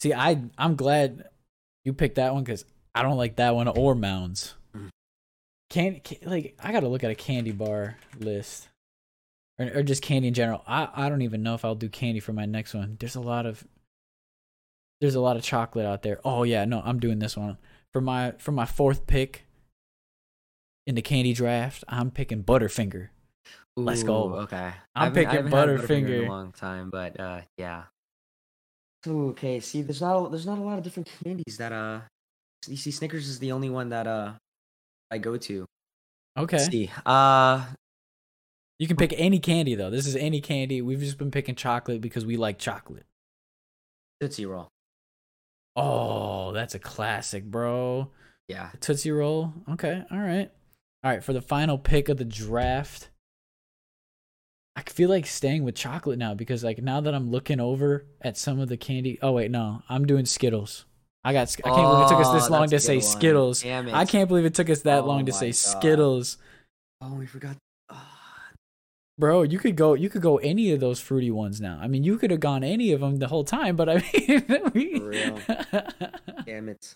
See, 0.00 0.14
I 0.14 0.42
I'm 0.56 0.74
glad 0.74 1.28
you 1.84 1.92
picked 1.92 2.14
that 2.16 2.32
one 2.32 2.42
because 2.42 2.64
I 2.94 3.02
don't 3.02 3.18
like 3.18 3.36
that 3.36 3.54
one 3.54 3.68
or 3.68 3.94
Mounds. 3.94 4.54
Candy, 5.72 6.02
like 6.22 6.54
I 6.62 6.70
gotta 6.70 6.88
look 6.88 7.02
at 7.02 7.10
a 7.10 7.14
candy 7.14 7.50
bar 7.50 7.96
list, 8.18 8.68
or, 9.58 9.78
or 9.78 9.82
just 9.82 10.02
candy 10.02 10.28
in 10.28 10.34
general. 10.34 10.62
I 10.66 10.86
I 10.94 11.08
don't 11.08 11.22
even 11.22 11.42
know 11.42 11.54
if 11.54 11.64
I'll 11.64 11.74
do 11.74 11.88
candy 11.88 12.20
for 12.20 12.34
my 12.34 12.44
next 12.44 12.74
one. 12.74 12.98
There's 13.00 13.16
a 13.16 13.22
lot 13.22 13.46
of 13.46 13.66
there's 15.00 15.14
a 15.14 15.20
lot 15.22 15.38
of 15.38 15.42
chocolate 15.42 15.86
out 15.86 16.02
there. 16.02 16.20
Oh 16.26 16.42
yeah, 16.42 16.66
no, 16.66 16.82
I'm 16.84 17.00
doing 17.00 17.20
this 17.20 17.38
one 17.38 17.56
for 17.90 18.02
my 18.02 18.32
for 18.32 18.52
my 18.52 18.66
fourth 18.66 19.06
pick 19.06 19.46
in 20.86 20.94
the 20.94 21.00
candy 21.00 21.32
draft. 21.32 21.84
I'm 21.88 22.10
picking 22.10 22.44
Butterfinger. 22.44 23.08
Let's 23.74 24.02
go. 24.02 24.34
Okay. 24.40 24.72
I 24.94 25.06
I'm 25.06 25.14
picking 25.14 25.30
haven't 25.30 25.52
had 25.52 25.68
in 25.70 25.78
Butterfinger. 25.78 26.26
a 26.26 26.28
long 26.28 26.52
time, 26.52 26.90
but 26.90 27.18
uh, 27.18 27.40
yeah. 27.56 27.84
Ooh, 29.06 29.30
okay. 29.30 29.58
See, 29.60 29.80
there's 29.80 30.02
not 30.02 30.26
a, 30.26 30.28
there's 30.28 30.44
not 30.44 30.58
a 30.58 30.62
lot 30.62 30.76
of 30.76 30.84
different 30.84 31.08
candies 31.24 31.56
that 31.56 31.72
uh. 31.72 32.00
You 32.66 32.76
see, 32.76 32.90
Snickers 32.90 33.26
is 33.26 33.38
the 33.38 33.52
only 33.52 33.70
one 33.70 33.88
that 33.88 34.06
uh, 34.06 34.34
I 35.12 35.18
go 35.18 35.36
to. 35.36 35.66
Okay. 36.38 36.56
Let's 36.56 36.70
see. 36.70 36.90
Uh, 37.04 37.66
You 38.78 38.88
can 38.88 38.96
pick 38.96 39.12
any 39.16 39.38
candy 39.38 39.74
though. 39.74 39.90
This 39.90 40.06
is 40.06 40.16
any 40.16 40.40
candy. 40.40 40.80
We've 40.82 40.98
just 40.98 41.18
been 41.18 41.30
picking 41.30 41.54
chocolate 41.54 42.00
because 42.00 42.24
we 42.24 42.36
like 42.36 42.58
chocolate. 42.58 43.04
Tootsie 44.20 44.46
Roll. 44.46 44.68
Oh, 45.76 46.52
that's 46.52 46.74
a 46.74 46.78
classic, 46.78 47.44
bro. 47.44 48.10
Yeah. 48.48 48.70
Tootsie 48.80 49.10
Roll. 49.10 49.52
Okay, 49.72 50.02
all 50.10 50.18
right. 50.18 50.50
All 51.04 51.10
right, 51.10 51.22
for 51.22 51.32
the 51.32 51.42
final 51.42 51.76
pick 51.78 52.08
of 52.08 52.16
the 52.16 52.24
draft. 52.24 53.10
I 54.74 54.82
feel 54.82 55.10
like 55.10 55.26
staying 55.26 55.64
with 55.64 55.74
chocolate 55.74 56.18
now 56.18 56.32
because 56.34 56.64
like 56.64 56.82
now 56.82 57.00
that 57.02 57.14
I'm 57.14 57.30
looking 57.30 57.60
over 57.60 58.06
at 58.22 58.38
some 58.38 58.58
of 58.58 58.68
the 58.68 58.76
candy. 58.78 59.18
Oh 59.20 59.32
wait, 59.32 59.50
no. 59.50 59.82
I'm 59.88 60.06
doing 60.06 60.24
Skittles. 60.24 60.86
I 61.24 61.32
got 61.32 61.54
I 61.64 61.70
can't 61.70 61.76
believe 61.88 62.04
it 62.04 62.08
took 62.08 62.20
us 62.20 62.32
this 62.32 62.48
Oh, 62.48 62.52
long 62.52 62.68
to 62.68 62.80
say 62.80 62.96
one. 62.96 63.02
Skittles. 63.02 63.64
I 63.64 64.04
can't 64.04 64.28
believe 64.28 64.44
it 64.44 64.54
took 64.54 64.68
us 64.70 64.82
that 64.82 65.04
Oh 65.04 65.06
long 65.06 65.26
to 65.26 65.32
say 65.32 65.48
God. 65.48 65.54
Skittles. 65.56 66.36
Oh, 67.00 67.14
we 67.14 67.26
forgot. 67.26 67.56
Ah, 67.90 68.50
Bro, 69.18 69.42
you 69.42 69.58
could 69.58 69.76
go. 69.76 69.94
You 69.94 70.08
could 70.08 70.22
go 70.22 70.38
any 70.38 70.72
of 70.72 70.80
those 70.80 71.00
fruity 71.00 71.30
ones 71.30 71.60
now. 71.60 71.78
I 71.80 71.86
mean, 71.86 72.02
you 72.02 72.18
could 72.18 72.30
have 72.30 72.40
gone 72.40 72.64
any 72.64 72.92
of 72.92 73.00
them 73.00 73.16
the 73.18 73.28
whole 73.28 73.44
time. 73.44 73.76
But 73.76 73.88
I 73.88 73.94
mean, 74.12 74.44
we, 74.74 74.98
For 74.98 75.08
real. 75.08 75.38
damn 76.46 76.68
it. 76.68 76.94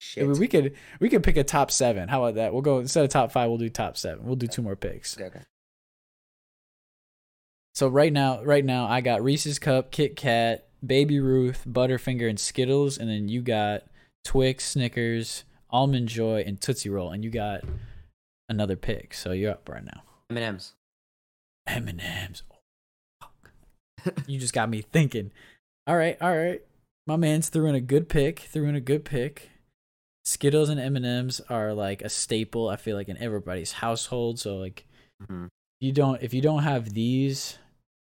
Shit. 0.00 0.24
I 0.24 0.26
mean, 0.26 0.38
we 0.38 0.48
could 0.48 0.74
we 1.00 1.08
could 1.08 1.22
pick 1.22 1.38
a 1.38 1.44
top 1.44 1.70
seven. 1.70 2.08
How 2.08 2.22
about 2.24 2.34
that? 2.34 2.52
We'll 2.52 2.60
go 2.62 2.78
instead 2.80 3.04
of 3.04 3.10
top 3.10 3.32
five. 3.32 3.48
We'll 3.48 3.56
do 3.58 3.70
top 3.70 3.96
seven. 3.96 4.26
We'll 4.26 4.36
do 4.36 4.46
two 4.46 4.60
more 4.60 4.76
picks. 4.76 5.16
Okay, 5.16 5.26
okay. 5.28 5.40
So 7.74 7.88
right 7.88 8.12
now, 8.12 8.42
right 8.44 8.64
now, 8.64 8.86
I 8.86 9.00
got 9.00 9.22
Reese's 9.22 9.58
Cup, 9.58 9.90
Kit 9.90 10.14
Kat, 10.16 10.68
Baby 10.86 11.20
Ruth, 11.20 11.64
Butterfinger, 11.68 12.28
and 12.28 12.38
Skittles, 12.38 12.98
and 12.98 13.08
then 13.08 13.28
you 13.28 13.40
got 13.42 13.84
Twix, 14.24 14.70
Snickers, 14.70 15.44
Almond 15.70 16.08
Joy, 16.08 16.42
and 16.46 16.60
Tootsie 16.60 16.88
Roll, 16.90 17.10
and 17.10 17.24
you 17.24 17.30
got 17.30 17.62
another 18.48 18.76
pick. 18.76 19.14
So 19.14 19.32
you're 19.32 19.52
up 19.52 19.68
right 19.68 19.84
now. 19.84 20.02
M&M's. 20.30 20.74
M 21.66 21.88
and 21.88 22.00
M's. 22.00 22.42
You 24.26 24.38
just 24.38 24.52
got 24.52 24.68
me 24.68 24.82
thinking. 24.82 25.30
All 25.86 25.96
right, 25.96 26.16
all 26.20 26.36
right. 26.36 26.62
My 27.06 27.16
man's 27.16 27.48
threw 27.48 27.66
in 27.66 27.74
a 27.74 27.80
good 27.80 28.08
pick. 28.08 28.40
Threw 28.40 28.66
in 28.66 28.74
a 28.74 28.80
good 28.80 29.04
pick. 29.04 29.50
Skittles 30.26 30.68
and 30.68 30.80
M 30.80 30.96
and 30.96 31.04
M's 31.06 31.40
are 31.48 31.72
like 31.74 32.02
a 32.02 32.08
staple. 32.08 32.68
I 32.68 32.76
feel 32.76 32.96
like 32.96 33.08
in 33.08 33.16
everybody's 33.18 33.72
household. 33.72 34.38
So 34.38 34.56
like, 34.56 34.86
Mhm. 35.22 35.48
you 35.80 35.92
don't 35.92 36.22
if 36.22 36.32
you 36.34 36.40
don't 36.42 36.62
have 36.62 36.92
these, 36.94 37.58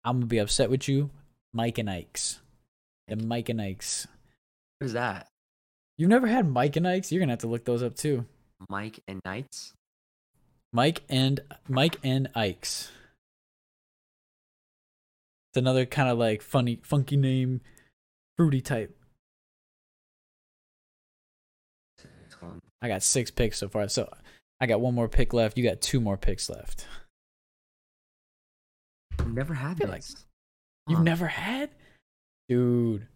I'm 0.04 0.18
gonna 0.18 0.26
be 0.28 0.40
upset 0.40 0.70
with 0.70 0.88
you. 0.88 1.10
Mike 1.54 1.78
and 1.78 1.90
Ike's. 1.90 2.40
The 3.08 3.16
Mike 3.16 3.50
and 3.50 3.62
Ike's. 3.62 4.08
What 4.80 4.86
is 4.86 4.94
that? 4.94 5.28
You've 5.98 6.10
never 6.10 6.28
had 6.28 6.48
Mike 6.48 6.76
and 6.76 6.88
Ike's? 6.88 7.12
You're 7.12 7.20
gonna 7.20 7.32
have 7.32 7.40
to 7.40 7.48
look 7.48 7.66
those 7.66 7.82
up 7.84 7.96
too. 7.96 8.26
Mike 8.70 9.00
and 9.08 9.22
Knights? 9.26 9.74
Mike 10.74 11.04
and 11.10 11.40
Mike 11.68 11.98
and 12.04 12.28
Ike's. 12.36 12.92
It's 15.52 15.58
another 15.58 15.86
kind 15.86 16.10
of 16.10 16.18
like 16.18 16.42
funny, 16.42 16.80
funky 16.84 17.18
name, 17.18 17.62
fruity 18.38 18.62
type. 18.62 18.94
I 22.82 22.88
got 22.88 23.02
six 23.02 23.32
picks 23.32 23.58
so 23.58 23.68
far, 23.70 23.88
so 23.88 24.08
I 24.62 24.68
got 24.68 24.82
one 24.82 24.94
more 24.94 25.08
pick 25.08 25.34
left. 25.34 25.58
You 25.58 25.64
got 25.64 25.82
two 25.82 26.00
more 26.00 26.18
picks 26.18 26.48
left. 26.50 26.86
I've 29.18 29.34
never 29.34 29.56
had 29.56 29.78
feel 29.80 29.88
like- 29.88 30.02
this. 30.02 30.26
You've 30.88 31.02
never 31.02 31.28
had, 31.28 31.72
dude. 32.50 33.08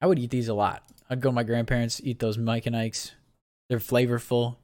I 0.00 0.06
would 0.06 0.18
eat 0.18 0.30
these 0.30 0.48
a 0.48 0.54
lot. 0.54 0.82
I'd 1.08 1.20
go 1.20 1.28
to 1.28 1.34
my 1.34 1.42
grandparents, 1.44 2.00
eat 2.02 2.18
those 2.18 2.38
Mike 2.38 2.66
and 2.66 2.76
Ike's. 2.76 3.12
They're 3.68 3.78
flavorful. 3.78 4.56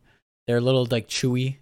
They're 0.46 0.56
a 0.58 0.60
little 0.62 0.86
like 0.90 1.08
chewy. 1.08 1.56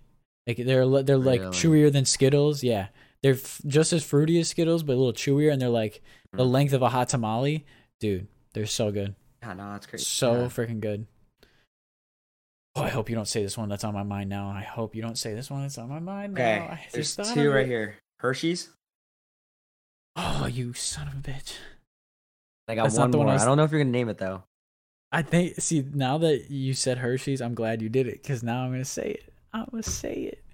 Like 0.46 0.58
they're 0.58 1.02
they're 1.02 1.18
like 1.18 1.40
Really? 1.40 1.52
chewier 1.52 1.92
than 1.92 2.04
Skittles. 2.04 2.62
Yeah, 2.62 2.88
they're 3.22 3.34
f- 3.34 3.60
just 3.66 3.92
as 3.92 4.04
fruity 4.04 4.38
as 4.40 4.48
Skittles, 4.48 4.82
but 4.84 4.92
a 4.94 4.96
little 4.96 5.12
chewier, 5.12 5.52
and 5.52 5.60
they're 5.60 5.68
like 5.68 6.02
the 6.32 6.44
Mm. 6.44 6.50
length 6.52 6.72
of 6.72 6.82
a 6.82 6.88
hot 6.88 7.08
tamale. 7.08 7.66
Dude, 8.00 8.28
they're 8.54 8.66
so 8.66 8.90
good. 8.92 9.14
Yeah, 9.42 9.54
no, 9.54 9.72
that's 9.72 9.86
crazy. 9.86 10.04
So 10.04 10.32
Yeah. 10.42 10.46
freaking 10.46 10.80
good. 10.80 11.06
Oh, 12.76 12.82
I 12.82 12.88
hope 12.90 13.08
you 13.08 13.16
don't 13.16 13.26
say 13.28 13.42
this 13.42 13.56
one 13.58 13.68
that's 13.68 13.84
on 13.84 13.94
my 13.94 14.02
mind 14.02 14.28
now. 14.30 14.48
I 14.50 14.62
hope 14.62 14.94
you 14.94 15.02
don't 15.02 15.16
say 15.18 15.34
this 15.34 15.50
one 15.50 15.62
that's 15.62 15.78
on 15.78 15.88
my 15.88 15.98
mind 15.98 16.34
Okay, 16.34 16.58
now. 16.58 16.64
I 16.74 16.86
there's 16.92 17.16
two 17.16 17.50
right 17.50 17.66
here. 17.66 17.96
Hershey's. 18.20 18.68
Oh, 20.14 20.46
you 20.46 20.72
son 20.74 21.08
of 21.08 21.14
a 21.14 21.16
bitch. 21.18 21.54
I 22.68 22.74
got 22.74 22.84
That's 22.84 22.98
one 22.98 23.10
one 23.10 23.26
more. 23.26 23.34
I 23.34 23.38
I, 23.38 23.44
don't 23.44 23.56
know 23.56 23.64
if 23.64 23.70
you're 23.70 23.80
gonna 23.80 23.90
name 23.90 24.08
it 24.08 24.18
though. 24.18 24.42
I 25.12 25.22
think. 25.22 25.60
See, 25.60 25.84
now 25.94 26.18
that 26.18 26.50
you 26.50 26.74
said 26.74 26.98
Hershey's, 26.98 27.40
I'm 27.40 27.54
glad 27.54 27.80
you 27.80 27.88
did 27.88 28.08
it 28.08 28.22
because 28.22 28.42
now 28.42 28.62
I'm 28.64 28.72
gonna 28.72 28.84
say 28.84 29.10
it. 29.10 29.32
I'm 29.52 29.66
gonna 29.70 29.82
say 29.82 30.14
it. 30.14 30.44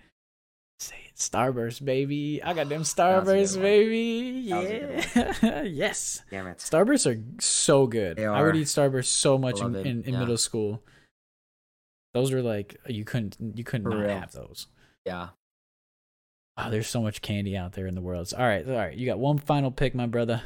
Say 0.79 0.97
it. 1.07 1.17
Starburst, 1.17 1.85
baby. 1.85 2.43
I 2.43 2.53
got 2.53 2.69
them 2.69 2.81
was 2.81 2.95
Starburst, 2.95 3.61
baby. 3.61 4.49
That 4.51 4.57
was 4.57 4.71
a 4.71 4.79
good 4.79 5.43
Yeah. 5.43 5.63
yes. 5.63 6.23
Damn 6.31 6.49
it. 6.49 6.59
Starbursts 6.59 7.11
are 7.11 7.23
so 7.41 7.87
good. 7.87 8.19
They 8.19 8.27
I 8.27 8.43
would 8.43 8.55
are. 8.55 8.59
eat 8.59 8.67
Starburst 8.67 9.07
so 9.07 9.39
much 9.39 9.61
in, 9.61 9.75
in, 9.75 10.03
in 10.03 10.15
yeah. 10.15 10.21
middle 10.21 10.37
school. 10.37 10.83
Those 12.13 12.33
were 12.33 12.43
like 12.43 12.77
you 12.87 13.05
couldn't 13.05 13.37
you 13.57 13.65
couldn't 13.65 13.89
not 13.89 13.99
real. 13.99 14.09
have 14.11 14.33
those. 14.33 14.67
Yeah. 15.07 15.29
Wow, 16.59 16.69
there's 16.69 16.87
so 16.87 17.01
much 17.01 17.23
candy 17.23 17.57
out 17.57 17.73
there 17.73 17.87
in 17.87 17.95
the 17.95 18.03
world. 18.03 18.31
All 18.37 18.45
right, 18.45 18.69
all 18.69 18.77
right. 18.77 18.95
You 18.95 19.07
got 19.07 19.19
one 19.19 19.39
final 19.39 19.71
pick, 19.71 19.95
my 19.95 20.07
brother. 20.07 20.43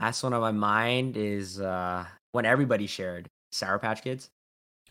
Last 0.00 0.22
one 0.22 0.32
on 0.34 0.40
my 0.40 0.52
mind 0.52 1.16
is 1.16 1.60
uh 1.60 2.04
when 2.32 2.44
everybody 2.44 2.86
shared 2.86 3.28
Sour 3.52 3.78
Patch 3.78 4.02
Kids. 4.02 4.30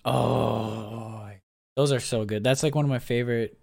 Oh, 0.04 1.30
those 1.76 1.92
are 1.92 2.00
so 2.00 2.26
good. 2.26 2.44
That's 2.44 2.64
like 2.64 2.76
one 2.76 2.86
of 2.86 2.90
my 2.90 3.00
favorite. 3.00 3.60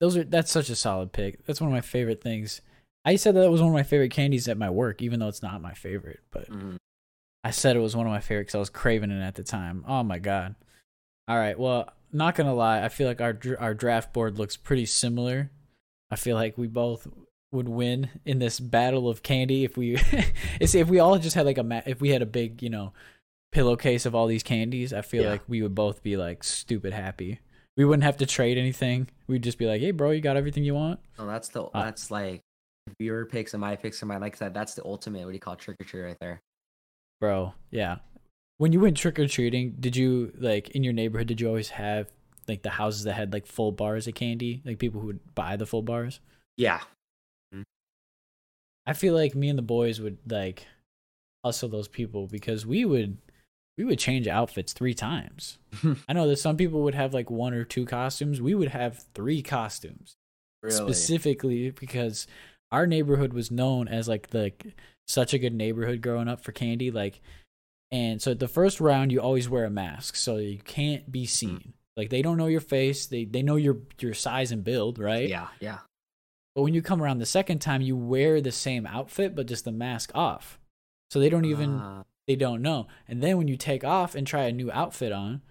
Those 0.00 0.16
are 0.16 0.24
that's 0.24 0.50
such 0.50 0.70
a 0.70 0.76
solid 0.76 1.12
pick. 1.12 1.44
That's 1.46 1.60
one 1.60 1.68
of 1.68 1.74
my 1.74 1.80
favorite 1.80 2.22
things. 2.22 2.60
I 3.04 3.16
said 3.16 3.34
that 3.36 3.50
was 3.50 3.60
one 3.60 3.68
of 3.70 3.74
my 3.74 3.82
favorite 3.82 4.10
candies 4.12 4.48
at 4.48 4.56
my 4.56 4.70
work, 4.70 5.02
even 5.02 5.20
though 5.20 5.28
it's 5.28 5.42
not 5.42 5.60
my 5.60 5.74
favorite. 5.74 6.20
But 6.30 6.50
Mhm. 6.50 6.76
I 7.42 7.50
said 7.50 7.76
it 7.76 7.80
was 7.80 7.94
one 7.96 8.06
of 8.06 8.12
my 8.12 8.20
favorite 8.20 8.44
because 8.44 8.54
I 8.54 8.58
was 8.60 8.70
craving 8.70 9.10
it 9.10 9.22
at 9.22 9.34
the 9.34 9.42
time. 9.42 9.84
Oh 9.86 10.02
my 10.02 10.18
god! 10.18 10.54
All 11.28 11.36
right, 11.36 11.58
well, 11.58 11.90
not 12.12 12.34
gonna 12.34 12.54
lie, 12.54 12.82
I 12.82 12.88
feel 12.88 13.06
like 13.06 13.20
our 13.20 13.38
our 13.58 13.74
draft 13.74 14.12
board 14.14 14.38
looks 14.38 14.56
pretty 14.56 14.86
similar. 14.86 15.50
I 16.10 16.16
feel 16.16 16.36
like 16.36 16.56
we 16.56 16.66
both 16.68 17.06
would 17.54 17.68
win 17.68 18.10
in 18.26 18.38
this 18.40 18.60
battle 18.60 19.08
of 19.08 19.22
candy 19.22 19.64
if 19.64 19.76
we 19.76 19.96
if 20.60 20.88
we 20.88 20.98
all 20.98 21.18
just 21.18 21.34
had 21.36 21.46
like 21.46 21.58
a 21.58 21.62
ma- 21.62 21.80
if 21.86 22.00
we 22.00 22.10
had 22.10 22.20
a 22.20 22.26
big 22.26 22.62
you 22.62 22.68
know 22.70 22.92
pillowcase 23.52 24.04
of 24.04 24.14
all 24.14 24.26
these 24.26 24.42
candies. 24.42 24.92
I 24.92 25.00
feel 25.02 25.22
Yeah. 25.22 25.30
like 25.30 25.42
we 25.48 25.62
would 25.62 25.74
both 25.74 26.02
be 26.02 26.16
like 26.16 26.42
stupid 26.44 26.92
happy. 26.92 27.38
we 27.76 27.84
wouldn't 27.84 28.04
have 28.04 28.16
to 28.18 28.26
trade 28.26 28.58
anything. 28.58 29.08
We'd 29.26 29.42
just 29.42 29.58
be 29.58 29.66
like, 29.66 29.80
"Hey, 29.80 29.90
bro, 29.92 30.10
you 30.10 30.20
got 30.20 30.36
everything 30.36 30.64
you 30.64 30.74
want?" 30.74 31.00
No, 31.18 31.26
that's 31.26 31.48
the 31.48 31.62
Uh, 31.64 31.84
that's 31.84 32.10
like 32.10 32.40
your 32.98 33.24
picks 33.26 33.54
and 33.54 33.60
my 33.60 33.76
picks 33.76 34.02
and 34.02 34.08
my 34.08 34.18
like 34.18 34.36
said, 34.36 34.52
that's 34.54 34.74
the 34.74 34.84
ultimate 34.84 35.20
what 35.24 35.30
do 35.30 35.34
you 35.34 35.40
call 35.40 35.56
trick 35.56 35.76
or 35.80 35.84
treat 35.84 36.02
right 36.02 36.18
there. 36.20 36.40
Bro, 37.20 37.54
yeah. 37.70 37.96
When 38.58 38.72
you 38.72 38.80
went 38.80 38.96
trick 38.96 39.18
or 39.18 39.26
treating, 39.26 39.76
did 39.80 39.96
you 39.96 40.32
like 40.38 40.70
in 40.70 40.84
your 40.84 40.92
neighborhood? 40.92 41.26
Did 41.28 41.40
you 41.40 41.48
always 41.48 41.70
have 41.70 42.08
like 42.46 42.62
the 42.62 42.70
houses 42.70 43.04
that 43.04 43.14
had 43.14 43.32
like 43.32 43.46
full 43.46 43.72
bars 43.72 44.06
of 44.06 44.14
candy, 44.14 44.60
like 44.64 44.78
people 44.78 45.00
who 45.00 45.06
would 45.08 45.34
buy 45.34 45.56
the 45.56 45.66
full 45.66 45.82
bars? 45.82 46.20
Yeah. 46.56 46.80
I 48.86 48.92
feel 48.92 49.14
like 49.14 49.34
me 49.34 49.48
and 49.48 49.58
the 49.58 49.62
boys 49.62 50.00
would 50.00 50.18
like 50.30 50.66
hustle 51.44 51.68
those 51.68 51.88
people 51.88 52.26
because 52.26 52.66
we 52.66 52.84
would 52.84 53.18
we 53.76 53.84
would 53.84 53.98
change 53.98 54.28
outfits 54.28 54.72
three 54.72 54.94
times. 54.94 55.58
I 56.08 56.12
know 56.12 56.28
that 56.28 56.38
some 56.38 56.56
people 56.56 56.82
would 56.82 56.94
have 56.94 57.12
like 57.12 57.30
one 57.30 57.54
or 57.54 57.64
two 57.64 57.84
costumes. 57.86 58.40
We 58.40 58.54
would 58.54 58.68
have 58.68 59.04
three 59.14 59.42
costumes 59.42 60.16
Really. 60.62 60.76
specifically 60.76 61.70
because 61.70 62.26
our 62.72 62.86
neighborhood 62.86 63.34
was 63.34 63.50
known 63.50 63.86
as 63.86 64.08
like 64.08 64.28
the 64.30 64.52
such 65.06 65.34
a 65.34 65.38
good 65.38 65.52
neighborhood 65.54 66.00
growing 66.00 66.28
up 66.28 66.42
for 66.42 66.52
candy 66.52 66.90
like 66.90 67.20
and 67.92 68.22
so 68.22 68.32
the 68.32 68.48
first 68.48 68.80
round 68.80 69.12
you 69.12 69.20
always 69.20 69.48
wear 69.48 69.66
a 69.66 69.70
mask 69.70 70.16
so 70.16 70.36
you 70.36 70.58
can't 70.58 71.12
be 71.12 71.24
mm. 71.24 71.28
seen 71.28 71.74
like 71.98 72.08
they 72.08 72.22
don't 72.22 72.38
know 72.38 72.46
your 72.46 72.62
face 72.62 73.06
they 73.06 73.26
they 73.26 73.42
know 73.42 73.56
your 73.56 73.76
your 74.00 74.14
size 74.14 74.50
and 74.52 74.64
build 74.64 74.98
right 74.98 75.28
Yeah, 75.28 75.48
yeah. 75.60 75.80
But 76.54 76.62
when 76.62 76.74
you 76.74 76.82
come 76.82 77.02
around 77.02 77.18
the 77.18 77.26
second 77.26 77.58
time 77.60 77.80
you 77.82 77.96
wear 77.96 78.40
the 78.40 78.52
same 78.52 78.86
outfit 78.86 79.34
but 79.34 79.46
just 79.46 79.64
the 79.64 79.72
mask 79.72 80.10
off 80.14 80.58
so 81.10 81.18
they 81.20 81.28
don't 81.28 81.44
even 81.44 81.78
Ah, 81.80 82.04
they 82.26 82.36
don't 82.36 82.62
know 82.62 82.86
and 83.08 83.22
then 83.22 83.36
when 83.38 83.48
you 83.48 83.56
take 83.56 83.84
off 83.84 84.14
and 84.14 84.26
try 84.26 84.44
a 84.44 84.52
new 84.52 84.70
outfit 84.72 85.12
on 85.12 85.42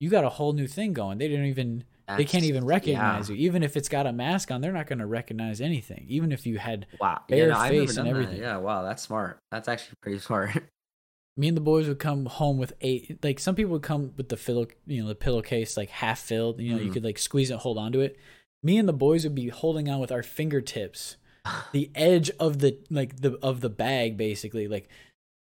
you 0.00 0.10
got 0.10 0.24
a 0.24 0.28
whole 0.30 0.52
new 0.52 0.66
thing 0.66 0.92
going 0.92 1.18
they 1.18 1.28
don't 1.28 1.44
even 1.46 1.84
they 2.16 2.24
can't 2.24 2.44
even 2.44 2.64
recognize 2.64 3.28
yeah. 3.28 3.34
you. 3.34 3.46
Even 3.46 3.64
if 3.64 3.76
it's 3.76 3.88
got 3.88 4.06
a 4.06 4.12
mask 4.12 4.52
on, 4.52 4.60
they're 4.60 4.70
not 4.72 4.86
going 4.86 5.00
to 5.00 5.06
recognize 5.06 5.60
anything. 5.60 6.04
Even 6.06 6.30
if 6.30 6.46
you 6.46 6.56
had 6.56 6.86
Wow. 7.00 7.20
bare 7.28 7.48
yeah, 7.48 7.54
no, 7.64 7.68
face 7.68 7.88
and 7.88 7.96
done 7.96 8.04
that. 8.04 8.10
everything. 8.10 8.40
Yeah, 8.40 8.58
wow, 8.58 8.84
that's 8.84 9.02
smart. 9.02 9.40
That's 9.50 9.66
actually 9.66 9.96
pretty 10.00 10.20
smart. 10.20 10.50
me 11.36 11.48
and 11.48 11.56
the 11.56 11.60
boys 11.60 11.88
would 11.88 11.98
come 11.98 12.26
home 12.26 12.58
with 12.58 12.74
eight. 12.80 13.18
Like 13.24 13.40
some 13.40 13.56
people 13.56 13.72
would 13.72 13.82
come 13.82 14.12
with 14.16 14.28
the 14.28 14.36
pillow, 14.36 14.68
you 14.86 15.02
know, 15.02 15.08
the 15.08 15.16
pillowcase 15.16 15.76
like 15.76 15.88
half 15.90 16.20
filled. 16.20 16.60
You 16.60 16.74
know, 16.76 16.80
you 16.80 16.90
Mhm. 16.90 16.92
could 16.92 17.04
like 17.04 17.18
squeeze 17.18 17.50
it, 17.50 17.58
hold 17.58 17.76
onto 17.76 17.98
it. 17.98 18.16
Me 18.62 18.78
and 18.78 18.88
the 18.88 18.92
boys 18.92 19.24
would 19.24 19.34
be 19.34 19.48
holding 19.48 19.88
on 19.88 20.00
with 20.00 20.10
our 20.12 20.22
fingertips, 20.22 21.16
the 21.72 21.90
edge 21.94 22.30
of 22.40 22.58
the 22.60 22.78
like 22.90 23.20
the 23.20 23.38
of 23.42 23.60
the 23.60 23.70
bag, 23.70 24.16
basically 24.16 24.68
like 24.68 24.88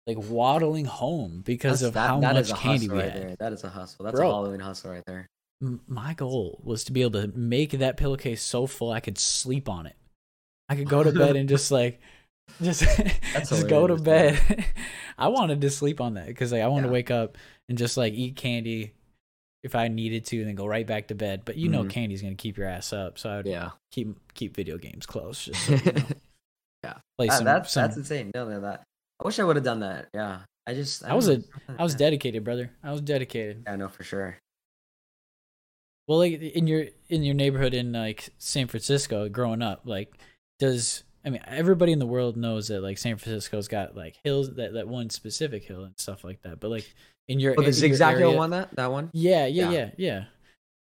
like 0.05 0.18
waddling 0.18 0.86
home 0.86 1.41
because 1.45 1.82
That's- 1.82 1.88
of 1.89 1.93
that- 1.95 2.08
how 2.08 2.20
that 2.22 2.36
much 2.36 2.53
candy 2.53 2.88
we 2.88 2.97
right 2.97 3.12
had. 3.12 3.22
there. 3.22 3.36
That 3.38 3.53
is 3.53 3.64
a 3.64 3.70
hustle. 3.70 4.05
That's 4.05 4.16
Bro. 4.16 4.30
a 4.30 4.34
Halloween 4.34 4.60
hustle 4.62 4.91
right 4.91 5.03
there. 5.05 5.28
My 5.88 6.14
goal 6.14 6.62
was 6.64 6.84
to 6.86 6.91
be 6.91 7.01
able 7.01 7.20
to 7.22 7.28
make 7.36 7.72
that 7.72 7.97
pillowcase 7.97 8.43
so 8.43 8.68
full 8.68 8.91
I 8.91 8.99
could 8.99 9.18
sleep 9.18 9.68
on 9.68 9.88
it. 9.88 9.95
I 10.70 10.76
could 10.76 10.88
go 10.88 11.01
to 11.03 11.12
bed 11.12 11.36
and 11.36 11.49
just 11.49 11.72
like 11.72 11.99
just 12.62 12.84
just 13.34 13.68
go 13.68 13.88
to 13.88 13.95
bed. 13.97 14.66
I 15.18 15.30
wanted 15.30 15.62
to 15.62 15.70
sleep 15.72 15.99
on 15.99 16.14
that 16.14 16.28
because 16.28 16.51
like 16.51 16.62
I 16.62 16.68
wanted 16.68 16.88
to 16.88 16.93
wake 16.93 17.10
up 17.10 17.38
and 17.68 17.78
just 17.78 17.97
like 17.97 18.14
eat 18.14 18.36
candy 18.36 18.93
if 19.64 19.76
I 19.76 19.88
needed 19.88 20.26
to, 20.26 20.38
and 20.39 20.47
then 20.47 20.55
go 20.55 20.66
right 20.66 20.86
back 20.86 21.08
to 21.08 21.16
bed. 21.16 21.41
But 21.45 21.58
you 21.58 21.70
know, 21.70 21.84
Mhm. 21.84 21.89
candy's 21.89 22.22
gonna 22.22 22.36
keep 22.36 22.58
your 22.58 22.68
ass 22.68 22.93
up, 22.93 23.18
so 23.20 23.30
I 23.30 23.38
would 23.38 23.45
Yeah. 23.47 23.72
keep 23.91 24.16
keep 24.34 24.55
video 24.55 24.78
games 24.78 25.05
close. 25.05 25.45
Just 25.45 25.66
so, 25.66 25.74
you 25.76 25.91
know, 25.91 26.03
Yeah. 26.84 26.93
play 27.18 27.30
some. 27.30 27.43
that's 27.45 27.72
some 27.74 27.84
that's 27.84 27.97
insane. 27.97 28.32
No, 28.36 28.47
no, 28.47 28.62
that. 28.62 28.84
I 29.20 29.26
wish 29.26 29.39
I 29.39 29.43
would 29.43 29.55
have 29.55 29.66
done 29.66 29.80
that. 29.82 30.10
Yeah. 30.14 30.41
I 30.68 30.74
just. 30.74 31.03
I 31.03 31.14
was 31.14 31.28
don't 31.28 31.45
know. 31.70 31.76
I 31.80 31.84
was 31.84 31.95
dedicated, 31.95 32.43
brother. 32.43 32.72
I 32.84 32.91
was 32.91 33.01
dedicated. 33.01 33.64
Yeah, 33.66 33.76
know 33.78 33.88
for 33.89 34.03
sure. 34.03 34.38
Well, 36.08 36.20
like 36.20 36.34
in 36.41 36.68
your 36.68 36.86
in 37.10 37.24
your 37.24 37.36
neighborhood 37.36 37.74
in 37.74 37.91
like 37.91 38.30
San 38.38 38.68
Francisco, 38.68 39.28
growing 39.30 39.62
up, 39.62 39.82
like 39.86 40.14
does 40.60 41.03
I 41.26 41.30
mean 41.30 41.41
everybody 41.45 41.91
in 41.91 41.99
the 41.99 42.05
world 42.05 42.38
knows 42.38 42.70
that 42.70 42.82
like 42.82 42.97
San 42.97 43.18
Francisco's 43.18 43.68
got 43.68 43.95
like 43.95 44.18
hills 44.24 44.53
that 44.55 44.74
that 44.74 44.88
one 44.88 45.10
specific 45.10 45.64
hill 45.66 45.84
and 45.84 45.93
stuff 45.97 46.24
like 46.24 46.41
that. 46.43 46.60
But 46.60 46.72
like 46.72 46.93
in 47.28 47.39
your 47.39 47.55
Oh, 47.57 47.61
the 47.61 47.71
zigzag 47.73 48.23
one. 48.36 48.49
That 48.51 48.75
that 48.75 48.91
one. 48.91 49.09
Yeah, 49.13 49.45
yeah, 49.45 49.69
Yeah. 49.69 49.71
yeah, 49.71 49.89
yeah. 49.97 50.23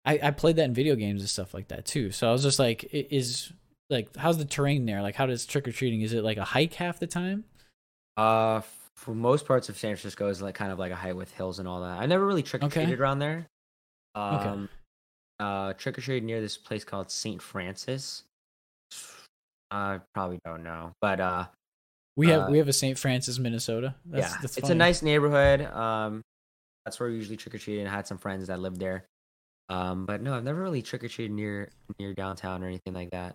I 0.05 0.29
I 0.29 0.31
played 0.31 0.57
that 0.57 0.65
in 0.65 0.75
video 0.75 0.95
games 0.95 1.21
and 1.21 1.29
stuff 1.29 1.53
like 1.55 1.69
that 1.69 1.85
too. 1.85 2.11
So 2.13 2.29
I 2.29 2.33
was 2.33 2.43
just 2.43 2.59
like, 2.59 2.89
is 2.93 3.53
like 3.91 4.15
how's 4.17 4.39
the 4.39 4.45
terrain 4.45 4.87
there? 4.87 5.03
Like 5.03 5.15
how 5.17 5.27
does 5.27 5.47
trick 5.47 5.67
or 5.67 5.73
treating? 5.73 6.01
Is 6.03 6.13
it 6.13 6.23
like 6.25 6.39
a 6.39 6.45
hike 6.45 6.75
half 6.75 6.99
the 7.01 7.07
time? 7.07 7.45
Uh, 8.17 8.63
for 8.95 9.15
most 9.15 9.47
parts 9.47 9.69
of 9.69 9.77
San 9.77 9.91
Francisco 9.95 10.29
is 10.29 10.41
like 10.41 10.55
kind 10.55 10.73
of 10.73 10.79
like 10.79 10.93
a 10.93 10.97
hike 10.97 11.15
with 11.17 11.31
hills 11.33 11.59
and 11.59 11.69
all 11.69 11.83
that. 11.83 11.99
I 12.01 12.07
never 12.07 12.25
really 12.27 12.43
trick 12.43 12.63
or 12.63 12.69
treated 12.69 12.95
Okay. 12.95 13.01
around 13.03 13.19
there. 13.19 13.47
Okay. 14.17 14.49
Um, 14.49 14.69
uh, 15.39 15.75
trick 15.75 15.99
or 15.99 16.01
treated 16.01 16.25
near 16.25 16.41
this 16.41 16.57
place 16.57 16.83
called 16.85 17.11
Saint 17.11 17.43
Francis. 17.43 18.23
I 19.71 20.01
probably 20.15 20.39
don't 20.45 20.63
know, 20.63 20.93
but 21.03 21.21
uh, 21.21 21.47
We 22.17 22.29
have 22.29 22.43
Uh, 22.43 22.51
we 22.51 22.59
have 22.59 22.69
a 22.69 22.73
St. 22.73 22.99
Francis, 22.99 23.39
Minnesota. 23.39 23.95
That's, 24.07 24.33
yeah, 24.33 24.39
that's 24.41 24.57
it's 24.57 24.71
a 24.71 24.75
nice 24.75 25.03
neighborhood. 25.03 25.61
Um, 25.63 26.23
that's 26.87 27.01
where 27.01 27.09
we 27.09 27.17
usually 27.17 27.37
trick 27.37 27.55
or 27.55 27.59
treat, 27.59 27.81
and 27.81 27.89
I 27.89 27.91
had 27.91 28.07
some 28.07 28.17
friends 28.17 28.47
that 28.47 28.61
lived 28.61 28.79
there. 28.79 29.07
Um, 29.69 30.07
but 30.07 30.23
no, 30.23 30.35
I've 30.35 30.45
never 30.45 30.63
really 30.63 30.83
trick 30.83 31.03
or 31.03 31.09
treated 31.09 31.33
near 31.33 31.73
near 31.99 32.15
downtown 32.15 32.63
or 32.63 32.69
anything 32.69 32.95
like 32.95 33.11
that. 33.11 33.35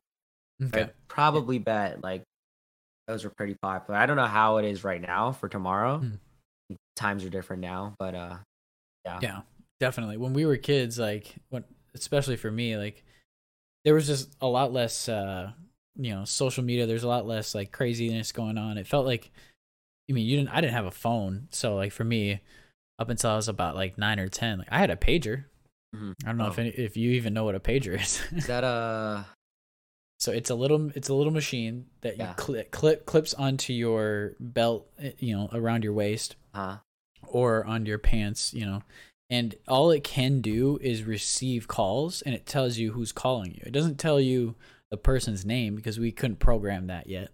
Okay. 0.63 0.83
I'd 0.83 0.93
probably 1.09 1.59
bet 1.59 2.01
like 2.01 2.23
those 3.07 3.25
are 3.25 3.29
pretty 3.29 3.57
popular. 3.61 3.99
I 3.99 4.05
don't 4.05 4.15
know 4.15 4.25
how 4.25 4.57
it 4.57 4.65
is 4.65 4.85
right 4.85 5.01
now 5.01 5.33
for 5.33 5.49
tomorrow. 5.49 5.97
Hmm. 5.99 6.75
Times 6.95 7.25
are 7.25 7.29
different 7.29 7.61
now, 7.61 7.93
but 7.99 8.15
uh, 8.15 8.37
yeah, 9.05 9.19
Yeah, 9.21 9.41
definitely. 9.81 10.15
When 10.15 10.31
we 10.31 10.45
were 10.45 10.55
kids, 10.55 10.97
like 10.97 11.35
when 11.49 11.65
especially 11.93 12.37
for 12.37 12.49
me, 12.49 12.77
like 12.77 13.03
there 13.83 13.93
was 13.93 14.07
just 14.07 14.33
a 14.39 14.47
lot 14.47 14.71
less 14.71 15.09
uh 15.09 15.51
you 15.97 16.15
know, 16.15 16.23
social 16.23 16.63
media, 16.63 16.87
there's 16.87 17.03
a 17.03 17.07
lot 17.09 17.27
less 17.27 17.53
like 17.53 17.73
craziness 17.73 18.31
going 18.31 18.57
on. 18.57 18.77
It 18.77 18.87
felt 18.87 19.05
like 19.05 19.29
I 20.09 20.13
mean, 20.13 20.25
you 20.25 20.37
didn't 20.37 20.55
I 20.55 20.61
didn't 20.61 20.73
have 20.73 20.85
a 20.85 20.91
phone, 20.91 21.49
so 21.51 21.75
like 21.75 21.91
for 21.91 22.05
me, 22.05 22.39
up 23.01 23.09
until 23.09 23.31
I 23.31 23.35
was 23.35 23.47
about 23.47 23.75
like 23.75 23.97
9 23.97 24.19
or 24.19 24.27
10, 24.29 24.59
like 24.59 24.67
I 24.71 24.79
had 24.79 24.89
a 24.91 24.95
pager. 24.95 25.45
Mhm. 25.95 26.13
I 26.23 26.27
don't 26.27 26.37
know 26.37 26.47
if 26.47 26.57
Oh. 26.57 26.61
any, 26.61 26.69
if 26.69 26.95
you 26.95 27.11
even 27.11 27.33
know 27.33 27.43
what 27.43 27.55
a 27.55 27.59
pager 27.59 27.99
is. 27.99 28.21
Is 28.31 28.47
that 28.47 28.63
uh 28.63 29.23
so 30.19 30.31
it's 30.31 30.49
a 30.49 30.55
little 30.55 30.91
it's 30.95 31.09
a 31.09 31.13
little 31.13 31.33
machine 31.33 31.87
that 32.01 32.17
you 32.17 32.27
clip 32.37 32.71
clip 32.71 33.05
clips 33.05 33.33
onto 33.33 33.73
your 33.73 34.35
belt, 34.39 34.87
eh, 34.99 35.11
you 35.19 35.35
know, 35.35 35.49
around 35.51 35.83
your 35.83 35.93
waist 35.93 36.35
huh? 36.53 36.77
or 37.27 37.65
on 37.65 37.85
your 37.85 37.97
pants, 37.97 38.53
you 38.53 38.65
know. 38.65 38.83
And 39.29 39.55
all 39.67 39.91
it 39.91 40.03
can 40.03 40.41
do 40.41 40.77
is 40.81 41.03
receive 41.03 41.67
calls 41.67 42.21
and 42.21 42.35
it 42.35 42.45
tells 42.45 42.77
you 42.77 42.91
who's 42.91 43.11
calling 43.13 43.51
you. 43.53 43.61
It 43.65 43.71
doesn't 43.71 43.97
tell 43.97 44.19
you 44.19 44.55
the 44.91 44.97
person's 44.97 45.45
name 45.45 45.75
because 45.75 45.97
we 45.99 46.11
couldn't 46.11 46.39
program 46.39 46.87
that 46.87 47.07
yet. 47.07 47.31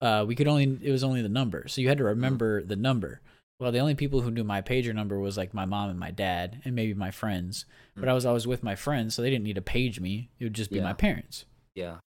Uh, 0.00 0.24
we 0.26 0.34
could 0.34 0.46
only 0.48 0.78
it 0.82 0.90
was 0.92 1.02
only 1.04 1.22
the 1.22 1.28
number. 1.28 1.66
So 1.68 1.80
you 1.80 1.88
had 1.88 1.98
to 1.98 2.04
remember 2.04 2.62
the 2.62 2.76
number. 2.76 3.20
Well, 3.60 3.70
the 3.72 3.78
only 3.78 3.94
people 3.94 4.20
who 4.20 4.30
knew 4.30 4.44
my 4.44 4.62
pager 4.62 4.94
number 4.94 5.18
was 5.20 5.36
like 5.36 5.54
my 5.54 5.64
mom 5.64 5.88
and 5.88 5.98
my 5.98 6.10
dad 6.10 6.60
and 6.64 6.74
maybe 6.74 6.92
my 6.94 7.10
friends. 7.10 7.64
But 7.94 8.04
Mm. 8.06 8.08
I 8.08 8.12
was 8.14 8.26
always 8.26 8.46
with 8.46 8.62
my 8.64 8.74
friends, 8.74 9.14
so 9.14 9.22
they 9.22 9.30
didn't 9.30 9.44
need 9.44 9.54
to 9.54 9.62
page 9.62 10.00
me. 10.00 10.30
It 10.38 10.44
would 10.44 10.54
just 10.54 10.70
be 10.70 10.80
my 10.80 10.92
parents. 10.92 11.44
Yeah. 11.74 11.98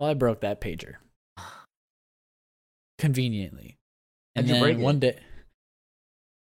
Well, 0.00 0.10
I 0.10 0.14
broke 0.14 0.40
that 0.40 0.60
pager 0.60 0.94
conveniently. 2.98 3.76
And 4.34 4.48
then 4.48 4.80
one 4.80 4.98
day, 5.00 5.18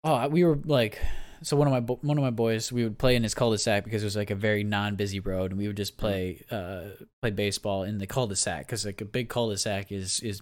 oh, 0.04 0.28
we 0.30 0.44
were 0.44 0.56
like, 0.66 1.00
so 1.44 1.58
one 1.58 1.68
of 1.68 1.72
my 1.72 1.80
bo- 1.80 2.00
one 2.02 2.18
of 2.18 2.24
my 2.24 2.30
boys, 2.30 2.72
we 2.72 2.84
would 2.84 2.98
play 2.98 3.16
in 3.16 3.24
his 3.24 3.34
cul-de-sac 3.34 3.84
because 3.84 4.04
it 4.04 4.06
was 4.06 4.16
like 4.16 4.30
a 4.30 4.36
very 4.36 4.64
non-busy 4.64 5.20
road, 5.20 5.52
and 5.52 5.60
we 5.60 5.68
would 5.68 5.78
just 5.78 5.96
Mm. 5.96 6.00
play 6.00 6.46
uh 6.52 6.90
play 7.22 7.32
baseball 7.32 7.84
in 7.84 7.98
the 7.98 8.08
cul-de-sac 8.08 8.66
because 8.68 8.86
like 8.86 9.02
a 9.02 9.06
big 9.06 9.28
cul-de-sac 9.30 9.92
is 9.92 10.20
is 10.22 10.42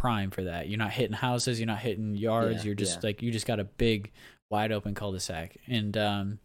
prime 0.00 0.30
for 0.30 0.44
that. 0.44 0.68
You're 0.68 0.78
not 0.78 0.92
hitting 0.92 1.12
houses, 1.28 1.58
you're 1.60 1.66
not 1.66 1.78
hitting 1.80 2.14
yards, 2.16 2.58
Yeah, 2.58 2.62
you're 2.66 2.74
just 2.74 2.96
yeah. 3.02 3.08
like 3.08 3.22
you 3.22 3.30
just 3.30 3.46
got 3.46 3.60
a 3.60 3.64
big 3.64 4.10
wide 4.50 4.72
open 4.72 4.94
cul-de-sac, 4.94 5.56
and 5.66 5.96
um. 5.96 6.38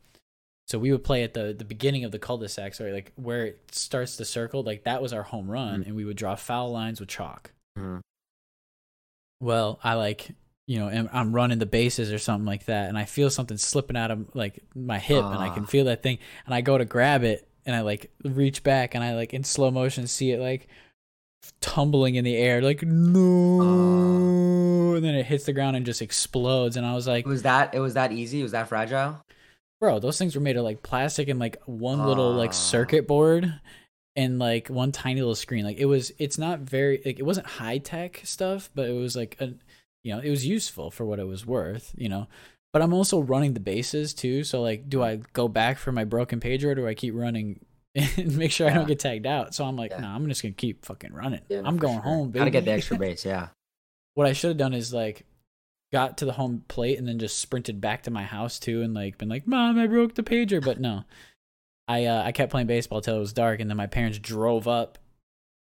So 0.67 0.79
we 0.79 0.91
would 0.91 1.03
play 1.03 1.21
at 1.21 1.35
the 1.35 1.53
the 1.57 1.63
beginning 1.63 2.05
of 2.05 2.11
the 2.11 2.17
cul-de-sac, 2.17 2.73
sorry, 2.73 2.91
like 2.91 3.11
where 3.15 3.45
it 3.45 3.59
starts 3.71 4.17
to 4.17 4.25
circle, 4.25 4.63
like 4.63 4.83
that 4.85 4.99
was 5.01 5.13
our 5.13 5.21
home 5.21 5.47
run, 5.49 5.83
Mm. 5.83 5.85
and 5.87 5.95
we 5.95 6.05
would 6.05 6.17
draw 6.17 6.33
foul 6.35 6.71
lines 6.71 6.99
with 6.99 7.07
chalk. 7.07 7.51
Mhm. 7.77 8.01
Well, 9.41 9.79
I 9.83 9.93
like, 9.93 10.31
you 10.67 10.79
know, 10.79 10.89
am- 10.89 11.09
I'm 11.13 11.33
running 11.33 11.59
the 11.59 11.65
bases 11.65 12.11
or 12.11 12.17
something 12.17 12.45
like 12.47 12.65
that, 12.65 12.89
and 12.89 12.97
I 12.97 13.05
feel 13.05 13.29
something 13.29 13.57
slipping 13.57 13.95
out 13.97 14.09
of 14.11 14.33
like 14.35 14.59
my 14.73 14.97
hip, 14.97 15.23
and 15.23 15.37
I 15.37 15.49
can 15.53 15.63
Ah. 15.63 15.67
feel 15.67 15.85
that 15.85 16.01
thing, 16.01 16.17
and 16.45 16.55
I 16.55 16.61
go 16.61 16.77
to 16.77 16.85
grab 16.85 17.23
it, 17.23 17.47
and 17.65 17.75
I 17.75 17.81
like 17.81 18.11
reach 18.23 18.63
back, 18.63 18.95
and 18.95 19.03
I 19.03 19.13
like 19.15 19.33
in 19.33 19.43
slow 19.43 19.69
motion 19.71 20.07
see 20.07 20.31
it 20.31 20.39
like 20.39 20.67
tumbling 21.61 22.15
in 22.15 22.23
the 22.23 22.35
air, 22.35 22.61
like 22.61 22.83
no, 22.83 24.93
and 24.95 25.03
then 25.03 25.15
it 25.15 25.25
hits 25.25 25.45
the 25.45 25.53
ground 25.53 25.75
and 25.75 25.85
just 25.85 26.01
explodes, 26.01 26.77
and 26.77 26.85
I 26.85 26.93
was 26.93 27.07
like, 27.07 27.25
was 27.25 27.43
that 27.43 27.73
it 27.73 27.79
was 27.79 27.95
that 27.95 28.11
easy? 28.11 28.43
Was 28.43 28.51
that 28.53 28.67
fragile? 28.69 29.21
bro, 29.81 29.99
those 29.99 30.17
things 30.17 30.33
were 30.33 30.41
made 30.41 30.55
of 30.57 30.63
like 30.63 30.81
plastic 30.81 31.27
and 31.27 31.37
like 31.39 31.61
one 31.65 32.03
little 32.05 32.31
like 32.31 32.51
Ah. 32.51 32.53
circuit 32.53 33.07
board 33.07 33.53
and 34.15 34.39
like 34.39 34.69
one 34.69 34.91
tiny 34.93 35.19
little 35.19 35.35
screen. 35.35 35.65
Like 35.65 35.77
it 35.77 35.85
was, 35.85 36.13
it's 36.17 36.37
not 36.37 36.61
very, 36.61 37.01
like 37.05 37.19
it 37.19 37.25
wasn't 37.25 37.45
high 37.45 37.79
tech 37.79 38.21
stuff, 38.23 38.69
but 38.73 38.87
it 38.89 38.93
was 38.93 39.17
like 39.17 39.35
a, 39.41 39.53
you 40.01 40.13
know, 40.15 40.21
it 40.21 40.29
was 40.29 40.47
useful 40.47 40.91
for 40.91 41.05
what 41.05 41.19
it 41.19 41.27
was 41.27 41.45
worth, 41.45 41.93
you 41.97 42.07
know. 42.07 42.27
but 42.71 42.81
I'm 42.81 42.93
also 42.93 43.19
running 43.19 43.53
the 43.53 43.59
bases 43.59 44.13
too. 44.13 44.45
So 44.45 44.61
like, 44.61 44.89
do 44.89 45.03
I 45.03 45.17
go 45.33 45.49
back 45.49 45.77
for 45.77 45.91
my 45.91 46.05
broken 46.05 46.39
pager 46.39 46.67
or 46.71 46.75
do 46.75 46.87
I 46.87 46.93
keep 46.93 47.13
running 47.13 47.59
and 47.95 48.37
make 48.37 48.51
sure 48.51 48.69
I 48.69 48.73
don't 48.73 48.87
get 48.87 48.99
tagged 48.99 49.25
out? 49.25 49.55
So 49.55 49.65
I'm 49.65 49.75
like, 49.75 49.91
Yeah. 49.91 49.99
no, 50.01 50.07
I'm 50.09 50.27
just 50.27 50.41
gonna 50.41 50.53
keep 50.53 50.85
fucking 50.85 51.13
running. 51.13 51.41
Yeah, 51.49 51.61
I'm 51.63 51.77
going 51.77 51.95
sure. 51.95 52.01
home, 52.03 52.29
baby. 52.29 52.39
Gotta 52.39 52.51
get 52.51 52.65
the 52.65 52.71
extra 52.71 52.97
base. 52.99 53.25
Yeah. 53.25 53.47
what 54.15 54.27
I 54.27 54.33
should 54.33 54.49
have 54.49 54.57
done 54.57 54.73
is 54.73 54.93
like 54.93 55.25
got 55.93 56.17
to 56.17 56.25
the 56.25 56.33
home 56.33 56.63
plate 56.67 56.97
and 56.97 57.07
then 57.07 57.19
just 57.19 57.39
sprinted 57.39 57.79
back 57.79 58.03
to 58.03 58.11
my 58.11 58.23
house 58.23 58.59
too 58.59 58.81
and 58.81 58.93
like 58.93 59.17
been 59.17 59.29
like, 59.29 59.47
Mom, 59.47 59.77
I 59.79 59.87
broke 59.87 60.15
the 60.15 60.23
pager. 60.23 60.63
But 60.63 60.79
no. 60.79 61.03
I 61.87 62.05
uh, 62.05 62.23
I 62.23 62.31
kept 62.31 62.49
playing 62.51 62.67
baseball 62.67 63.01
till 63.01 63.15
it 63.15 63.19
was 63.19 63.31
dark 63.33 63.59
and 63.59 63.69
then 63.69 63.77
my 63.77 63.85
parents 63.87 64.17
drove 64.17 64.67
up 64.67 64.97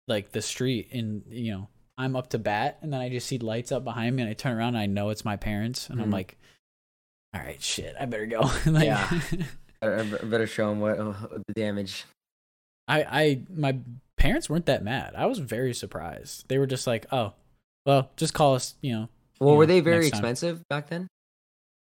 like 0.08 0.30
the 0.32 0.40
street 0.42 0.88
and 0.92 1.22
you 1.28 1.52
know, 1.52 1.68
I'm 1.98 2.14
up 2.16 2.28
to 2.30 2.38
bat 2.38 2.78
and 2.80 2.92
then 2.92 3.00
I 3.00 3.08
just 3.08 3.26
see 3.26 3.38
lights 3.38 3.72
up 3.72 3.82
behind 3.84 4.14
me 4.16 4.22
and 4.22 4.30
I 4.30 4.34
turn 4.34 4.56
around 4.56 4.68
and 4.76 4.78
I 4.78 4.86
know 4.86 5.10
it's 5.10 5.24
my 5.24 5.36
parents 5.36 5.90
and 5.90 6.00
I'm 6.00 6.08
Mhm. 6.10 6.12
like, 6.12 6.36
All 7.34 7.40
right, 7.40 7.60
shit, 7.62 7.94
I 7.98 8.04
better 8.06 8.26
go. 8.26 8.40
like, 8.66 8.84
Yeah. 8.84 9.20
Better, 9.80 10.26
better 10.26 10.46
show 10.46 10.68
them 10.70 10.78
what 10.80 10.96
the 10.98 11.52
damage. 11.54 12.04
I 12.88 13.02
I 13.04 13.42
my 13.54 13.78
parents 14.16 14.48
weren't 14.50 14.66
that 14.66 14.84
mad. 14.84 15.14
I 15.16 15.26
was 15.26 15.38
very 15.38 15.74
surprised. 15.74 16.48
They 16.48 16.58
were 16.58 16.66
just 16.66 16.86
like, 16.86 17.06
Oh, 17.12 17.34
well, 17.86 18.10
just 18.16 18.34
call 18.34 18.54
us, 18.54 18.74
you 18.80 18.92
know, 18.92 19.08
Well, 19.40 19.56
were 19.56 19.64
Yeah, 19.64 19.68
they 19.68 19.80
very 19.80 19.96
next 20.04 20.10
time. 20.10 20.18
expensive 20.20 20.68
back 20.68 20.88
then? 20.88 21.08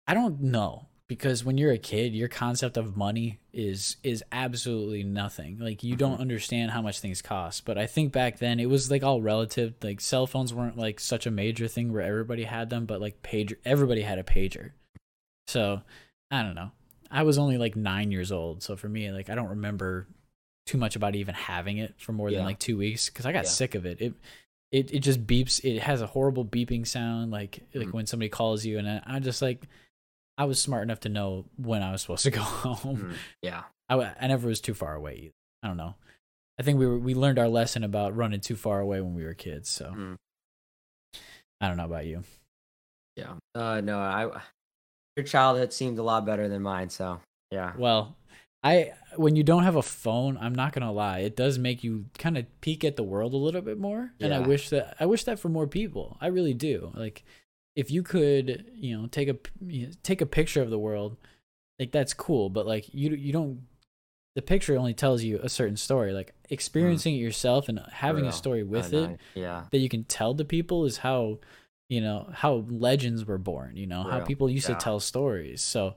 I 0.08 0.14
don't 0.14 0.40
know 0.40 0.86
because 1.06 1.44
when 1.44 1.58
you're 1.58 1.72
a 1.72 1.78
kid, 1.78 2.14
your 2.14 2.28
concept 2.28 2.76
of 2.76 2.96
money 2.96 3.38
is 3.52 3.96
is 4.02 4.24
absolutely 4.32 5.04
nothing. 5.04 5.58
Like 5.58 5.84
you 5.84 5.94
don't 5.94 6.16
Mhm. 6.16 6.20
understand 6.22 6.70
how 6.72 6.82
much 6.82 7.00
things 7.00 7.20
cost. 7.22 7.64
But 7.64 7.78
I 7.78 7.86
think 7.86 8.12
back 8.12 8.38
then 8.38 8.58
it 8.58 8.66
was 8.66 8.90
like 8.90 9.02
all 9.04 9.20
relative. 9.22 9.74
Like 9.82 10.00
cell 10.00 10.26
phones 10.26 10.52
weren't 10.54 10.78
like 10.78 10.98
such 10.98 11.26
a 11.26 11.30
major 11.30 11.68
thing 11.68 11.92
where 11.92 12.02
everybody 12.02 12.44
had 12.44 12.70
them, 12.70 12.86
but 12.86 13.00
like 13.00 13.22
pager, 13.22 13.56
everybody 13.64 14.00
had 14.02 14.18
a 14.18 14.24
pager. 14.24 14.72
So 15.46 15.82
I 16.30 16.42
don't 16.42 16.54
know. 16.54 16.70
I 17.10 17.24
was 17.24 17.36
only 17.38 17.58
like 17.58 17.76
nine 17.76 18.10
years 18.10 18.32
old, 18.32 18.62
so 18.62 18.74
for 18.74 18.88
me, 18.88 19.10
like 19.12 19.28
I 19.28 19.34
don't 19.34 19.50
remember 19.50 20.08
too 20.66 20.78
much 20.78 20.94
about 20.96 21.14
even 21.16 21.34
having 21.34 21.78
it 21.78 21.94
for 21.98 22.12
more 22.12 22.30
than 22.30 22.44
like 22.44 22.58
two 22.58 22.76
weeks 22.76 23.08
because 23.08 23.26
I 23.26 23.32
got 23.32 23.44
Yeah. 23.44 23.50
sick 23.50 23.74
of 23.74 23.84
it. 23.86 24.00
It 24.00 24.14
it 24.70 24.94
it 24.94 25.00
just 25.00 25.26
beeps. 25.26 25.62
It 25.64 25.80
has 25.80 26.00
a 26.02 26.06
horrible 26.06 26.44
beeping 26.44 26.86
sound, 26.86 27.30
like 27.30 27.60
like 27.74 27.88
Mhm. 27.88 27.92
when 27.92 28.06
somebody 28.06 28.28
calls 28.28 28.64
you, 28.64 28.78
and 28.78 28.88
I, 28.88 29.02
I 29.04 29.18
just 29.20 29.42
like 29.42 29.66
I 30.38 30.44
was 30.44 30.60
smart 30.60 30.82
enough 30.84 31.00
to 31.00 31.08
know 31.10 31.44
when 31.56 31.82
I 31.82 31.92
was 31.92 32.00
supposed 32.02 32.22
to 32.24 32.30
go 32.30 32.40
home. 32.42 32.96
Mhm. 32.96 33.16
Yeah. 33.42 33.64
I 33.90 34.26
never 34.26 34.48
was 34.48 34.60
too 34.62 34.72
far 34.72 34.94
away. 34.94 35.14
Either. 35.16 35.32
I 35.62 35.68
don't 35.68 35.76
know. 35.76 35.94
I 36.58 36.62
think 36.62 36.78
we 36.78 36.86
were 36.86 36.98
we 36.98 37.14
learned 37.14 37.38
our 37.38 37.48
lesson 37.48 37.84
about 37.84 38.16
running 38.16 38.40
too 38.40 38.56
far 38.56 38.80
away 38.80 39.00
when 39.02 39.14
we 39.14 39.24
were 39.24 39.34
kids. 39.34 39.68
So 39.68 39.90
Mhm. 39.90 40.16
I 41.60 41.68
don't 41.68 41.76
know 41.76 41.84
about 41.84 42.06
you. 42.06 42.24
Yeah. 43.16 43.34
Uh, 43.54 43.80
no, 43.82 43.98
I. 43.98 44.40
Your 45.16 45.24
childhood 45.26 45.72
seemed 45.74 45.98
a 45.98 46.02
lot 46.02 46.24
better 46.24 46.48
than 46.48 46.62
mine. 46.62 46.88
So 46.88 47.20
yeah. 47.50 47.74
Well, 47.76 48.16
I 48.62 48.92
when 49.16 49.36
you 49.36 49.42
don't 49.42 49.64
have 49.64 49.76
a 49.76 49.82
phone, 49.82 50.38
I'm 50.40 50.54
not 50.54 50.72
gonna 50.72 50.92
lie, 50.92 51.20
it 51.20 51.36
does 51.36 51.58
make 51.58 51.82
you 51.82 52.06
kind 52.18 52.38
of 52.38 52.46
peek 52.60 52.84
at 52.84 52.96
the 52.96 53.02
world 53.02 53.34
a 53.34 53.36
little 53.36 53.60
bit 53.60 53.78
more. 53.78 54.12
Yeah. 54.18 54.26
And 54.26 54.34
I 54.34 54.40
wish 54.40 54.70
that 54.70 54.96
I 55.00 55.06
wish 55.06 55.24
that 55.24 55.38
for 55.38 55.48
more 55.48 55.66
people. 55.66 56.16
I 56.20 56.28
really 56.28 56.54
do. 56.54 56.92
Like, 56.94 57.24
if 57.74 57.90
you 57.90 58.02
could, 58.02 58.66
you 58.74 58.96
know, 58.98 59.06
take 59.06 59.28
a 59.28 59.36
you 59.66 59.86
know, 59.86 59.92
take 60.02 60.20
a 60.20 60.26
picture 60.26 60.62
of 60.62 60.70
the 60.70 60.78
world, 60.78 61.16
like 61.78 61.90
that's 61.92 62.14
cool. 62.14 62.50
But 62.50 62.66
like 62.66 62.92
you 62.94 63.10
you 63.14 63.32
don't. 63.32 63.62
The 64.34 64.42
picture 64.42 64.78
only 64.78 64.94
tells 64.94 65.22
you 65.22 65.40
a 65.42 65.48
certain 65.50 65.76
story. 65.76 66.12
Like 66.14 66.32
experiencing 66.48 67.14
it 67.16 67.18
yourself 67.18 67.68
and 67.68 67.80
having 67.90 68.24
a 68.24 68.32
story 68.32 68.62
with 68.62 68.94
it 68.94 69.18
Yeah. 69.34 69.64
that 69.70 69.78
you 69.78 69.88
can 69.90 70.04
tell 70.04 70.34
to 70.34 70.44
people 70.44 70.86
is 70.86 70.98
how 70.98 71.40
you 71.90 72.00
know 72.00 72.30
how 72.32 72.64
legends 72.70 73.26
were 73.26 73.36
born 73.36 73.76
you 73.76 73.86
know 73.86 74.02
how 74.02 74.20
people 74.20 74.48
used 74.48 74.68
Yeah. 74.68 74.76
to 74.76 74.80
tell 74.80 75.00
stories 75.00 75.60
so 75.60 75.94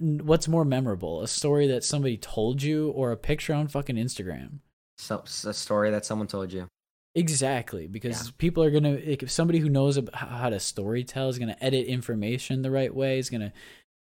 what's 0.00 0.48
more 0.48 0.64
memorable 0.64 1.22
a 1.22 1.28
story 1.28 1.66
that 1.68 1.84
somebody 1.84 2.16
told 2.16 2.62
you 2.62 2.90
or 2.90 3.12
a 3.12 3.16
picture 3.16 3.54
on 3.54 3.68
fucking 3.68 3.96
instagram 3.96 4.58
So, 4.98 5.22
a 5.44 5.54
story 5.54 5.90
that 5.90 6.04
someone 6.04 6.26
told 6.26 6.52
you. 6.52 6.66
exactly 7.14 7.86
because 7.86 8.30
people 8.32 8.62
are 8.64 8.70
gonna 8.70 8.92
if 8.94 9.30
somebody 9.30 9.60
who 9.60 9.68
knows 9.68 9.98
how 10.12 10.50
to 10.50 10.58
story 10.60 11.04
tell 11.04 11.28
is 11.28 11.38
gonna 11.38 11.56
edit 11.60 11.86
information 11.86 12.62
the 12.62 12.70
right 12.70 12.92
way 12.94 13.18
is 13.18 13.30
gonna 13.30 13.52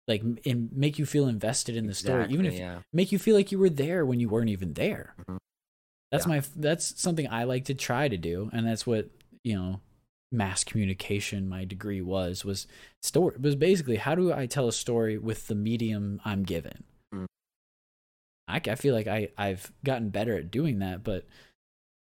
like 0.07 0.23
and 0.45 0.71
make 0.73 0.99
you 0.99 1.07
feel 1.07 1.27
invested 1.27 1.77
in 1.77 1.87
the 1.87 1.95
story 1.95 2.27
even 2.31 2.45
if 2.47 2.55
yeah. 2.55 2.81
make 2.93 3.11
you 3.13 3.19
feel 3.19 3.35
like 3.35 3.51
you 3.53 3.59
were 3.59 3.71
there 3.71 4.05
when 4.07 4.21
you 4.21 4.29
weren't 4.29 4.49
even 4.51 4.73
there. 4.75 5.15
Mhm. 5.29 5.39
That's 6.11 6.25
Yeah. 6.25 6.29
my 6.37 6.43
that's 6.57 7.01
something 7.01 7.29
I 7.29 7.45
like 7.45 7.67
to 7.67 7.75
try 7.75 8.09
to 8.09 8.17
do, 8.17 8.49
and 8.53 8.67
that's 8.67 8.87
what 8.87 9.11
you 9.45 9.55
know 9.55 9.81
mass 10.31 10.63
communication 10.63 11.49
my 11.49 11.65
degree 11.65 12.03
was 12.03 12.45
was 12.45 12.67
story 13.03 13.35
was 13.41 13.57
basically 13.57 13.97
how 13.97 14.15
do 14.15 14.33
I 14.33 14.45
tell 14.47 14.69
a 14.69 14.73
story 14.73 15.17
with 15.17 15.47
the 15.49 15.55
medium 15.55 16.21
I'm 16.25 16.43
given. 16.43 16.85
Mm. 17.15 17.27
I, 18.47 18.61
I 18.67 18.75
feel 18.75 18.95
like 18.95 19.07
I 19.07 19.29
I've 19.39 19.73
gotten 19.85 20.11
better 20.11 20.37
at 20.37 20.51
doing 20.51 20.81
that, 20.81 21.03
but 21.03 21.25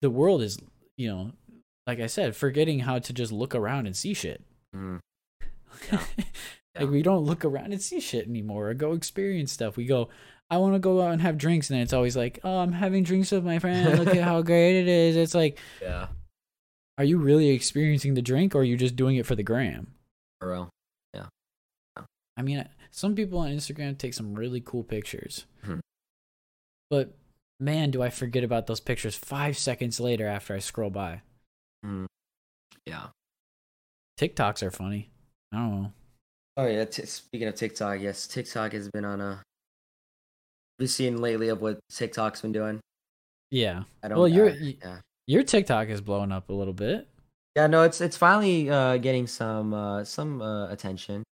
the 0.01 0.09
world 0.09 0.41
is 0.41 0.57
you 0.97 1.07
know 1.09 1.31
like 1.85 1.99
I 1.99 2.07
said 2.07 2.35
forgetting 2.35 2.79
how 2.79 2.99
to 2.99 3.13
just 3.13 3.31
look 3.31 3.53
around 3.53 3.85
and 3.85 3.95
see 3.95 4.13
shit. 4.13 4.41
Mhm. 4.75 4.99
Yeah. 5.91 5.99
Yeah. 6.75 6.83
like 6.83 6.91
we 6.91 7.01
don't 7.01 7.23
look 7.25 7.43
around 7.43 7.71
and 7.73 7.81
see 7.81 7.99
shit 7.99 8.27
anymore 8.27 8.69
or 8.69 8.73
go 8.75 8.93
experience 8.93 9.51
stuff. 9.51 9.77
We 9.77 9.85
go, 9.85 10.09
I 10.51 10.57
want 10.57 10.75
to 10.75 10.79
go 10.79 11.01
out 11.01 11.11
and 11.13 11.21
have 11.23 11.35
drinks, 11.39 11.71
and 11.71 11.79
it's 11.79 11.91
always 11.93 12.15
like, 12.15 12.39
oh, 12.43 12.59
I'm 12.59 12.71
having 12.71 13.03
drinks 13.03 13.31
with 13.31 13.43
my 13.43 13.57
friend. 13.57 13.97
Look 13.97 14.15
at 14.15 14.21
how 14.23 14.41
great 14.43 14.81
it 14.81 14.87
is. 14.87 15.15
It's 15.15 15.33
like, 15.33 15.57
Yeah. 15.81 16.07
Are 16.97 17.03
you 17.03 17.17
really 17.17 17.49
experiencing 17.49 18.13
the 18.15 18.21
drink, 18.21 18.55
or 18.55 18.59
are 18.59 18.63
you 18.63 18.77
just 18.77 18.95
doing 18.95 19.15
it 19.17 19.25
for 19.25 19.35
the 19.35 19.43
gram? 19.43 19.93
For 20.41 20.49
real. 20.51 20.69
I 22.39 22.43
mean, 22.43 22.69
some 22.91 23.15
people 23.15 23.39
on 23.39 23.49
Instagram 23.49 23.97
take 23.97 24.13
some 24.13 24.35
really 24.35 24.61
cool 24.61 24.83
pictures, 24.83 25.45
Mhm. 25.63 25.79
but 26.91 27.17
man, 27.59 27.89
do 27.89 28.03
I 28.03 28.11
forget 28.11 28.43
about 28.43 28.67
those 28.67 28.79
pictures 28.79 29.15
five 29.15 29.57
seconds 29.57 29.99
later 29.99 30.27
after 30.27 30.53
I 30.53 30.59
scroll 30.59 30.91
by. 30.91 31.23
Mhm. 31.83 32.05
Yeah. 32.85 33.09
TikToks 34.19 34.61
are 34.61 34.69
funny. 34.69 35.09
I 35.51 35.55
don't 35.57 35.81
know. 35.81 35.93
Oh 36.57 36.67
yeah. 36.67 36.85
T- 36.85 37.07
speaking 37.07 37.47
of 37.47 37.55
TikTok, 37.55 37.99
yes, 38.01 38.27
TikTok 38.27 38.73
has 38.73 38.87
been 38.91 39.03
on 39.05 39.19
a. 39.19 39.41
We've 40.77 40.91
seen 40.91 41.17
lately 41.19 41.47
of 41.49 41.59
what 41.59 41.79
TikTok's 41.89 42.41
been 42.43 42.51
doing. 42.51 42.79
Yeah, 43.49 43.85
I 44.03 44.09
don't. 44.09 44.19
Well, 44.19 44.27
you're- 44.27 44.53
yeah. 44.79 45.01
Your 45.27 45.43
TikTok 45.43 45.89
is 45.89 46.01
blowing 46.01 46.31
up 46.31 46.49
a 46.49 46.53
little 46.53 46.73
bit. 46.73 47.07
Yeah. 47.55 47.67
No, 47.67 47.83
it's 47.83 48.01
it's 48.01 48.17
finally 48.17 48.69
uh, 48.69 48.97
getting 48.97 49.27
some 49.27 49.73
uh, 49.73 50.03
some 50.03 50.41
uh, 50.41 50.69
attention. 50.69 51.23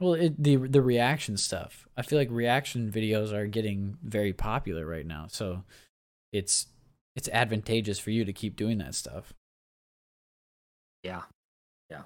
Well, 0.00 0.14
it, 0.14 0.42
the 0.42 0.56
the 0.56 0.82
reaction 0.82 1.36
stuff. 1.36 1.86
I 1.96 2.02
feel 2.02 2.18
like 2.18 2.28
reaction 2.30 2.90
videos 2.92 3.32
are 3.32 3.46
getting 3.46 3.96
very 4.02 4.32
popular 4.32 4.84
right 4.84 5.06
now. 5.06 5.26
So 5.28 5.64
it's 6.32 6.66
it's 7.14 7.28
advantageous 7.30 7.98
for 7.98 8.10
you 8.10 8.24
to 8.24 8.32
keep 8.32 8.56
doing 8.56 8.78
that 8.78 8.94
stuff. 8.94 9.32
Yeah. 11.02 11.22
Yeah. 11.90 12.02